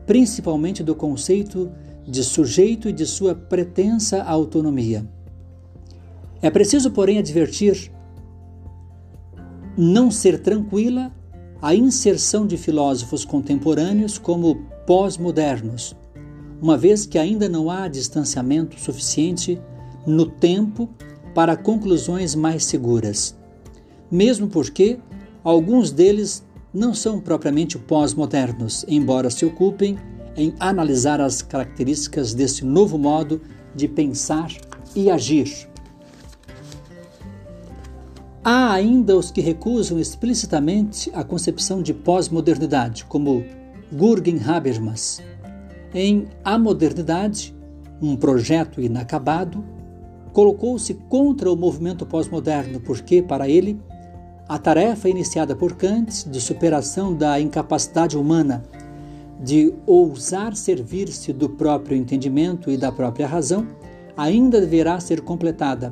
principalmente 0.06 0.84
do 0.84 0.94
conceito 0.94 1.72
de 2.08 2.24
sujeito 2.24 2.89
e 2.89 2.93
de 2.93 3.06
sua 3.06 3.34
pretensa 3.34 4.24
autonomia. 4.24 5.08
É 6.41 6.49
preciso, 6.49 6.91
porém, 6.91 7.20
advertir 7.20 7.91
não 9.78 10.12
ser 10.12 10.39
tranquila 10.41 11.12
a 11.62 11.74
inserção 11.74 12.45
de 12.45 12.58
filósofos 12.58 13.24
contemporâneos 13.24 14.18
como 14.18 14.64
pós-modernos 14.86 15.95
uma 16.64 16.78
vez 16.78 17.06
que 17.06 17.18
ainda 17.18 17.49
não 17.49 17.70
há 17.70 17.89
distanciamento 17.89 18.80
suficiente 18.80 19.60
no 20.08 20.26
tempo 20.26 20.89
para 21.36 21.58
conclusões 21.58 22.36
mais 22.36 22.64
seguras. 22.64 23.38
Mesmo 24.10 24.47
porque 24.47 24.97
alguns 25.43 25.91
deles 25.91 26.41
não 26.74 26.93
são 26.93 27.20
propriamente 27.20 27.78
pós-modernos, 27.78 28.86
embora 28.88 29.30
se 29.30 29.45
ocupem 29.45 29.97
em 30.36 30.54
analisar 30.60 31.22
as 31.22 31.42
características 31.42 32.34
desse 32.34 32.66
novo 32.66 32.98
modo 32.98 33.42
de 33.76 33.88
pensar 33.88 34.52
e 34.96 35.10
agir. 35.10 35.70
Há 38.44 38.74
ainda 38.74 39.16
os 39.16 39.32
que 39.32 39.40
recusam 39.40 40.00
explicitamente 40.00 41.10
a 41.14 41.24
concepção 41.24 41.82
de 41.82 41.94
pós-modernidade, 41.94 43.06
como 43.06 43.44
Gurgen 43.92 44.40
Habermas. 44.46 45.22
Em 45.94 46.28
A 46.44 46.60
Modernidade, 46.60 47.56
um 48.02 48.18
projeto 48.18 48.82
inacabado, 48.82 49.64
colocou-se 50.34 50.94
contra 51.08 51.50
o 51.50 51.56
movimento 51.56 52.06
pós-moderno 52.06 52.82
porque, 52.82 53.22
para 53.22 53.48
ele, 53.48 53.80
a 54.50 54.58
tarefa 54.58 55.08
iniciada 55.08 55.56
por 55.56 55.78
Kant 55.78 56.28
de 56.28 56.42
superação 56.42 57.16
da 57.16 57.40
incapacidade 57.40 58.18
humana 58.18 58.64
de 59.40 59.74
ousar 59.86 60.56
servir-se 60.56 61.34
do 61.34 61.50
próprio 61.50 61.98
entendimento 61.98 62.72
e 62.72 62.78
da 62.78 62.92
própria 62.92 63.28
razão 63.28 63.68
ainda 64.16 64.62
deverá 64.62 65.00
ser 65.00 65.22
completada, 65.22 65.92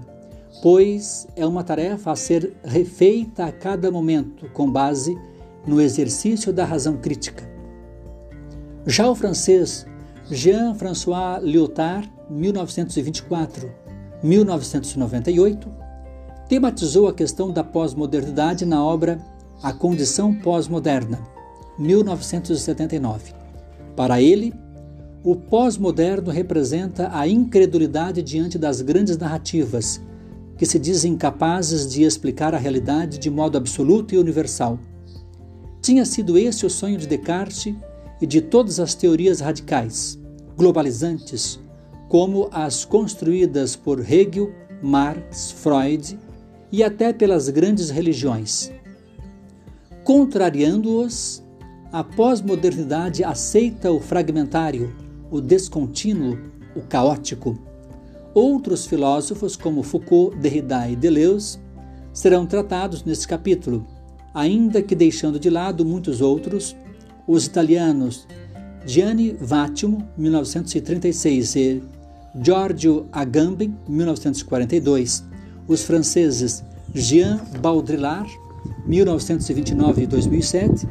pois 0.61 1.27
é 1.35 1.45
uma 1.45 1.63
tarefa 1.63 2.11
a 2.11 2.15
ser 2.15 2.53
refeita 2.63 3.45
a 3.45 3.51
cada 3.51 3.91
momento 3.91 4.49
com 4.51 4.71
base 4.71 5.17
no 5.65 5.81
exercício 5.81 6.53
da 6.53 6.65
razão 6.65 6.97
crítica. 6.97 7.49
Já 8.85 9.09
o 9.09 9.15
francês 9.15 9.85
Jean-François 10.29 11.41
Lyotard, 11.43 12.11
1924-1998, 14.23 15.67
tematizou 16.47 17.07
a 17.07 17.13
questão 17.13 17.51
da 17.51 17.63
pós-modernidade 17.63 18.65
na 18.65 18.83
obra 18.83 19.19
A 19.61 19.71
Condição 19.73 20.33
Pós-Moderna, 20.33 21.19
1979. 21.81 23.33
Para 23.95 24.21
ele, 24.21 24.53
o 25.23 25.35
pós-moderno 25.35 26.31
representa 26.31 27.09
a 27.11 27.27
incredulidade 27.27 28.21
diante 28.23 28.57
das 28.57 28.81
grandes 28.81 29.17
narrativas, 29.17 30.01
que 30.57 30.65
se 30.65 30.79
dizem 30.79 31.17
capazes 31.17 31.91
de 31.91 32.03
explicar 32.03 32.55
a 32.55 32.57
realidade 32.57 33.17
de 33.17 33.29
modo 33.29 33.57
absoluto 33.57 34.15
e 34.15 34.17
universal. 34.17 34.79
Tinha 35.81 36.05
sido 36.05 36.37
esse 36.37 36.65
o 36.65 36.69
sonho 36.69 36.97
de 36.97 37.07
Descartes 37.07 37.75
e 38.21 38.27
de 38.27 38.41
todas 38.41 38.79
as 38.79 38.93
teorias 38.95 39.39
radicais 39.39 40.21
globalizantes, 40.55 41.59
como 42.07 42.47
as 42.51 42.85
construídas 42.85 43.75
por 43.75 43.99
Hegel, 43.99 44.51
Marx, 44.81 45.51
Freud 45.51 46.19
e 46.71 46.83
até 46.83 47.11
pelas 47.11 47.49
grandes 47.49 47.89
religiões. 47.89 48.71
Contrariando-os, 50.03 51.43
a 51.91 52.03
pós-modernidade 52.03 53.23
aceita 53.23 53.91
o 53.91 53.99
fragmentário, 53.99 54.95
o 55.29 55.41
descontínuo, 55.41 56.37
o 56.75 56.81
caótico. 56.81 57.59
Outros 58.33 58.85
filósofos, 58.85 59.57
como 59.57 59.83
Foucault, 59.83 60.37
Derrida 60.37 60.89
e 60.89 60.95
Deleuze, 60.95 61.59
serão 62.13 62.45
tratados 62.45 63.03
neste 63.03 63.27
capítulo, 63.27 63.85
ainda 64.33 64.81
que 64.81 64.95
deixando 64.95 65.39
de 65.39 65.49
lado 65.49 65.83
muitos 65.83 66.21
outros, 66.21 66.75
os 67.27 67.45
italianos 67.45 68.27
Gianni 68.85 69.35
Vattimo, 69.39 70.07
1936, 70.17 71.55
e 71.55 71.83
Giorgio 72.41 73.07
Agamben, 73.11 73.75
1942. 73.87 75.23
Os 75.67 75.83
franceses 75.83 76.63
Jean 76.93 77.39
Baudrillard, 77.61 78.31
1929 78.85 80.03
e 80.03 80.07
2007, 80.07 80.87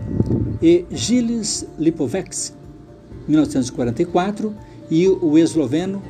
e 0.62 0.84
Gilles 0.90 1.66
Lipovetsky, 1.78 2.54
1944, 3.26 4.54
e 4.90 5.08
o 5.08 5.38
esloveno 5.38 6.02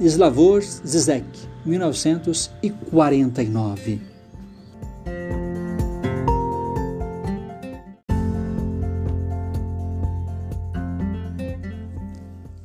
Slavoj 0.00 0.64
Zizek, 0.84 1.26
1949. 1.66 4.00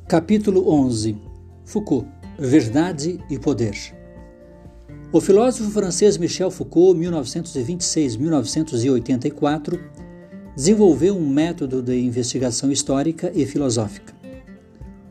Capítulo 0.06 0.70
11 0.70 1.16
Foucault 1.64 2.06
Verdade 2.38 3.18
e 3.28 3.38
Poder 3.38 4.03
O 5.14 5.20
filósofo 5.20 5.70
francês 5.70 6.18
Michel 6.18 6.50
Foucault, 6.50 6.98
1926-1984, 6.98 9.78
desenvolveu 10.56 11.16
um 11.16 11.28
método 11.28 11.80
de 11.80 11.96
investigação 12.00 12.72
histórica 12.72 13.30
e 13.32 13.46
filosófica. 13.46 14.12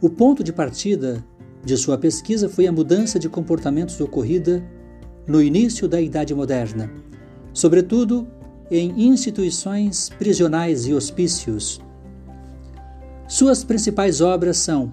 O 0.01 0.09
ponto 0.09 0.43
de 0.43 0.51
partida 0.51 1.23
de 1.63 1.77
sua 1.77 1.97
pesquisa 1.97 2.49
foi 2.49 2.67
a 2.67 2.71
mudança 2.73 3.17
de 3.17 3.29
comportamentos 3.29 4.01
ocorrida 4.01 4.61
no 5.25 5.41
início 5.41 5.87
da 5.87 6.01
Idade 6.01 6.35
Moderna, 6.35 6.91
sobretudo 7.53 8.27
em 8.69 9.07
instituições 9.07 10.09
prisionais 10.09 10.85
e 10.85 10.93
hospícios 10.93 11.79
suas 13.25 13.63
principais 13.63 14.19
obras 14.19 14.57
são 14.57 14.91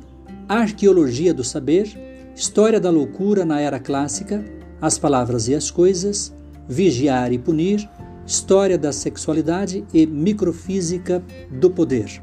Arqueologia 0.48 1.34
do 1.34 1.42
Saber, 1.42 1.88
História 2.32 2.78
da 2.78 2.90
Loucura 2.90 3.44
na 3.44 3.60
Era 3.60 3.80
Clássica, 3.80 4.59
As 4.80 4.98
Palavras 4.98 5.48
e 5.48 5.54
as 5.54 5.70
Coisas, 5.70 6.32
Vigiar 6.68 7.32
e 7.32 7.38
Punir, 7.38 7.88
História 8.26 8.78
da 8.78 8.92
Sexualidade 8.92 9.84
e 9.92 10.06
Microfísica 10.06 11.22
do 11.50 11.70
Poder. 11.70 12.22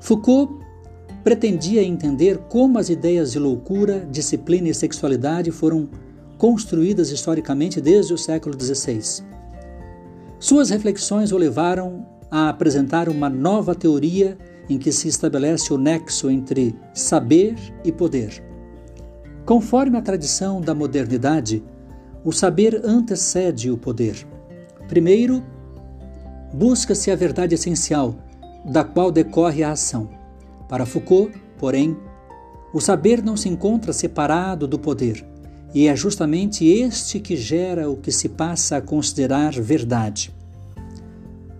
Foucault 0.00 0.52
pretendia 1.22 1.82
entender 1.82 2.38
como 2.48 2.78
as 2.78 2.88
ideias 2.88 3.32
de 3.32 3.38
loucura, 3.38 4.06
disciplina 4.10 4.68
e 4.68 4.74
sexualidade 4.74 5.50
foram 5.50 5.88
construídas 6.38 7.10
historicamente 7.10 7.80
desde 7.80 8.12
o 8.12 8.18
século 8.18 8.56
XVI. 8.60 9.24
Suas 10.40 10.70
reflexões 10.70 11.30
o 11.30 11.36
levaram 11.36 12.04
a 12.30 12.48
apresentar 12.48 13.08
uma 13.08 13.28
nova 13.28 13.74
teoria 13.74 14.36
em 14.68 14.78
que 14.78 14.90
se 14.90 15.06
estabelece 15.06 15.72
o 15.72 15.78
nexo 15.78 16.30
entre 16.30 16.74
saber 16.94 17.54
e 17.84 17.92
poder. 17.92 18.51
Conforme 19.44 19.98
a 19.98 20.02
tradição 20.02 20.60
da 20.60 20.74
modernidade, 20.74 21.62
o 22.24 22.30
saber 22.30 22.80
antecede 22.84 23.70
o 23.70 23.76
poder. 23.76 24.26
Primeiro, 24.86 25.42
busca-se 26.54 27.10
a 27.10 27.16
verdade 27.16 27.54
essencial, 27.54 28.14
da 28.64 28.84
qual 28.84 29.10
decorre 29.10 29.64
a 29.64 29.72
ação. 29.72 30.08
Para 30.68 30.86
Foucault, 30.86 31.32
porém, 31.58 31.96
o 32.72 32.80
saber 32.80 33.22
não 33.22 33.36
se 33.36 33.48
encontra 33.48 33.92
separado 33.92 34.68
do 34.68 34.78
poder, 34.78 35.26
e 35.74 35.88
é 35.88 35.96
justamente 35.96 36.64
este 36.64 37.18
que 37.18 37.36
gera 37.36 37.90
o 37.90 37.96
que 37.96 38.12
se 38.12 38.28
passa 38.28 38.76
a 38.76 38.80
considerar 38.80 39.52
verdade. 39.52 40.32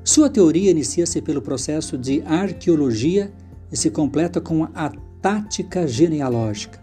Sua 0.04 0.30
teoria 0.30 0.70
inicia-se 0.70 1.20
pelo 1.20 1.42
processo 1.42 1.98
de 1.98 2.22
arqueologia 2.22 3.32
e 3.70 3.76
se 3.76 3.90
completa 3.90 4.40
com 4.40 4.64
a 4.74 4.92
tática 5.20 5.86
genealógica. 5.86 6.81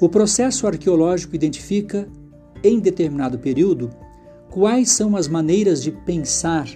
O 0.00 0.08
processo 0.08 0.66
arqueológico 0.66 1.36
identifica, 1.36 2.08
em 2.64 2.80
determinado 2.80 3.38
período, 3.38 3.90
quais 4.50 4.90
são 4.90 5.14
as 5.14 5.28
maneiras 5.28 5.82
de 5.82 5.90
pensar 5.92 6.66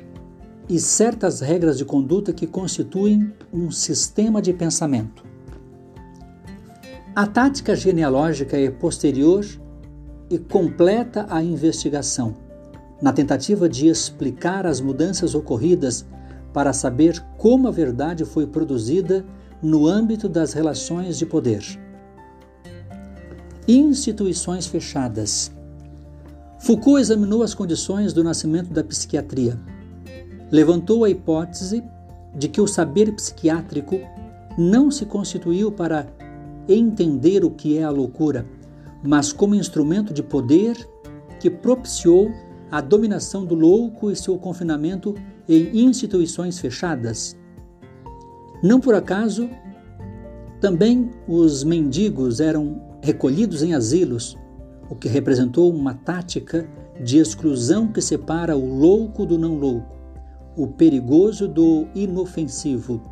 e 0.69 0.79
certas 0.79 1.41
regras 1.41 1.79
de 1.79 1.87
conduta 1.87 2.35
que 2.35 2.47
constituem 2.47 3.33
um 3.51 3.71
sistema 3.71 4.43
de 4.43 4.53
pensamento. 4.53 5.25
A 7.17 7.27
tática 7.27 7.75
genealógica 7.75 8.59
é 8.59 8.71
posterior 8.71 9.43
e 10.29 10.39
completa 10.39 11.27
a 11.31 11.43
investigação 11.43 12.37
na 13.01 13.13
tentativa 13.13 13.69
de 13.69 13.89
explicar 13.89 14.67
as 14.67 14.83
mudanças 14.83 15.35
ocorridas 15.35 16.07
para 16.53 16.75
saber 16.75 17.19
como 17.39 17.69
a 17.69 17.71
verdade 17.71 18.25
foi 18.25 18.47
produzida 18.47 19.25
no 19.63 19.87
âmbito 19.87 20.29
das 20.29 20.53
relações 20.53 21.17
de 21.17 21.25
poder. 21.25 21.84
Instituições 23.67 24.67
fechadas. 24.67 25.51
Foucault 26.59 27.01
examinou 27.01 27.43
as 27.43 27.55
condições 27.55 28.13
do 28.13 28.23
nascimento 28.23 28.69
da 28.69 28.85
psiquiatria. 28.85 29.59
Levantou 30.51 31.03
a 31.03 31.09
hipótese 31.09 31.83
de 32.37 32.47
que 32.47 32.61
o 32.61 32.67
saber 32.67 33.11
psiquiátrico 33.13 33.99
não 34.59 34.91
se 34.91 35.07
constituiu 35.07 35.73
para 35.73 36.07
entender 36.69 37.43
o 37.43 37.51
que 37.51 37.79
é 37.79 37.85
a 37.85 37.89
loucura, 37.89 38.45
mas 39.03 39.33
como 39.33 39.55
instrumento 39.55 40.13
de 40.13 40.23
poder 40.23 40.77
que 41.41 41.49
propiciou 41.49 42.31
a 42.71 42.83
dominação 42.83 43.47
do 43.47 43.55
louco 43.55 44.11
e 44.11 44.17
seu 44.17 44.37
confinamento 44.37 45.15
em 45.49 45.87
instituições 45.87 46.59
fechadas? 46.59 47.35
Não 48.63 48.79
por 48.79 48.95
acaso, 48.95 49.49
também 50.61 51.11
os 51.27 51.65
mendigos 51.65 52.41
eram 52.41 52.94
recolhidos 53.05 53.63
em 53.63 53.75
asilos, 53.75 54.37
o 54.89 54.95
que 54.95 55.09
representou 55.09 55.73
uma 55.73 55.95
tática 55.95 56.69
de 57.01 57.19
exclusão 57.19 57.87
que 57.87 58.01
separa 58.01 58.57
o 58.57 58.79
louco 58.79 59.27
do 59.27 59.39
não 59.39 59.57
louco, 59.57 59.95
o 60.57 60.67
perigoso 60.67 61.47
do 61.47 61.87
inofensivo, 61.95 63.03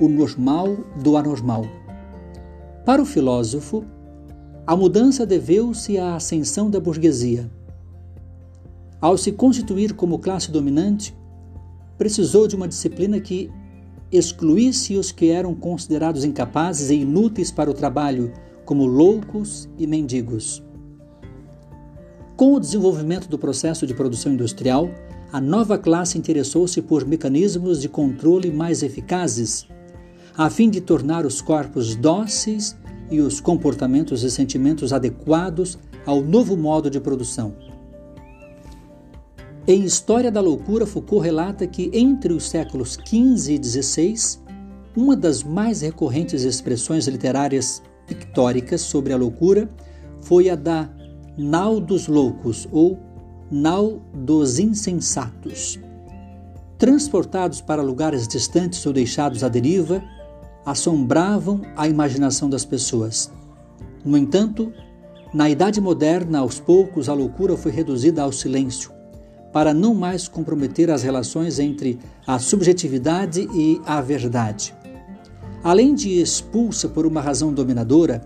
o 0.00 0.08
normal 0.08 0.76
do 1.02 1.16
anormal. 1.16 1.64
Para 2.84 3.02
o 3.02 3.06
filósofo, 3.06 3.84
a 4.66 4.74
mudança 4.74 5.26
deveu-se 5.26 5.98
à 5.98 6.16
ascensão 6.16 6.70
da 6.70 6.80
burguesia 6.80 7.50
ao 9.04 9.18
se 9.18 9.30
constituir 9.32 9.92
como 9.92 10.18
classe 10.18 10.50
dominante, 10.50 11.14
precisou 11.98 12.48
de 12.48 12.56
uma 12.56 12.66
disciplina 12.66 13.20
que 13.20 13.50
excluísse 14.10 14.96
os 14.96 15.12
que 15.12 15.28
eram 15.28 15.54
considerados 15.54 16.24
incapazes 16.24 16.88
e 16.88 16.94
inúteis 16.94 17.50
para 17.50 17.70
o 17.70 17.74
trabalho, 17.74 18.32
como 18.64 18.86
loucos 18.86 19.68
e 19.78 19.86
mendigos. 19.86 20.62
Com 22.36 22.54
o 22.54 22.60
desenvolvimento 22.60 23.28
do 23.28 23.38
processo 23.38 23.86
de 23.86 23.94
produção 23.94 24.32
industrial, 24.32 24.90
a 25.32 25.40
nova 25.40 25.78
classe 25.78 26.18
interessou-se 26.18 26.80
por 26.82 27.06
mecanismos 27.06 27.80
de 27.80 27.88
controle 27.88 28.50
mais 28.50 28.82
eficazes, 28.82 29.66
a 30.36 30.50
fim 30.50 30.68
de 30.68 30.80
tornar 30.80 31.24
os 31.24 31.40
corpos 31.40 31.94
dóceis 31.94 32.76
e 33.10 33.20
os 33.20 33.40
comportamentos 33.40 34.22
e 34.22 34.30
sentimentos 34.30 34.92
adequados 34.92 35.78
ao 36.04 36.20
novo 36.20 36.56
modo 36.56 36.90
de 36.90 37.00
produção. 37.00 37.54
Em 39.66 39.82
História 39.82 40.30
da 40.30 40.40
Loucura, 40.40 40.86
Foucault 40.86 41.24
relata 41.24 41.66
que 41.66 41.90
entre 41.94 42.32
os 42.32 42.48
séculos 42.48 42.98
XV 43.02 43.54
e 43.54 43.64
XVI, 43.64 44.14
uma 44.94 45.16
das 45.16 45.42
mais 45.42 45.80
recorrentes 45.80 46.42
expressões 46.42 47.06
literárias 47.08 47.82
pictóricas 48.06 48.80
sobre 48.80 49.12
a 49.12 49.16
loucura 49.16 49.68
foi 50.20 50.48
a 50.48 50.54
da 50.54 50.88
nau 51.36 51.80
dos 51.80 52.06
loucos 52.06 52.68
ou 52.70 52.98
nau 53.50 54.00
dos 54.12 54.58
insensatos. 54.58 55.78
Transportados 56.78 57.60
para 57.60 57.82
lugares 57.82 58.26
distantes 58.26 58.84
ou 58.86 58.92
deixados 58.92 59.44
à 59.44 59.48
deriva, 59.48 60.02
assombravam 60.64 61.62
a 61.76 61.86
imaginação 61.88 62.48
das 62.48 62.64
pessoas. 62.64 63.30
No 64.04 64.16
entanto, 64.16 64.72
na 65.32 65.48
Idade 65.50 65.80
Moderna, 65.80 66.38
aos 66.40 66.60
poucos, 66.60 67.08
a 67.08 67.14
loucura 67.14 67.56
foi 67.56 67.72
reduzida 67.72 68.22
ao 68.22 68.32
silêncio 68.32 68.94
para 69.54 69.72
não 69.72 69.94
mais 69.94 70.26
comprometer 70.26 70.90
as 70.90 71.04
relações 71.04 71.60
entre 71.60 72.00
a 72.26 72.40
subjetividade 72.40 73.48
e 73.54 73.80
a 73.86 74.00
verdade. 74.00 74.74
Além 75.64 75.94
de 75.94 76.20
expulsa 76.20 76.90
por 76.90 77.06
uma 77.06 77.22
razão 77.22 77.50
dominadora, 77.50 78.20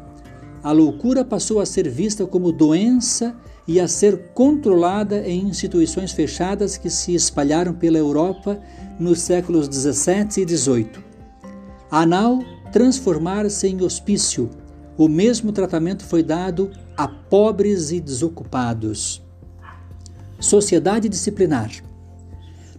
a 0.61 0.72
loucura 0.72 1.24
passou 1.24 1.61
a 1.61 1.66
ser 1.66 1.89
vista 1.89 2.26
como 2.26 2.51
doença 2.51 3.32
e 3.64 3.78
a 3.78 3.86
ser 3.86 4.30
controlada 4.34 5.24
em 5.24 5.47
instituições 5.47 6.11
fechadas 6.11 6.76
que 6.76 6.91
se 6.91 7.14
espalharam 7.14 7.72
pela 7.72 7.97
Europa 7.97 8.61
nos 8.99 9.20
séculos 9.20 9.68
17 9.68 10.41
e 10.41 10.45
18. 10.45 11.01
Anal 11.89 12.41
transformar-se 12.72 13.68
em 13.68 13.82
hospício. 13.82 14.51
O 14.97 15.07
mesmo 15.07 15.53
tratamento 15.53 16.05
foi 16.05 16.24
dado 16.24 16.72
a 16.97 17.07
pobres 17.07 17.93
e 17.93 18.01
desocupados. 18.01 19.22
Sociedade 20.41 21.09
disciplinar. 21.09 21.70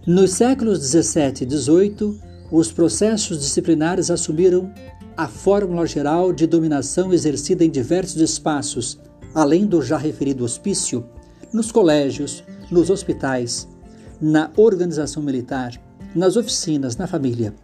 Nos 0.06 0.32
séculos 0.32 0.80
17 0.80 1.44
e 1.44 1.46
18, 1.46 2.29
os 2.50 2.72
processos 2.72 3.40
disciplinares 3.40 4.10
assumiram 4.10 4.72
a 5.16 5.28
fórmula 5.28 5.86
geral 5.86 6.32
de 6.32 6.46
dominação 6.46 7.12
exercida 7.12 7.64
em 7.64 7.70
diversos 7.70 8.20
espaços, 8.20 8.98
além 9.34 9.66
do 9.66 9.82
já 9.82 9.96
referido 9.96 10.44
hospício, 10.44 11.04
nos 11.52 11.70
colégios, 11.70 12.42
nos 12.70 12.90
hospitais, 12.90 13.68
na 14.20 14.50
organização 14.56 15.22
militar, 15.22 15.72
nas 16.14 16.36
oficinas, 16.36 16.96
na 16.96 17.06
família. 17.06 17.54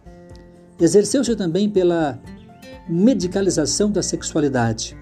Exerceu-se 0.79 1.35
também 1.35 1.69
pela 1.69 2.19
medicalização 2.87 3.91
da 3.91 4.01
sexualidade. 4.01 4.95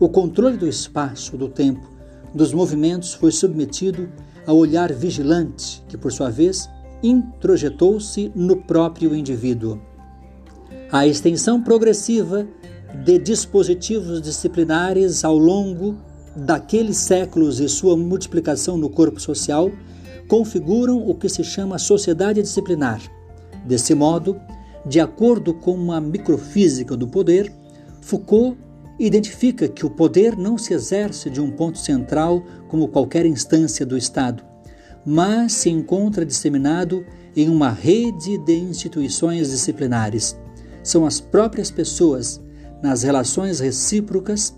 O 0.00 0.08
controle 0.08 0.56
do 0.56 0.68
espaço, 0.68 1.36
do 1.36 1.48
tempo, 1.48 1.88
dos 2.34 2.52
movimentos 2.52 3.14
foi 3.14 3.30
submetido 3.30 4.08
ao 4.46 4.56
olhar 4.56 4.92
vigilante, 4.92 5.82
que, 5.88 5.96
por 5.96 6.12
sua 6.12 6.30
vez, 6.30 6.68
introjetou-se 7.08 8.30
no 8.34 8.56
próprio 8.56 9.14
indivíduo. 9.14 9.80
A 10.90 11.06
extensão 11.06 11.62
progressiva 11.62 12.46
de 13.04 13.18
dispositivos 13.18 14.20
disciplinares 14.22 15.24
ao 15.24 15.36
longo 15.36 15.96
daqueles 16.34 16.96
séculos 16.98 17.60
e 17.60 17.68
sua 17.68 17.96
multiplicação 17.96 18.76
no 18.76 18.90
corpo 18.90 19.20
social 19.20 19.70
configuram 20.28 21.08
o 21.08 21.14
que 21.14 21.28
se 21.28 21.42
chama 21.42 21.78
sociedade 21.78 22.42
disciplinar. 22.42 23.00
Desse 23.64 23.94
modo, 23.94 24.40
de 24.84 25.00
acordo 25.00 25.54
com 25.54 25.92
a 25.92 26.00
microfísica 26.00 26.96
do 26.96 27.08
poder, 27.08 27.52
Foucault 28.00 28.56
identifica 28.98 29.68
que 29.68 29.84
o 29.84 29.90
poder 29.90 30.36
não 30.36 30.56
se 30.56 30.72
exerce 30.72 31.28
de 31.28 31.40
um 31.40 31.50
ponto 31.50 31.78
central 31.78 32.42
como 32.68 32.88
qualquer 32.88 33.26
instância 33.26 33.84
do 33.84 33.96
Estado, 33.96 34.42
mas 35.06 35.52
se 35.52 35.70
encontra 35.70 36.26
disseminado 36.26 37.06
em 37.36 37.48
uma 37.48 37.70
rede 37.70 38.36
de 38.38 38.54
instituições 38.54 39.50
disciplinares. 39.50 40.36
São 40.82 41.06
as 41.06 41.20
próprias 41.20 41.70
pessoas, 41.70 42.40
nas 42.82 43.04
relações 43.04 43.60
recíprocas, 43.60 44.54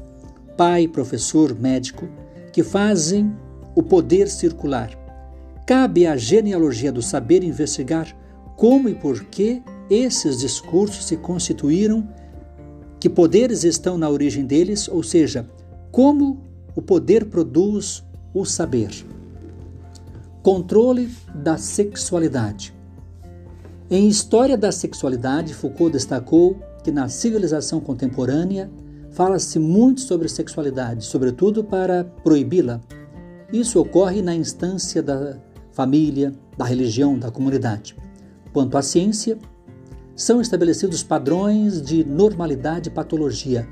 pai, 0.56 0.88
professor, 0.88 1.54
médico, 1.58 2.08
que 2.52 2.62
fazem 2.62 3.30
o 3.74 3.82
poder 3.82 4.28
circular. 4.28 4.90
Cabe 5.66 6.06
à 6.06 6.16
genealogia 6.16 6.90
do 6.90 7.02
saber 7.02 7.44
investigar 7.44 8.16
como 8.56 8.88
e 8.88 8.94
por 8.94 9.24
que 9.24 9.62
esses 9.90 10.38
discursos 10.38 11.04
se 11.04 11.16
constituíram 11.16 12.08
que 12.98 13.08
poderes 13.08 13.64
estão 13.64 13.96
na 13.96 14.08
origem 14.08 14.44
deles, 14.44 14.88
ou 14.88 15.02
seja, 15.02 15.48
como 15.92 16.42
o 16.74 16.82
poder 16.82 17.26
produz 17.26 18.04
o 18.34 18.44
saber. 18.44 18.90
Controle 20.42 21.10
da 21.34 21.58
sexualidade. 21.58 22.72
Em 23.90 24.06
História 24.06 24.56
da 24.56 24.70
Sexualidade, 24.70 25.52
Foucault 25.52 25.92
destacou 25.92 26.56
que 26.84 26.92
na 26.92 27.08
civilização 27.08 27.80
contemporânea 27.80 28.70
fala-se 29.10 29.58
muito 29.58 30.00
sobre 30.00 30.28
sexualidade, 30.28 31.04
sobretudo 31.04 31.64
para 31.64 32.04
proibi-la. 32.22 32.80
Isso 33.52 33.80
ocorre 33.80 34.22
na 34.22 34.32
instância 34.32 35.02
da 35.02 35.38
família, 35.72 36.32
da 36.56 36.64
religião, 36.64 37.18
da 37.18 37.32
comunidade. 37.32 37.96
Quanto 38.52 38.78
à 38.78 38.82
ciência, 38.82 39.36
são 40.14 40.40
estabelecidos 40.40 41.02
padrões 41.02 41.82
de 41.82 42.04
normalidade 42.04 42.90
e 42.90 42.92
patologia, 42.92 43.68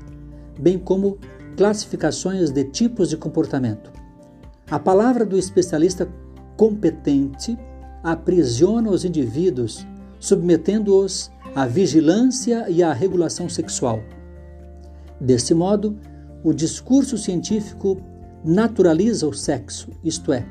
bem 0.59 0.77
como 0.77 1.17
classificações 1.55 2.51
de 2.51 2.65
tipos 2.65 3.09
de 3.09 3.15
comportamento. 3.15 3.89
A 4.69 4.77
palavra 4.77 5.25
do 5.25 5.37
especialista 5.37 6.07
competente 6.57 7.57
aprisiona 8.03 8.89
os 8.89 9.05
indivíduos, 9.05 9.85
submetendo-os 10.19 11.31
à 11.55 11.65
vigilância 11.65 12.69
e 12.69 12.83
à 12.83 12.91
regulação 12.91 13.47
sexual. 13.47 14.01
Desse 15.21 15.53
modo, 15.53 15.97
o 16.43 16.53
discurso 16.53 17.17
científico 17.17 18.01
naturaliza 18.43 19.27
o 19.27 19.33
sexo, 19.33 19.89
isto 20.03 20.33
é, 20.33 20.45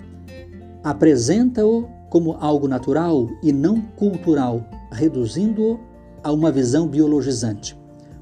apresenta-o 0.83 1.89
como 2.11 2.37
algo 2.41 2.69
natural 2.69 3.29
e 3.43 3.53
não 3.53 3.81
cultural, 3.81 4.65
reduzindo-o 4.93 5.81
a 6.23 6.33
uma 6.33 6.51
visão 6.51 6.89
biologizante. 6.89 7.77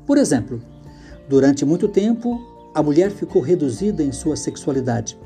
Por 0.07 0.18
exemplo, 0.18 0.61
durante 1.28 1.64
muito 1.64 1.89
tempo, 1.89 2.41
a 2.74 2.82
mulher 2.82 3.11
ficou 3.11 3.41
reduzida 3.41 4.03
em 4.03 4.12
sua 4.12 4.37
sexualidade, 4.37 5.18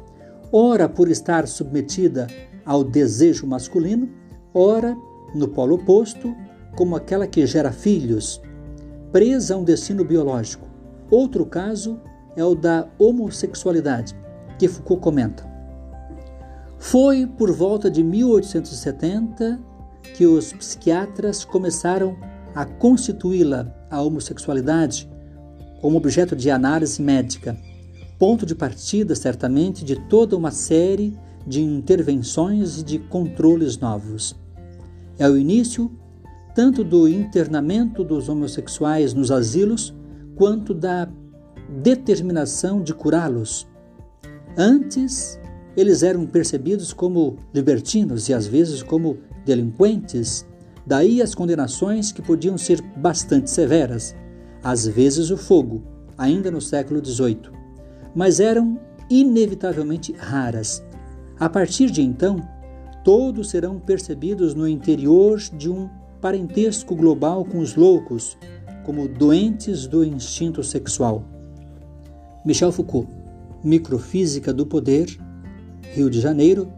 ora 0.53 0.89
por 0.89 1.11
estar 1.11 1.47
submetida 1.47 2.27
ao 2.65 2.85
desejo 2.85 3.47
masculino, 3.47 4.09
ora, 4.53 4.97
no 5.35 5.49
polo 5.49 5.77
oposto, 5.77 6.35
como 6.77 6.97
aquela 6.97 7.27
que 7.27 7.47
gera 7.47 7.73
filhos, 7.73 8.41
presa 9.13 9.55
a 9.55 9.59
um 9.59 9.65
destino 9.65 10.05
biológico. 10.05 10.67
Outro 11.11 11.47
caso 11.47 12.01
é 12.37 12.45
o 12.45 12.55
da 12.55 12.89
homossexualidade, 12.99 14.15
que 14.59 14.69
Foucault 14.69 15.03
comenta. 15.03 15.49
Foi 16.79 17.27
por 17.27 17.51
volta 17.53 17.91
de 17.91 18.05
1870 18.05 19.59
que 20.15 20.27
os 20.27 20.53
psiquiatras 20.53 21.45
começaram 21.45 22.17
a 22.55 22.65
constituí-la, 22.65 23.75
a 23.91 24.01
homossexualidade, 24.01 25.11
como 25.81 25.97
objeto 25.97 26.35
de 26.35 26.51
análise 26.51 27.01
médica, 27.01 27.57
ponto 28.19 28.45
de 28.45 28.55
partida, 28.55 29.15
certamente, 29.15 29.85
de 29.85 29.97
toda 29.97 30.37
uma 30.37 30.51
série 30.51 31.17
de 31.47 31.63
intervenções 31.63 32.81
e 32.81 32.85
de 32.85 32.99
controles 32.99 33.79
novos. 33.79 34.37
É 35.19 35.29
o 35.29 35.37
início 35.37 35.91
tanto 36.55 36.83
do 36.83 37.09
internamento 37.09 38.03
dos 38.03 38.29
homossexuais 38.29 39.15
nos 39.15 39.31
asilos, 39.31 39.95
quanto 40.35 40.75
da 40.75 41.09
determinação 41.69 42.83
de 42.83 42.93
curá-los. 42.93 43.65
Antes, 44.57 45.39
eles 45.77 46.03
eram 46.03 46.27
percebidos 46.27 46.93
como 46.93 47.37
libertinos 47.55 48.29
e 48.29 48.35
às 48.35 48.47
vezes 48.47 48.83
como 48.83 49.19
delinquentes, 49.45 50.45
daí 50.85 51.23
as 51.23 51.33
condenações 51.33 52.11
que 52.11 52.21
podiam 52.21 52.59
ser 52.59 52.83
bastante 52.97 53.51
severas, 53.51 54.17
às 54.61 54.85
vezes 54.85 55.31
o 55.31 55.37
fogo, 55.37 55.85
ainda 56.17 56.51
no 56.51 56.61
século 56.61 57.01
XVIII, 57.05 57.58
mas 58.15 58.41
eram 58.41 58.79
inevitavelmente 59.11 60.13
raras. 60.13 60.83
A 61.39 61.49
partir 61.49 61.91
de 61.91 62.03
então, 62.03 62.47
todos 63.05 63.51
serão 63.51 63.79
percebidos 63.79 64.55
no 64.55 64.69
interior 64.69 65.39
de 65.39 65.71
um 65.71 65.89
parentesco 66.21 66.95
global 66.95 67.45
com 67.45 67.59
os 67.59 67.77
loucos, 67.77 68.37
como 68.85 69.09
doentes 69.09 69.87
do 69.87 70.05
instinto 70.05 70.63
sexual. 70.63 71.25
Michel 72.45 72.73
Foucault, 72.73 73.09
Microfísica 73.63 74.53
do 74.53 74.67
Poder, 74.67 75.07
Rio 75.95 76.11
de 76.11 76.21
Janeiro, 76.21 76.71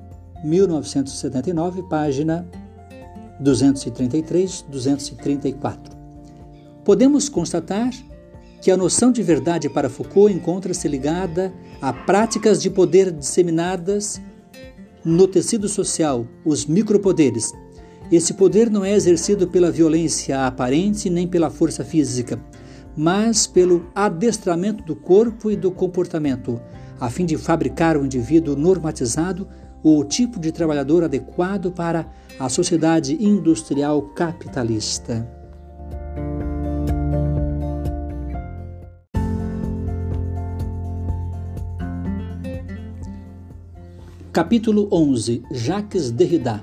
1979, 0.45 1.83
página 1.85 2.47
233-234. 3.43 5.78
Podemos 6.85 7.28
constatar 7.28 7.91
que 8.61 8.70
a 8.70 8.76
noção 8.76 9.11
de 9.11 9.22
verdade 9.22 9.68
para 9.68 9.88
Foucault 9.88 10.32
encontra-se 10.32 10.86
ligada 10.86 11.52
a 11.80 11.92
práticas 11.92 12.61
de 12.61 12.68
poder 12.68 13.11
disseminadas 13.11 14.20
no 15.04 15.26
tecido 15.26 15.68
social, 15.68 16.26
os 16.44 16.66
micropoderes. 16.66 17.52
Esse 18.12 18.34
poder 18.34 18.68
não 18.68 18.84
é 18.84 18.92
exercido 18.92 19.48
pela 19.48 19.70
violência 19.70 20.46
aparente 20.46 21.08
nem 21.08 21.26
pela 21.26 21.48
força 21.48 21.84
física, 21.84 22.38
mas 22.96 23.46
pelo 23.46 23.86
adestramento 23.94 24.84
do 24.84 24.94
corpo 24.94 25.50
e 25.50 25.56
do 25.56 25.70
comportamento, 25.70 26.61
a 26.98 27.08
fim 27.08 27.24
de 27.24 27.38
fabricar 27.38 27.96
o 27.96 28.00
um 28.00 28.04
indivíduo 28.04 28.56
normatizado 28.56 29.48
ou 29.82 30.00
o 30.00 30.04
tipo 30.04 30.38
de 30.38 30.52
trabalhador 30.52 31.04
adequado 31.04 31.72
para 31.72 32.06
a 32.38 32.48
sociedade 32.48 33.16
industrial 33.24 34.02
capitalista. 34.14 35.39
Capítulo 44.33 44.89
11 44.93 45.43
Jacques 45.51 46.12
Derrida 46.12 46.62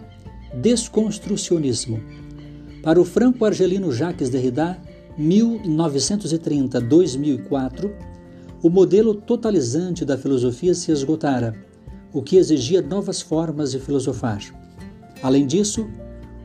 Desconstrucionismo 0.54 2.00
Para 2.82 3.02
o 3.02 3.04
franco-argelino 3.04 3.92
Jacques 3.92 4.30
Derrida, 4.30 4.80
1930-2004, 5.20 7.92
o 8.64 8.70
modelo 8.70 9.14
totalizante 9.14 10.06
da 10.06 10.18
filosofia 10.18 10.74
se 10.74 10.94
esgotara, 10.94 11.62
o 12.14 12.22
que 12.22 12.38
exigia 12.38 12.82
novas 12.82 13.22
formas 13.22 13.72
de 13.72 13.80
filosofar. 13.80 14.40
Além 15.22 15.46
disso, 15.46 15.90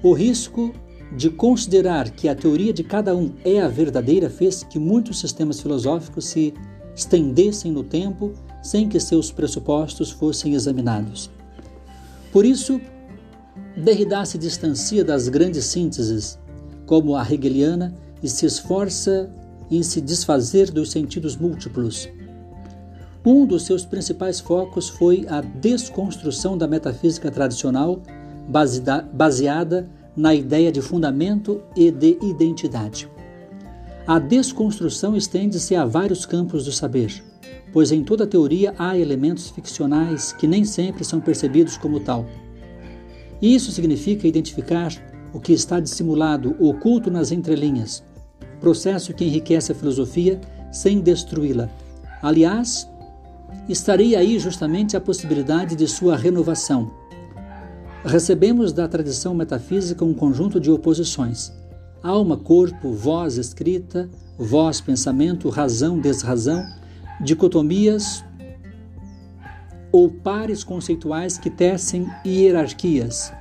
o 0.03 0.13
risco 0.13 0.73
de 1.17 1.31
considerar 1.31 2.11
que 2.11 2.29
a 2.29 2.35
teoria 2.35 2.73
de 2.73 2.83
cada 2.83 3.15
um 3.15 3.31
é 3.45 3.61
a 3.61 3.69
verdadeira 3.69 4.29
fez 4.29 4.65
que 4.65 4.77
muitos 4.77 5.21
sistemas 5.21 5.61
filosóficos 5.61 6.25
se 6.25 6.53
estendessem 6.97 7.71
no 7.71 7.85
tempo 7.85 8.33
sem 8.63 8.89
que 8.89 9.01
seus 9.01 9.33
pressupostos 9.33 10.11
fossem 10.11 10.55
examinados. 10.55 11.29
Por 12.33 12.47
isso, 12.47 12.81
Derrida 13.77 14.25
se 14.25 14.39
distancia 14.39 15.05
das 15.05 15.29
grandes 15.29 15.65
sínteses, 15.65 16.39
como 16.87 17.17
a 17.17 17.23
hegeliana, 17.23 17.95
e 18.23 18.29
se 18.29 18.47
esforça 18.47 19.31
em 19.71 19.83
se 19.83 20.01
desfazer 20.01 20.71
dos 20.71 20.91
sentidos 20.91 21.37
múltiplos. 21.37 22.09
Um 23.25 23.47
dos 23.47 23.65
seus 23.65 23.85
principais 23.85 24.41
focos 24.41 24.89
foi 24.89 25.27
a 25.29 25.41
desconstrução 25.41 26.57
da 26.57 26.69
metafísica 26.69 27.31
tradicional, 27.31 28.03
baseada 29.13 29.89
na 30.17 30.35
ideia 30.35 30.71
de 30.71 30.83
fundamento 30.83 31.63
e 31.75 31.91
de 31.91 32.19
identidade. 32.23 33.09
A 34.07 34.19
desconstrução 34.19 35.17
estende-se 35.17 35.75
a 35.75 35.85
vários 35.85 36.27
campos 36.27 36.65
do 36.65 36.73
saber 36.73 37.32
pois 37.73 37.91
em 37.91 38.05
toda 38.05 38.27
teoria 38.27 38.75
há 38.79 38.97
elementos 38.97 39.49
ficcionais 39.49 40.33
que 40.33 40.47
nem 40.47 40.65
sempre 40.65 41.05
são 41.05 41.21
percebidos 41.21 41.77
como 41.77 42.01
tal. 42.01 42.27
Isso 43.41 43.73
significa 43.73 44.29
identificar 44.29 44.93
o 45.33 45.41
que 45.41 45.53
está 45.53 45.81
dissimulado, 45.81 46.55
oculto 46.61 47.11
nas 47.11 47.33
entrelinhas, 47.33 48.05
processo 48.61 49.15
que 49.15 49.25
enriquece 49.25 49.73
a 49.73 49.75
filosofia 49.75 50.41
sem 50.71 51.01
destruí-la. 51.01 51.69
Aliás, 52.23 52.89
estaria 53.69 54.19
aí 54.19 54.39
justamente 54.39 54.97
a 54.97 55.01
possibilidade 55.01 55.75
de 55.75 55.89
sua 55.89 56.17
renovação. 56.17 56.93
Recebemos 58.05 58.73
da 58.73 58.87
tradição 58.87 59.35
metafísica 59.35 60.05
um 60.05 60.13
conjunto 60.13 60.61
de 60.61 60.71
oposições: 60.71 61.53
alma, 62.03 62.37
corpo, 62.37 62.93
voz, 62.93 63.39
escrita, 63.39 64.09
voz, 64.39 64.81
pensamento, 64.81 65.49
razão, 65.49 65.99
desrazão 65.99 66.65
dicotomias 67.23 68.25
ou 69.93 70.11
pares 70.11 70.65
conceituais 70.65 71.39
que 71.39 71.49
tecem 71.49 72.07
hierarquias. 72.27 73.33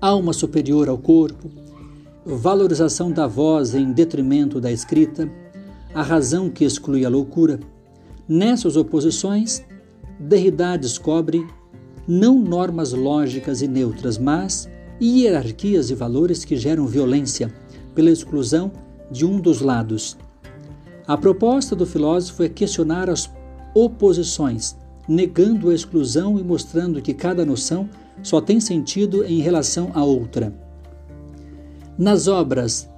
Alma 0.00 0.32
superior 0.32 0.88
ao 0.88 0.96
corpo, 0.96 1.50
valorização 2.24 3.10
da 3.10 3.26
voz 3.26 3.74
em 3.74 3.92
detrimento 3.92 4.60
da 4.60 4.72
escrita, 4.72 5.30
a 5.92 6.02
razão 6.02 6.48
que 6.48 6.64
exclui 6.64 7.04
a 7.04 7.08
loucura. 7.08 7.60
Nessas 8.28 8.76
oposições, 8.76 9.62
Derrida 10.18 10.76
descobre 10.76 11.46
não 12.06 12.38
normas 12.38 12.92
lógicas 12.92 13.60
e 13.60 13.68
neutras, 13.68 14.16
mas 14.16 14.68
hierarquias 15.02 15.90
e 15.90 15.94
valores 15.94 16.44
que 16.44 16.56
geram 16.56 16.86
violência 16.86 17.52
pela 17.94 18.10
exclusão 18.10 18.70
de 19.10 19.26
um 19.26 19.40
dos 19.40 19.60
lados. 19.60 20.16
A 21.10 21.16
proposta 21.16 21.74
do 21.74 21.84
filósofo 21.84 22.44
é 22.44 22.48
questionar 22.48 23.10
as 23.10 23.28
oposições, 23.74 24.76
negando 25.08 25.68
a 25.68 25.74
exclusão 25.74 26.38
e 26.38 26.44
mostrando 26.44 27.02
que 27.02 27.12
cada 27.12 27.44
noção 27.44 27.90
só 28.22 28.40
tem 28.40 28.60
sentido 28.60 29.24
em 29.24 29.40
relação 29.40 29.90
à 29.92 30.04
outra. 30.04 30.54
Nas 31.98 32.28
obras 32.28 32.88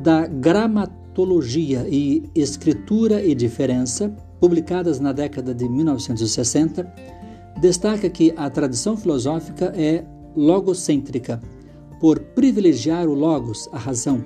da 0.00 0.28
Gramatologia 0.28 1.84
e 1.88 2.30
Escritura 2.36 3.20
e 3.20 3.34
Diferença, 3.34 4.14
publicadas 4.38 5.00
na 5.00 5.10
década 5.10 5.52
de 5.52 5.68
1960, 5.68 6.86
destaca 7.60 8.08
que 8.08 8.32
a 8.36 8.48
tradição 8.48 8.96
filosófica 8.96 9.72
é 9.76 10.04
logocêntrica, 10.36 11.42
por 11.98 12.20
privilegiar 12.20 13.08
o 13.08 13.14
logos, 13.14 13.68
a 13.72 13.76
razão, 13.76 14.24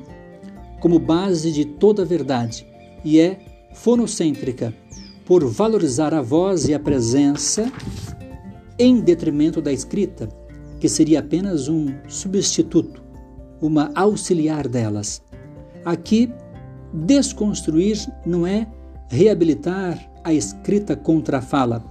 como 0.79 0.99
base 0.99 1.51
de 1.51 1.65
toda 1.65 2.03
a 2.03 2.05
verdade, 2.05 2.69
e 3.05 3.21
é 3.21 3.39
fonocêntrica, 3.75 4.75
por 5.25 5.45
valorizar 5.47 6.13
a 6.13 6.21
voz 6.21 6.69
e 6.69 6.75
a 6.75 6.79
presença 6.79 7.71
em 8.79 9.01
detrimento 9.01 9.61
da 9.63 9.73
escrita, 9.73 10.29
que 10.81 10.89
seria 10.89 11.21
apenas 11.21 11.69
um 11.69 11.87
substituto, 12.09 13.03
uma 13.61 13.93
auxiliar 13.95 14.67
delas. 14.67 15.23
Aqui, 15.85 16.33
desconstruir 16.93 17.97
não 18.27 18.47
é 18.47 18.67
reabilitar 19.09 19.99
a 20.25 20.33
escrita 20.33 20.97
contra 20.97 21.39
a 21.39 21.43
fala, 21.43 21.85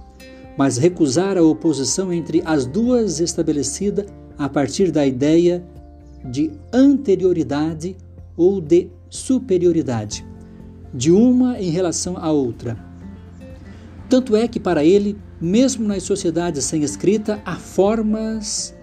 mas 0.58 0.76
recusar 0.76 1.38
a 1.38 1.42
oposição 1.42 2.12
entre 2.12 2.42
as 2.44 2.66
duas 2.66 3.20
estabelecida 3.20 4.04
a 4.36 4.48
partir 4.48 4.90
da 4.90 5.06
ideia 5.06 5.64
de 6.24 6.50
anterioridade 6.72 7.96
ou 8.36 8.60
de 8.60 8.90
superioridade 9.08 10.29
de 10.92 11.10
uma 11.10 11.60
em 11.60 11.70
relação 11.70 12.16
à 12.16 12.30
outra. 12.30 12.76
Tanto 14.08 14.34
é 14.34 14.48
que 14.48 14.58
para 14.58 14.84
ele, 14.84 15.16
mesmo 15.40 15.86
nas 15.86 16.02
sociedades 16.02 16.64
sem 16.64 16.82
escrita, 16.82 17.40
há 17.44 17.56
formas 17.56 18.74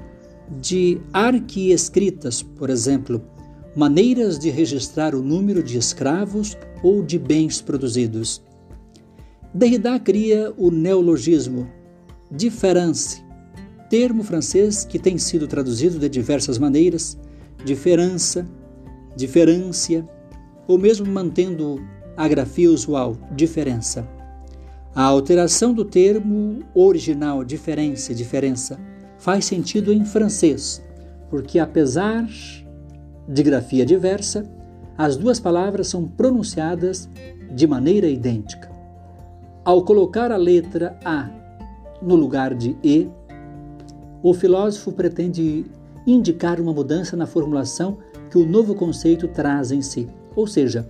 de 0.61 0.99
arquiescritas, 1.11 2.41
por 2.41 2.69
exemplo, 2.69 3.21
maneiras 3.75 4.39
de 4.39 4.49
registrar 4.49 5.13
o 5.13 5.21
número 5.21 5.61
de 5.61 5.77
escravos 5.77 6.57
ou 6.81 7.03
de 7.03 7.19
bens 7.19 7.61
produzidos. 7.61 8.41
Derrida 9.53 9.99
cria 9.99 10.53
o 10.57 10.71
neologismo 10.71 11.67
différence, 12.31 13.23
termo 13.89 14.23
francês 14.23 14.84
que 14.84 14.99
tem 14.99 15.17
sido 15.17 15.47
traduzido 15.47 15.97
de 15.99 16.09
diversas 16.09 16.57
maneiras, 16.57 17.17
diferença, 17.63 18.47
diferência, 19.15 20.07
ou 20.67 20.77
mesmo 20.77 21.05
mantendo 21.05 21.81
a 22.18 22.27
grafia 22.27 22.72
usual 22.72 23.15
diferença. 23.31 24.07
A 24.95 25.03
alteração 25.03 25.72
do 25.72 25.85
termo 25.85 26.64
original 26.73 27.44
diferença, 27.44 28.15
diferença 28.15 28.80
faz 29.19 29.45
sentido 29.45 29.94
em 29.94 30.03
francês, 30.03 30.84
porque 31.30 31.60
apesar 31.60 32.27
de 33.27 33.44
grafia 33.44 33.85
diversa, 33.85 34.44
as 34.98 35.15
duas 35.15 35.39
palavras 35.39 35.88
são 35.88 36.07
pronunciadas 36.07 37.07
de 37.52 37.68
maneira 37.68 38.07
idêntica. 38.07 38.72
Ao 39.64 39.84
colocar 39.84 40.31
a 40.31 40.38
letra 40.38 40.98
A 41.06 41.30
no 42.02 42.15
lugar 42.15 42.56
de 42.56 42.76
E, 42.84 43.07
o 44.23 44.34
filósofo 44.34 44.91
pretende 44.91 45.65
indicar 46.07 46.60
uma 46.60 46.73
mudança 46.73 47.15
na 47.15 47.27
formulação 47.27 47.98
que 48.31 48.38
o 48.38 48.45
novo 48.45 48.73
conceito 48.73 49.27
traz 49.27 49.72
em 49.72 49.81
si, 49.81 50.07
ou 50.35 50.48
seja, 50.48 50.89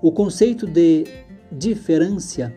o 0.00 0.12
conceito 0.12 0.66
de 0.66 1.04
diferença 1.50 2.52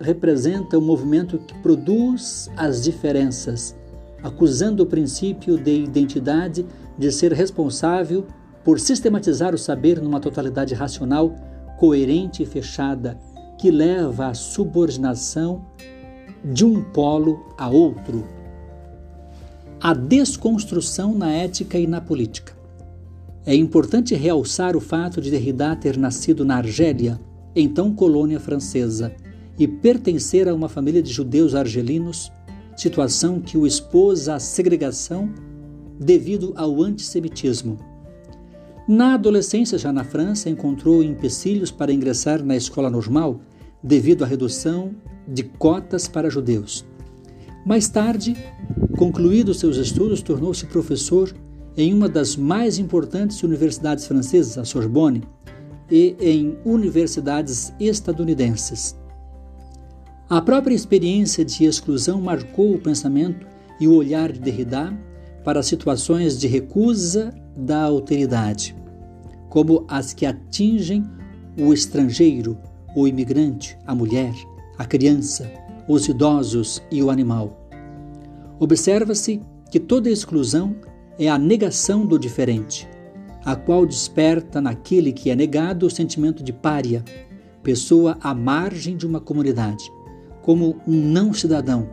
representa 0.00 0.78
o 0.78 0.82
movimento 0.82 1.38
que 1.38 1.54
produz 1.58 2.50
as 2.56 2.82
diferenças, 2.82 3.76
acusando 4.22 4.82
o 4.82 4.86
princípio 4.86 5.58
de 5.58 5.84
identidade 5.84 6.64
de 6.98 7.12
ser 7.12 7.32
responsável 7.32 8.26
por 8.64 8.80
sistematizar 8.80 9.54
o 9.54 9.58
saber 9.58 10.00
numa 10.00 10.20
totalidade 10.20 10.74
racional, 10.74 11.34
coerente 11.78 12.42
e 12.42 12.46
fechada, 12.46 13.18
que 13.58 13.70
leva 13.70 14.28
à 14.28 14.34
subordinação 14.34 15.64
de 16.42 16.64
um 16.64 16.82
polo 16.82 17.54
a 17.58 17.68
outro. 17.68 18.26
A 19.80 19.92
desconstrução 19.92 21.14
na 21.14 21.30
ética 21.30 21.78
e 21.78 21.86
na 21.86 22.00
política. 22.00 22.55
É 23.46 23.54
importante 23.54 24.12
realçar 24.12 24.76
o 24.76 24.80
fato 24.80 25.20
de 25.20 25.30
Derrida 25.30 25.76
ter 25.76 25.96
nascido 25.96 26.44
na 26.44 26.56
Argélia, 26.56 27.20
então 27.54 27.94
colônia 27.94 28.40
francesa, 28.40 29.14
e 29.56 29.68
pertencer 29.68 30.48
a 30.48 30.54
uma 30.54 30.68
família 30.68 31.00
de 31.00 31.12
judeus 31.12 31.54
argelinos, 31.54 32.32
situação 32.76 33.40
que 33.40 33.56
o 33.56 33.64
expôs 33.64 34.28
à 34.28 34.40
segregação 34.40 35.32
devido 35.96 36.52
ao 36.56 36.82
antissemitismo. 36.82 37.78
Na 38.88 39.14
adolescência, 39.14 39.78
já 39.78 39.92
na 39.92 40.02
França, 40.02 40.50
encontrou 40.50 41.00
empecilhos 41.00 41.70
para 41.70 41.92
ingressar 41.92 42.44
na 42.44 42.56
escola 42.56 42.90
normal 42.90 43.40
devido 43.80 44.24
à 44.24 44.26
redução 44.26 44.90
de 45.26 45.44
cotas 45.44 46.08
para 46.08 46.28
judeus. 46.28 46.84
Mais 47.64 47.88
tarde, 47.88 48.36
concluídos 48.96 49.60
seus 49.60 49.76
estudos, 49.76 50.20
tornou-se 50.20 50.66
professor 50.66 51.32
em 51.76 51.92
uma 51.92 52.08
das 52.08 52.36
mais 52.36 52.78
importantes 52.78 53.42
universidades 53.42 54.06
francesas, 54.06 54.56
a 54.56 54.64
Sorbonne, 54.64 55.22
e 55.90 56.16
em 56.20 56.58
universidades 56.64 57.72
estadunidenses. 57.78 58.96
A 60.28 60.40
própria 60.40 60.74
experiência 60.74 61.44
de 61.44 61.64
exclusão 61.64 62.20
marcou 62.20 62.74
o 62.74 62.80
pensamento 62.80 63.46
e 63.78 63.86
o 63.86 63.94
olhar 63.94 64.32
de 64.32 64.40
Derrida 64.40 64.92
para 65.44 65.62
situações 65.62 66.38
de 66.38 66.48
recusa 66.48 67.32
da 67.56 67.82
alteridade, 67.82 68.74
como 69.48 69.84
as 69.86 70.12
que 70.12 70.26
atingem 70.26 71.04
o 71.56 71.72
estrangeiro, 71.72 72.58
o 72.96 73.06
imigrante, 73.06 73.78
a 73.86 73.94
mulher, 73.94 74.34
a 74.76 74.84
criança, 74.84 75.48
os 75.86 76.08
idosos 76.08 76.82
e 76.90 77.02
o 77.02 77.10
animal. 77.10 77.68
Observa-se 78.58 79.40
que 79.70 79.78
toda 79.78 80.10
exclusão 80.10 80.74
é 81.18 81.28
a 81.28 81.38
negação 81.38 82.04
do 82.04 82.18
diferente, 82.18 82.88
a 83.44 83.56
qual 83.56 83.86
desperta 83.86 84.60
naquele 84.60 85.12
que 85.12 85.30
é 85.30 85.36
negado 85.36 85.86
o 85.86 85.90
sentimento 85.90 86.42
de 86.42 86.52
pária, 86.52 87.04
pessoa 87.62 88.18
à 88.20 88.34
margem 88.34 88.96
de 88.96 89.06
uma 89.06 89.20
comunidade. 89.20 89.90
Como 90.42 90.76
um 90.86 90.94
não 90.94 91.32
cidadão, 91.32 91.88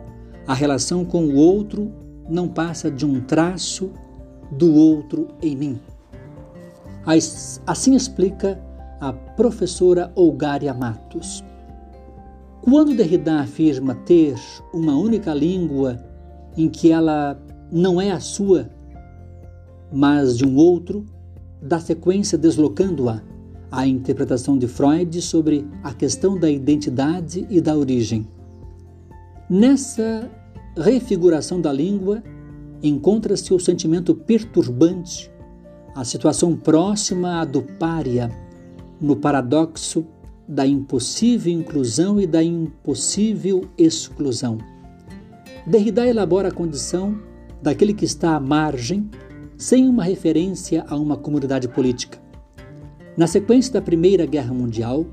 a 0.46 0.54
relação 0.54 1.04
com 1.04 1.24
o 1.24 1.34
outro 1.34 1.90
não 2.28 2.48
passa 2.48 2.90
de 2.90 3.06
um 3.06 3.20
traço 3.20 3.90
do 4.50 4.74
outro 4.74 5.28
em 5.42 5.56
mim. 5.56 5.80
Assim 7.66 7.94
explica 7.94 8.60
a 9.00 9.12
professora 9.12 10.12
Olgária 10.14 10.72
Matos. 10.72 11.44
Quando 12.62 12.94
Derrida 12.94 13.40
afirma 13.40 13.94
ter 13.94 14.36
uma 14.72 14.96
única 14.96 15.34
língua 15.34 16.02
em 16.56 16.68
que 16.68 16.90
ela 16.90 17.38
não 17.70 18.00
é 18.00 18.10
a 18.10 18.20
sua, 18.20 18.70
mas 19.92 20.36
de 20.36 20.46
um 20.46 20.56
outro, 20.56 21.04
dá 21.60 21.78
sequência 21.80 22.36
deslocando-a 22.36 23.22
à 23.70 23.86
interpretação 23.86 24.56
de 24.56 24.66
Freud 24.66 25.20
sobre 25.20 25.66
a 25.82 25.92
questão 25.92 26.38
da 26.38 26.50
identidade 26.50 27.46
e 27.50 27.60
da 27.60 27.76
origem. 27.76 28.26
Nessa 29.48 30.30
refiguração 30.76 31.60
da 31.60 31.72
língua 31.72 32.22
encontra-se 32.82 33.52
o 33.52 33.58
sentimento 33.58 34.14
perturbante, 34.14 35.30
a 35.94 36.04
situação 36.04 36.56
próxima 36.56 37.40
à 37.40 37.44
do 37.44 37.62
pária, 37.62 38.30
no 39.00 39.16
paradoxo 39.16 40.04
da 40.46 40.66
impossível 40.66 41.52
inclusão 41.52 42.20
e 42.20 42.26
da 42.26 42.42
impossível 42.42 43.68
exclusão. 43.78 44.58
Derrida 45.66 46.06
elabora 46.06 46.48
a 46.48 46.52
condição 46.52 47.18
daquele 47.62 47.94
que 47.94 48.04
está 48.04 48.36
à 48.36 48.40
margem, 48.40 49.08
sem 49.56 49.88
uma 49.88 50.04
referência 50.04 50.84
a 50.88 50.96
uma 50.96 51.16
comunidade 51.16 51.68
política. 51.68 52.18
Na 53.16 53.26
sequência 53.26 53.72
da 53.72 53.82
Primeira 53.82 54.26
Guerra 54.26 54.52
Mundial, 54.52 55.06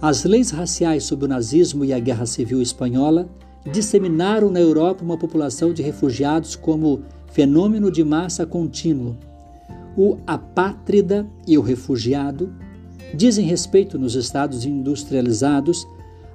as 0.00 0.24
leis 0.24 0.50
raciais 0.50 1.04
sob 1.04 1.24
o 1.24 1.28
nazismo 1.28 1.84
e 1.84 1.92
a 1.92 1.98
Guerra 1.98 2.26
Civil 2.26 2.60
Espanhola 2.60 3.28
disseminaram 3.70 4.50
na 4.50 4.60
Europa 4.60 5.04
uma 5.04 5.16
população 5.16 5.72
de 5.72 5.82
refugiados 5.82 6.56
como 6.56 7.02
fenômeno 7.32 7.90
de 7.90 8.04
massa 8.04 8.46
contínuo. 8.46 9.16
O 9.96 10.18
apátrida 10.26 11.26
e 11.46 11.56
o 11.56 11.62
refugiado 11.62 12.52
dizem 13.14 13.46
respeito 13.46 13.98
nos 13.98 14.14
estados 14.14 14.64
industrializados 14.64 15.86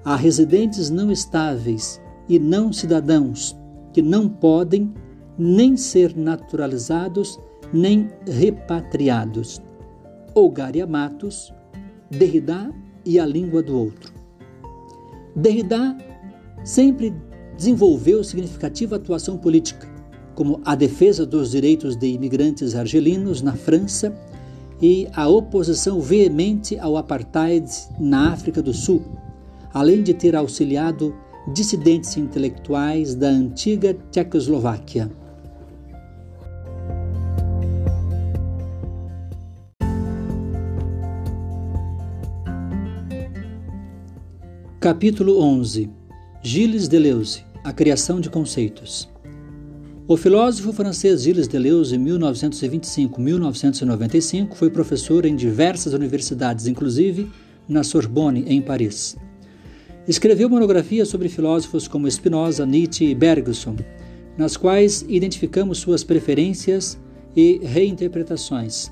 a 0.03 0.15
residentes 0.15 0.89
não 0.89 1.11
estáveis 1.11 2.01
e 2.27 2.39
não 2.39 2.71
cidadãos 2.71 3.55
que 3.91 4.01
não 4.01 4.29
podem 4.29 4.93
nem 5.39 5.77
ser 5.77 6.15
naturalizados 6.15 7.39
nem 7.73 8.09
repatriados. 8.27 9.61
Olgária 10.35 10.85
Matos, 10.85 11.53
Derrida 12.09 12.73
e 13.05 13.19
a 13.19 13.25
língua 13.25 13.61
do 13.61 13.77
outro. 13.77 14.13
Derrida 15.35 15.97
sempre 16.63 17.13
desenvolveu 17.55 18.23
significativa 18.23 18.95
atuação 18.95 19.37
política, 19.37 19.87
como 20.35 20.61
a 20.65 20.75
defesa 20.75 21.25
dos 21.25 21.51
direitos 21.51 21.95
de 21.95 22.07
imigrantes 22.07 22.75
argelinos 22.75 23.41
na 23.41 23.53
França 23.53 24.13
e 24.81 25.07
a 25.13 25.27
oposição 25.27 25.99
veemente 25.99 26.77
ao 26.79 26.97
apartheid 26.97 27.69
na 27.99 28.31
África 28.31 28.61
do 28.61 28.73
Sul, 28.73 29.03
além 29.73 30.01
de 30.01 30.13
ter 30.13 30.35
auxiliado 30.35 31.13
dissidentes 31.53 32.15
intelectuais 32.17 33.15
da 33.15 33.27
antiga 33.27 33.95
Tchecoslováquia. 34.11 35.18
Capítulo 44.79 45.41
11 45.41 45.89
Gilles 46.41 46.87
Deleuze 46.87 47.43
A 47.65 47.73
Criação 47.73 48.21
de 48.21 48.29
Conceitos 48.29 49.09
o 50.07 50.15
filósofo 50.15 50.71
francês 50.71 51.23
Gilles 51.23 51.49
Deleuze, 51.49 51.97
em 51.97 52.05
1925-1995, 52.05 54.55
foi 54.55 54.69
professor 54.69 55.25
em 55.25 55.35
diversas 55.35 55.91
universidades, 55.93 56.65
inclusive 56.65 57.29
na 57.67 57.83
Sorbonne, 57.83 58.45
em 58.47 58.61
Paris. 58.61 59.17
Escreveu 60.07 60.47
monografias 60.49 61.09
sobre 61.09 61.27
filósofos 61.29 61.87
como 61.87 62.09
Spinoza, 62.09 62.65
Nietzsche 62.65 63.05
e 63.05 63.13
Bergson, 63.13 63.75
nas 64.35 64.57
quais 64.57 65.05
identificamos 65.07 65.77
suas 65.77 66.03
preferências 66.03 66.97
e 67.35 67.59
reinterpretações. 67.61 68.91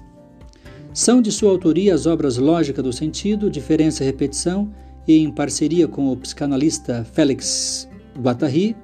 São 0.93 1.19
de 1.21 1.31
sua 1.31 1.49
autoria 1.49 1.95
as 1.95 2.05
obras 2.05 2.37
Lógica 2.37 2.83
do 2.83 2.93
Sentido, 2.93 3.49
Diferença 3.49 4.03
e 4.03 4.05
Repetição, 4.05 4.71
e 5.07 5.17
em 5.17 5.31
parceria 5.31 5.87
com 5.87 6.11
o 6.11 6.17
psicanalista 6.17 7.05
Félix 7.13 7.87
Guattari, 8.19 8.75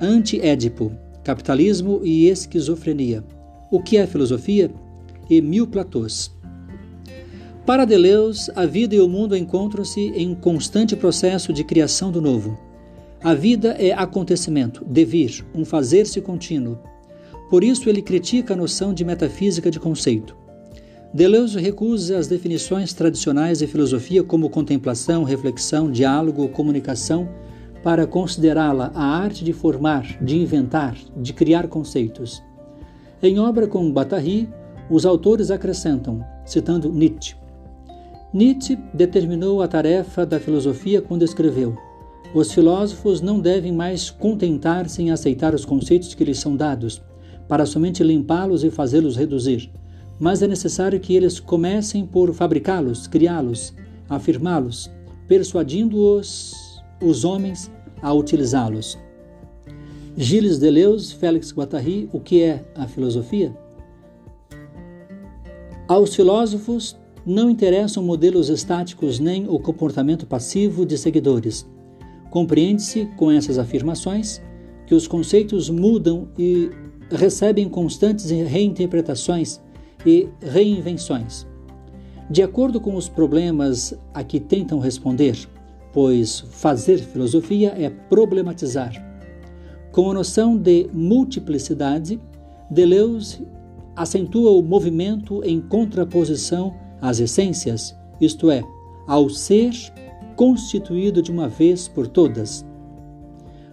Anti-Édipo, 0.00 0.92
Capitalismo 1.22 2.00
e 2.02 2.28
Esquizofrenia. 2.28 3.24
O 3.70 3.82
que 3.82 3.96
é 3.96 4.06
filosofia? 4.06 4.70
E 5.28 5.40
mil 5.40 5.66
platôs. 5.66 6.34
Para 7.66 7.84
Deleuze, 7.84 8.50
a 8.56 8.64
vida 8.64 8.94
e 8.94 9.00
o 9.00 9.08
mundo 9.08 9.36
encontram-se 9.36 10.00
em 10.00 10.34
constante 10.34 10.96
processo 10.96 11.52
de 11.52 11.62
criação 11.62 12.10
do 12.10 12.18
novo. 12.18 12.58
A 13.22 13.34
vida 13.34 13.76
é 13.78 13.92
acontecimento, 13.92 14.84
devir, 14.86 15.44
um 15.54 15.66
fazer-se 15.66 16.18
contínuo. 16.22 16.78
Por 17.50 17.62
isso, 17.62 17.90
ele 17.90 18.00
critica 18.00 18.54
a 18.54 18.56
noção 18.56 18.94
de 18.94 19.04
metafísica 19.04 19.70
de 19.70 19.78
conceito. 19.78 20.34
Deleuze 21.12 21.58
recusa 21.58 22.18
as 22.18 22.26
definições 22.26 22.92
tradicionais 22.92 23.60
de 23.60 23.66
filosofia 23.66 24.22
como 24.22 24.50
contemplação, 24.50 25.24
reflexão, 25.24 25.90
diálogo, 25.90 26.48
comunicação 26.50 27.28
para 27.82 28.06
considerá-la 28.06 28.92
a 28.94 29.04
arte 29.04 29.42
de 29.42 29.54
formar, 29.54 30.22
de 30.22 30.36
inventar, 30.36 30.94
de 31.16 31.32
criar 31.32 31.66
conceitos. 31.68 32.42
Em 33.22 33.38
obra 33.38 33.66
com 33.66 33.90
Guattari, 33.90 34.48
os 34.90 35.06
autores 35.06 35.50
acrescentam, 35.50 36.22
citando 36.44 36.92
Nietzsche. 36.92 37.36
Nietzsche 38.32 38.76
determinou 38.92 39.62
a 39.62 39.68
tarefa 39.68 40.26
da 40.26 40.38
filosofia 40.38 41.00
quando 41.00 41.24
escreveu: 41.24 41.74
Os 42.34 42.52
filósofos 42.52 43.22
não 43.22 43.40
devem 43.40 43.72
mais 43.72 44.10
contentar-se 44.10 45.00
em 45.00 45.10
aceitar 45.10 45.54
os 45.54 45.64
conceitos 45.64 46.14
que 46.14 46.24
lhes 46.24 46.38
são 46.38 46.54
dados, 46.54 47.02
para 47.48 47.64
somente 47.64 48.02
limpá-los 48.02 48.62
e 48.62 48.70
fazê-los 48.70 49.16
reduzir, 49.16 49.70
mas 50.18 50.42
é 50.42 50.48
necessário 50.48 50.98
que 50.98 51.14
eles 51.14 51.38
comecem 51.38 52.04
por 52.04 52.32
fabricá-los, 52.32 53.06
criá-los, 53.06 53.72
afirmá-los, 54.08 54.90
persuadindo-os 55.26 56.82
os 57.00 57.24
homens 57.24 57.70
a 58.02 58.12
utilizá-los. 58.12 58.98
Gilles 60.16 60.58
Deleuze, 60.58 61.14
Félix 61.14 61.52
Guattari, 61.52 62.08
o 62.12 62.18
que 62.18 62.42
é 62.42 62.64
a 62.74 62.88
filosofia? 62.88 63.56
Aos 65.86 66.14
filósofos 66.14 66.96
não 67.24 67.48
interessam 67.48 68.02
modelos 68.02 68.48
estáticos 68.48 69.18
nem 69.18 69.48
o 69.48 69.58
comportamento 69.58 70.26
passivo 70.26 70.84
de 70.84 70.98
seguidores. 70.98 71.66
Compreende-se 72.30 73.06
com 73.16 73.30
essas 73.30 73.58
afirmações 73.58 74.42
que 74.86 74.94
os 74.94 75.06
conceitos 75.06 75.70
mudam 75.70 76.28
e 76.38 76.70
recebem 77.10 77.68
constantes 77.68 78.30
reinterpretações 78.30 79.60
e 80.04 80.28
reinvenções. 80.40 81.46
De 82.30 82.42
acordo 82.42 82.80
com 82.80 82.94
os 82.94 83.08
problemas 83.08 83.94
a 84.12 84.22
que 84.22 84.38
tentam 84.38 84.78
responder, 84.78 85.36
pois 85.92 86.40
fazer 86.50 86.98
filosofia 86.98 87.74
é 87.76 87.88
problematizar. 87.88 88.92
Com 89.92 90.10
a 90.10 90.14
noção 90.14 90.56
de 90.56 90.88
multiplicidade, 90.92 92.20
Deleuze 92.70 93.46
acentua 93.96 94.50
o 94.50 94.62
movimento 94.62 95.42
em 95.42 95.60
contraposição 95.60 96.74
às 97.00 97.18
essências, 97.18 97.96
isto 98.20 98.50
é, 98.50 98.62
ao 99.06 99.28
ser 99.30 99.72
constituído 100.36 101.20
de 101.22 101.32
uma 101.32 101.48
vez 101.48 101.88
por 101.88 102.06
todas. 102.06 102.64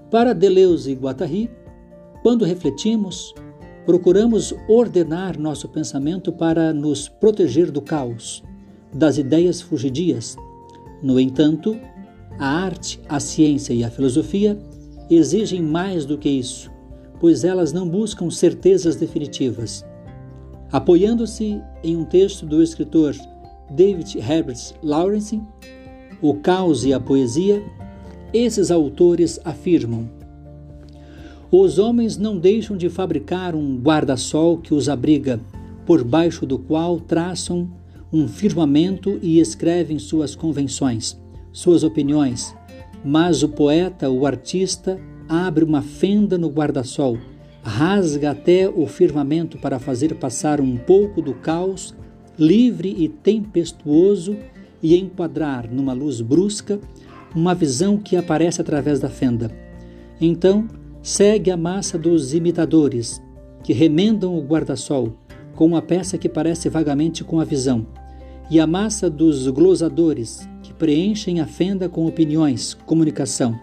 Para 0.09 0.33
Deleuze 0.33 0.91
e 0.91 0.95
Guattari, 0.95 1.51
quando 2.23 2.45
refletimos, 2.45 3.35
procuramos 3.85 4.53
ordenar 4.67 5.39
nosso 5.39 5.69
pensamento 5.69 6.31
para 6.31 6.73
nos 6.73 7.07
proteger 7.07 7.71
do 7.71 7.81
caos, 7.81 8.43
das 8.93 9.17
ideias 9.17 9.61
fugidias. 9.61 10.35
No 11.03 11.19
entanto, 11.19 11.77
a 12.39 12.47
arte, 12.47 12.99
a 13.07 13.19
ciência 13.19 13.73
e 13.73 13.83
a 13.83 13.91
filosofia 13.91 14.57
exigem 15.09 15.61
mais 15.61 16.05
do 16.05 16.17
que 16.17 16.29
isso, 16.29 16.71
pois 17.19 17.43
elas 17.43 17.71
não 17.71 17.87
buscam 17.87 18.29
certezas 18.29 18.95
definitivas. 18.95 19.85
Apoiando-se 20.71 21.61
em 21.83 21.95
um 21.95 22.03
texto 22.03 22.45
do 22.45 22.61
escritor 22.61 23.15
David 23.69 24.17
Herbert 24.17 24.73
Lawrence, 24.81 25.41
O 26.21 26.33
Caos 26.35 26.85
e 26.85 26.93
a 26.93 26.99
Poesia, 26.99 27.63
esses 28.33 28.71
autores 28.71 29.39
afirmam: 29.45 30.09
os 31.61 31.77
homens 31.77 32.17
não 32.17 32.37
deixam 32.37 32.75
de 32.75 32.89
fabricar 32.89 33.55
um 33.55 33.77
guarda-sol 33.77 34.57
que 34.57 34.73
os 34.73 34.89
abriga, 34.89 35.39
por 35.85 36.03
baixo 36.03 36.45
do 36.45 36.57
qual 36.57 36.99
traçam 36.99 37.69
um 38.11 38.27
firmamento 38.27 39.19
e 39.21 39.39
escrevem 39.39 39.99
suas 39.99 40.35
convenções, 40.35 41.19
suas 41.51 41.83
opiniões. 41.83 42.55
Mas 43.03 43.43
o 43.43 43.49
poeta, 43.49 44.09
o 44.09 44.25
artista, 44.25 44.99
abre 45.29 45.63
uma 45.63 45.81
fenda 45.81 46.37
no 46.37 46.49
guarda-sol, 46.49 47.17
rasga 47.61 48.31
até 48.31 48.67
o 48.69 48.87
firmamento 48.87 49.57
para 49.57 49.79
fazer 49.79 50.15
passar 50.15 50.59
um 50.59 50.77
pouco 50.77 51.21
do 51.21 51.33
caos 51.33 51.93
livre 52.37 52.93
e 52.97 53.07
tempestuoso 53.07 54.35
e 54.81 54.95
enquadrar 54.97 55.71
numa 55.71 55.93
luz 55.93 56.21
brusca 56.21 56.79
uma 57.33 57.53
visão 57.53 57.97
que 57.97 58.15
aparece 58.15 58.61
através 58.61 58.99
da 58.99 59.09
fenda. 59.09 59.51
Então, 60.19 60.67
segue 61.05 61.51
a 61.51 61.55
massa 61.55 61.99
dos 61.99 62.33
imitadores, 62.33 63.21
que 63.63 63.73
remendam 63.73 64.35
o 64.35 64.41
guarda-sol 64.41 65.13
com 65.53 65.67
uma 65.67 65.79
peça 65.79 66.17
que 66.17 66.27
parece 66.27 66.67
vagamente 66.67 67.23
com 67.23 67.39
a 67.39 67.45
visão, 67.45 67.85
e 68.49 68.59
a 68.59 68.65
massa 68.65 69.07
dos 69.07 69.47
glosadores, 69.49 70.49
que 70.63 70.73
preenchem 70.73 71.39
a 71.39 71.45
fenda 71.45 71.87
com 71.87 72.07
opiniões, 72.07 72.73
comunicação. 72.87 73.55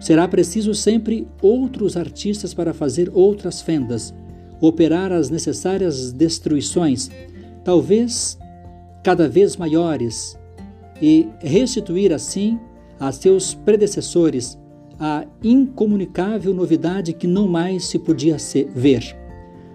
Será 0.00 0.26
preciso 0.26 0.74
sempre 0.74 1.28
outros 1.40 1.96
artistas 1.96 2.52
para 2.52 2.74
fazer 2.74 3.08
outras 3.14 3.62
fendas, 3.62 4.12
operar 4.60 5.12
as 5.12 5.30
necessárias 5.30 6.10
destruições, 6.10 7.08
talvez 7.62 8.36
cada 9.04 9.28
vez 9.28 9.56
maiores, 9.56 10.36
e 11.00 11.28
restituir 11.38 12.12
assim 12.12 12.58
a 12.98 13.12
seus 13.12 13.54
predecessores 13.54 14.58
a 15.06 15.26
incomunicável 15.42 16.54
novidade 16.54 17.12
que 17.12 17.26
não 17.26 17.46
mais 17.46 17.84
se 17.84 17.98
podia 17.98 18.38
ver. 18.74 19.14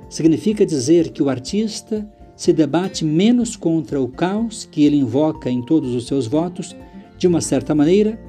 Significa 0.09 0.65
dizer 0.65 1.11
que 1.11 1.21
o 1.21 1.29
artista 1.29 2.03
se 2.35 2.51
debate 2.51 3.05
menos 3.05 3.55
contra 3.55 4.01
o 4.01 4.07
caos 4.07 4.67
que 4.71 4.83
ele 4.83 4.97
invoca 4.97 5.47
em 5.47 5.61
todos 5.61 5.93
os 5.93 6.07
seus 6.07 6.25
votos, 6.25 6.75
de 7.15 7.27
uma 7.27 7.41
certa 7.41 7.75
maneira, 7.75 8.19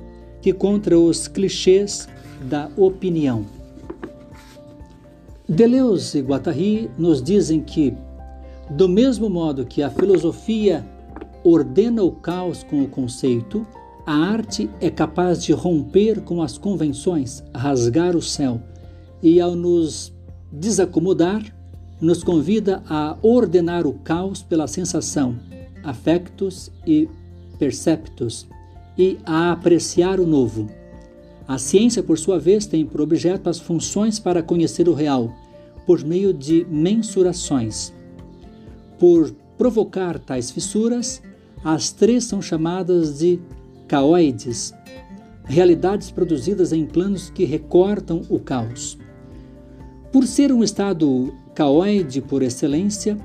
que 0.43 0.53
contra 0.53 0.99
os 0.99 1.27
clichês 1.27 2.07
da 2.43 2.69
opinião. 2.77 3.47
Deleuze 5.49 6.19
e 6.19 6.21
Guattari 6.21 6.91
nos 6.99 7.23
dizem 7.23 7.63
que, 7.63 7.95
do 8.69 8.87
mesmo 8.87 9.31
modo 9.31 9.65
que 9.65 9.83
a 9.83 9.89
filosofia 9.89 10.87
ordena 11.43 12.03
o 12.03 12.13
caos 12.13 12.63
com 12.63 12.83
o 12.83 12.89
conceito, 12.89 13.67
a 14.11 14.13
arte 14.13 14.69
é 14.81 14.91
capaz 14.91 15.41
de 15.41 15.53
romper 15.53 16.23
com 16.23 16.43
as 16.43 16.59
convenções, 16.59 17.45
rasgar 17.55 18.17
o 18.17 18.21
céu 18.21 18.61
e, 19.23 19.41
ao 19.41 19.55
nos 19.55 20.13
desacomodar, 20.51 21.45
nos 22.01 22.25
convida 22.25 22.83
a 22.89 23.17
ordenar 23.23 23.87
o 23.87 23.93
caos 23.93 24.43
pela 24.43 24.67
sensação, 24.67 25.39
afectos 25.85 26.73
e 26.85 27.09
perceptos 27.57 28.49
e 28.99 29.17
a 29.25 29.53
apreciar 29.53 30.19
o 30.19 30.27
novo. 30.27 30.69
A 31.47 31.57
ciência, 31.57 32.03
por 32.03 32.19
sua 32.19 32.37
vez, 32.37 32.67
tem 32.67 32.85
por 32.85 33.01
objeto 33.01 33.49
as 33.49 33.61
funções 33.61 34.19
para 34.19 34.43
conhecer 34.43 34.89
o 34.89 34.93
real, 34.93 35.33
por 35.87 36.03
meio 36.03 36.35
de 36.35 36.67
mensurações. 36.69 37.93
Por 38.99 39.31
provocar 39.57 40.19
tais 40.19 40.51
fissuras, 40.51 41.23
as 41.63 41.93
três 41.93 42.25
são 42.25 42.43
chamadas 42.43 43.21
de 43.21 43.39
caoides, 43.91 44.73
realidades 45.47 46.13
produzidas 46.13 46.73
em 46.73 46.87
planos 46.87 47.29
que 47.29 47.45
recortam 47.45 48.23
o 48.29 48.39
caos. 48.39 48.97
Por 50.13 50.29
ser 50.29 50.53
um 50.53 50.63
estado 50.63 51.35
caoide 51.57 52.21
por 52.21 52.41
excelência, 52.41 53.17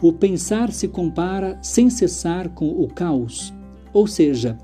o 0.00 0.12
pensar 0.12 0.70
se 0.70 0.86
compara 0.86 1.58
sem 1.60 1.90
cessar 1.90 2.50
com 2.50 2.68
o 2.68 2.86
caos, 2.86 3.52
ou 3.92 4.06
seja, 4.06 4.56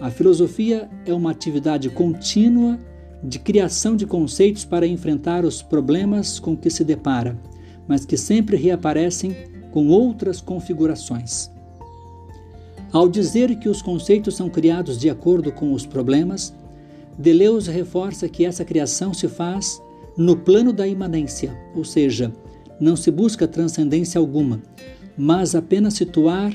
a 0.00 0.10
filosofia 0.12 0.88
é 1.04 1.12
uma 1.12 1.32
atividade 1.32 1.90
contínua 1.90 2.78
de 3.20 3.40
criação 3.40 3.96
de 3.96 4.06
conceitos 4.06 4.64
para 4.64 4.86
enfrentar 4.86 5.44
os 5.44 5.60
problemas 5.60 6.38
com 6.38 6.56
que 6.56 6.70
se 6.70 6.84
depara, 6.84 7.36
mas 7.88 8.04
que 8.04 8.16
sempre 8.16 8.56
reaparecem 8.56 9.34
com 9.72 9.88
outras 9.88 10.40
configurações. 10.40 11.50
Ao 12.92 13.08
dizer 13.08 13.54
que 13.56 13.68
os 13.68 13.80
conceitos 13.80 14.34
são 14.34 14.50
criados 14.50 14.98
de 14.98 15.08
acordo 15.08 15.52
com 15.52 15.72
os 15.72 15.86
problemas, 15.86 16.52
Deleuze 17.16 17.70
reforça 17.70 18.28
que 18.28 18.44
essa 18.44 18.64
criação 18.64 19.14
se 19.14 19.28
faz 19.28 19.80
no 20.16 20.36
plano 20.36 20.72
da 20.72 20.88
imanência, 20.88 21.56
ou 21.74 21.84
seja, 21.84 22.32
não 22.80 22.96
se 22.96 23.10
busca 23.10 23.46
transcendência 23.46 24.18
alguma, 24.18 24.60
mas 25.16 25.54
apenas 25.54 25.94
situar 25.94 26.52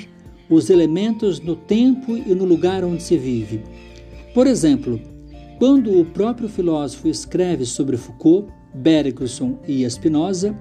os 0.49 0.69
elementos 0.69 1.39
no 1.39 1.55
tempo 1.55 2.17
e 2.17 2.35
no 2.35 2.43
lugar 2.43 2.83
onde 2.83 3.01
se 3.01 3.17
vive. 3.17 3.63
Por 4.33 4.45
exemplo, 4.45 4.99
quando 5.57 5.97
o 5.97 6.03
próprio 6.03 6.49
filósofo 6.49 7.07
escreve 7.07 7.65
sobre 7.65 7.95
Foucault, 7.95 8.51
Bergson 8.73 9.57
e 9.65 9.89
Spinoza, 9.89 10.53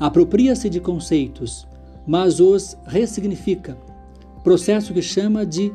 apropria-se 0.00 0.68
de 0.68 0.80
conceitos, 0.80 1.68
mas 2.04 2.40
os 2.40 2.76
ressignifica 2.86 3.78
processo 4.48 4.94
que 4.94 5.02
chama 5.02 5.44
de 5.44 5.70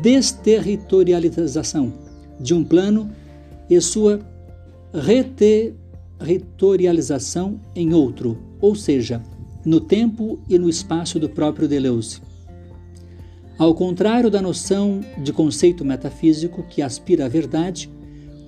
desterritorialização 0.00 1.92
de 2.38 2.54
um 2.54 2.62
plano 2.62 3.10
e 3.68 3.80
sua 3.80 4.20
reterritorialização 4.94 7.60
em 7.74 7.92
outro, 7.92 8.38
ou 8.60 8.76
seja, 8.76 9.20
no 9.64 9.80
tempo 9.80 10.38
e 10.48 10.56
no 10.60 10.68
espaço 10.68 11.18
do 11.18 11.28
próprio 11.28 11.66
Deleuze. 11.66 12.20
Ao 13.58 13.74
contrário 13.74 14.30
da 14.30 14.40
noção 14.40 15.00
de 15.18 15.32
conceito 15.32 15.84
metafísico 15.84 16.62
que 16.62 16.82
aspira 16.82 17.24
à 17.24 17.28
verdade, 17.28 17.90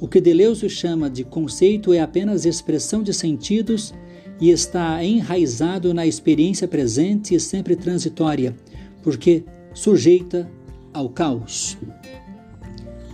o 0.00 0.06
que 0.06 0.20
Deleuze 0.20 0.70
chama 0.70 1.10
de 1.10 1.24
conceito 1.24 1.92
é 1.92 2.00
apenas 2.00 2.46
expressão 2.46 3.02
de 3.02 3.12
sentidos 3.12 3.92
e 4.40 4.50
está 4.50 5.04
enraizado 5.04 5.92
na 5.92 6.06
experiência 6.06 6.68
presente 6.68 7.34
e 7.34 7.40
sempre 7.40 7.74
transitória, 7.74 8.54
porque 9.04 9.44
sujeita 9.74 10.50
ao 10.92 11.10
caos. 11.10 11.76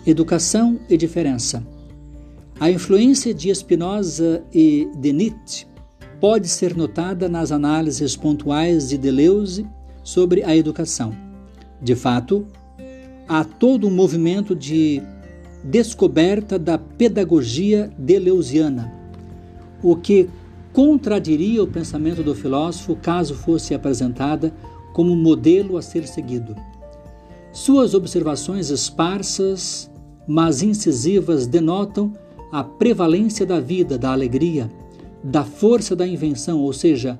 Educação 0.07 0.79
e 0.89 0.97
diferença. 0.97 1.67
A 2.59 2.71
influência 2.71 3.35
de 3.35 3.53
Spinoza 3.55 4.43
e 4.55 4.89
de 4.97 5.13
Nietzsche 5.13 5.67
pode 6.21 6.49
ser 6.49 6.77
notada 6.77 7.29
nas 7.29 7.51
análises 7.51 8.15
pontuais 8.15 8.89
de 8.89 8.97
Deleuze 8.97 9.67
sobre 10.03 10.45
a 10.45 10.57
educação. 10.57 11.13
De 11.83 11.97
fato, 11.97 12.47
há 13.27 13.43
todo 13.43 13.89
um 13.89 13.91
movimento 13.91 14.55
de 14.55 15.03
descoberta 15.65 16.59
da 16.59 16.79
pedagogia 16.79 17.91
deleuziana, 17.99 18.93
o 19.83 19.97
que 19.97 20.29
contradiria 20.73 21.63
o 21.63 21.67
pensamento 21.67 22.23
do 22.23 22.35
filósofo 22.35 22.97
caso 22.97 23.35
fosse 23.35 23.75
apresentada 23.75 24.53
como 24.93 25.15
modelo 25.15 25.77
a 25.77 25.83
ser 25.83 26.07
seguido. 26.07 26.57
Suas 27.53 27.95
observações 27.95 28.71
esparsas, 28.71 29.91
mas 30.27 30.63
incisivas, 30.63 31.47
denotam 31.47 32.13
a 32.53 32.63
prevalência 32.63 33.45
da 33.45 33.61
vida, 33.61 33.99
da 33.99 34.13
alegria, 34.13 34.71
da 35.23 35.45
força 35.45 35.95
da 35.95 36.07
invenção, 36.07 36.61
ou 36.61 36.73
seja, 36.73 37.19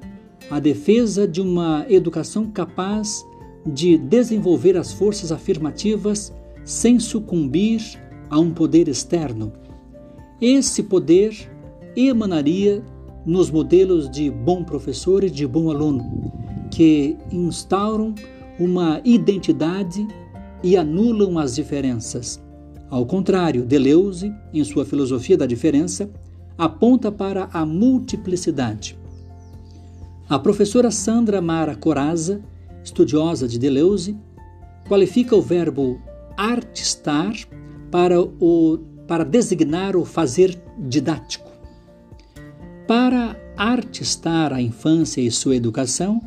a 0.51 0.59
defesa 0.59 1.27
de 1.27 1.41
uma 1.41 1.85
educação 1.89 2.47
capaz 2.51 3.25
de 3.67 3.99
desenvolver 3.99 4.77
as 4.77 4.93
forças 4.93 5.31
afirmativas 5.31 6.33
sem 6.65 6.99
sucumbir 6.99 7.81
a 8.29 8.39
um 8.39 8.53
poder 8.53 8.89
externo. 8.89 9.53
Esse 10.41 10.83
poder 10.83 11.51
emanaria 11.95 12.83
nos 13.27 13.51
modelos 13.51 14.09
de 14.09 14.31
bom 14.31 14.65
professor 14.65 15.23
e 15.25 15.31
de 15.31 15.47
bom 15.47 15.71
aluno, 15.71 16.33
que 16.71 17.17
instauram 17.31 18.15
uma 18.59 19.01
identidade 19.05 20.07
e 20.63 20.77
anulam 20.77 21.39
as 21.39 21.55
diferenças. 21.55 22.43
Ao 22.89 23.07
contrário, 23.07 23.65
Deleuze, 23.65 24.33
em 24.53 24.63
sua 24.65 24.85
filosofia 24.85 25.37
da 25.37 25.47
diferença, 25.47 26.11
aponta 26.59 27.11
para 27.11 27.49
a 27.53 27.65
multiplicidade. 27.65 28.99
A 30.29 30.39
professora 30.39 30.91
Sandra 30.91 31.41
Mara 31.41 31.75
Coraza, 31.75 32.43
estudiosa 32.85 33.49
de 33.49 33.59
Deleuze, 33.59 34.17
qualifica 34.87 35.35
o 35.35 35.43
verbo 35.43 36.01
artistar 36.37 37.33
para, 37.91 38.21
o, 38.21 38.79
para 39.07 39.25
designar 39.25 39.97
o 39.97 40.05
fazer 40.05 40.61
didático. 40.79 41.51
Para 42.87 43.37
artistar 43.57 44.53
a 44.53 44.61
infância 44.61 45.21
e 45.21 45.31
sua 45.31 45.55
educação, 45.57 46.21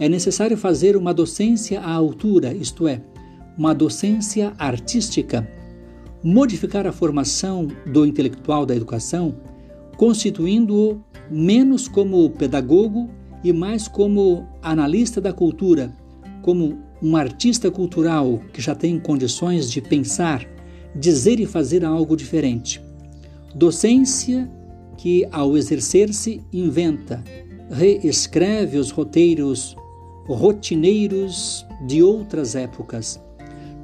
é 0.00 0.08
necessário 0.08 0.56
fazer 0.56 0.96
uma 0.96 1.12
docência 1.12 1.78
à 1.78 1.92
altura, 1.92 2.54
isto 2.54 2.88
é, 2.88 3.02
uma 3.56 3.74
docência 3.74 4.54
artística, 4.58 5.46
modificar 6.24 6.86
a 6.86 6.92
formação 6.92 7.68
do 7.84 8.06
intelectual 8.06 8.64
da 8.64 8.74
educação, 8.74 9.36
constituindo-o 9.98 11.04
menos 11.30 11.86
como 11.86 12.30
pedagogo 12.30 13.10
e 13.44 13.52
mais 13.52 13.86
como 13.86 14.48
analista 14.62 15.20
da 15.20 15.34
cultura, 15.34 15.94
como 16.40 16.78
um 17.02 17.14
artista 17.14 17.70
cultural 17.70 18.40
que 18.54 18.62
já 18.62 18.74
tem 18.74 18.98
condições 18.98 19.70
de 19.70 19.82
pensar, 19.82 20.46
dizer 20.96 21.40
e 21.40 21.46
fazer 21.46 21.84
algo 21.84 22.16
diferente. 22.16 22.80
Docência 23.54 24.50
que, 24.96 25.28
ao 25.30 25.58
exercer-se, 25.58 26.40
inventa, 26.50 27.22
reescreve 27.70 28.78
os 28.78 28.90
roteiros 28.90 29.76
rotineiros 30.34 31.66
de 31.86 32.02
outras 32.02 32.54
épocas, 32.54 33.20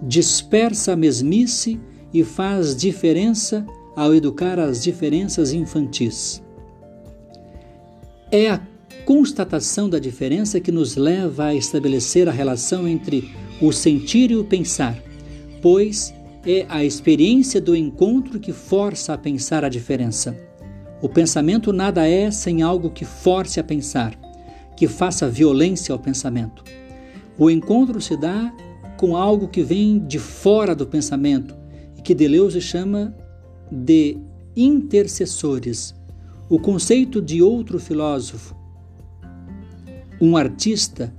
dispersa 0.02 0.92
a 0.92 0.96
mesmice 0.96 1.80
e 2.12 2.22
faz 2.24 2.76
diferença 2.76 3.66
ao 3.94 4.14
educar 4.14 4.58
as 4.58 4.82
diferenças 4.82 5.52
infantis. 5.52 6.42
É 8.30 8.50
a 8.50 8.60
constatação 9.04 9.88
da 9.88 9.98
diferença 9.98 10.60
que 10.60 10.72
nos 10.72 10.96
leva 10.96 11.46
a 11.46 11.54
estabelecer 11.54 12.28
a 12.28 12.32
relação 12.32 12.86
entre 12.86 13.30
o 13.60 13.72
sentir 13.72 14.30
e 14.30 14.36
o 14.36 14.44
pensar, 14.44 14.96
pois 15.62 16.12
é 16.44 16.66
a 16.68 16.84
experiência 16.84 17.60
do 17.60 17.74
encontro 17.74 18.38
que 18.38 18.52
força 18.52 19.14
a 19.14 19.18
pensar 19.18 19.64
a 19.64 19.68
diferença. 19.68 20.36
O 21.00 21.08
pensamento 21.08 21.72
nada 21.72 22.06
é 22.06 22.30
sem 22.30 22.62
algo 22.62 22.90
que 22.90 23.04
force 23.04 23.60
a 23.60 23.64
pensar, 23.64 24.18
que 24.76 24.86
faça 24.86 25.28
violência 25.28 25.92
ao 25.92 25.98
pensamento. 25.98 26.62
O 27.38 27.50
encontro 27.50 28.00
se 28.00 28.16
dá 28.16 28.52
com 28.96 29.16
algo 29.16 29.48
que 29.48 29.62
vem 29.62 29.98
de 29.98 30.18
fora 30.18 30.74
do 30.74 30.86
pensamento 30.86 31.54
e 31.96 32.02
que 32.02 32.14
Deleuze 32.14 32.60
chama 32.60 33.14
de 33.70 34.18
intercessores. 34.56 35.94
O 36.48 36.58
conceito 36.58 37.20
de 37.20 37.42
outro 37.42 37.78
filósofo, 37.78 38.54
um 40.20 40.36
artista, 40.36 41.12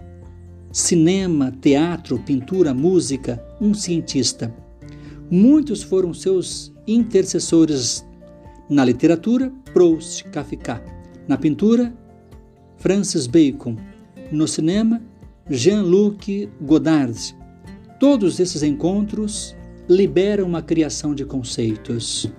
cinema, 0.72 1.52
teatro, 1.62 2.20
pintura, 2.20 2.74
música, 2.74 3.44
um 3.60 3.74
cientista. 3.74 4.54
Muitos 5.30 5.84
foram 5.84 6.14
seus 6.14 6.74
intercessores 6.88 8.06
na 8.70 8.84
literatura, 8.86 9.52
Proust, 9.74 10.24
Kafka. 10.26 10.82
Na 11.28 11.38
pintura, 11.38 11.94
Francis 12.78 13.28
Bacon. 13.28 13.76
No 14.32 14.48
cinema, 14.48 15.02
Jean-Luc 15.50 16.50
Godard. 16.62 17.36
Todos 18.00 18.40
esses 18.40 18.64
encontros 18.64 19.56
liberam 19.90 20.48
uma 20.48 20.62
criação 20.62 21.16
de 21.16 21.26
conceitos. 21.26 22.30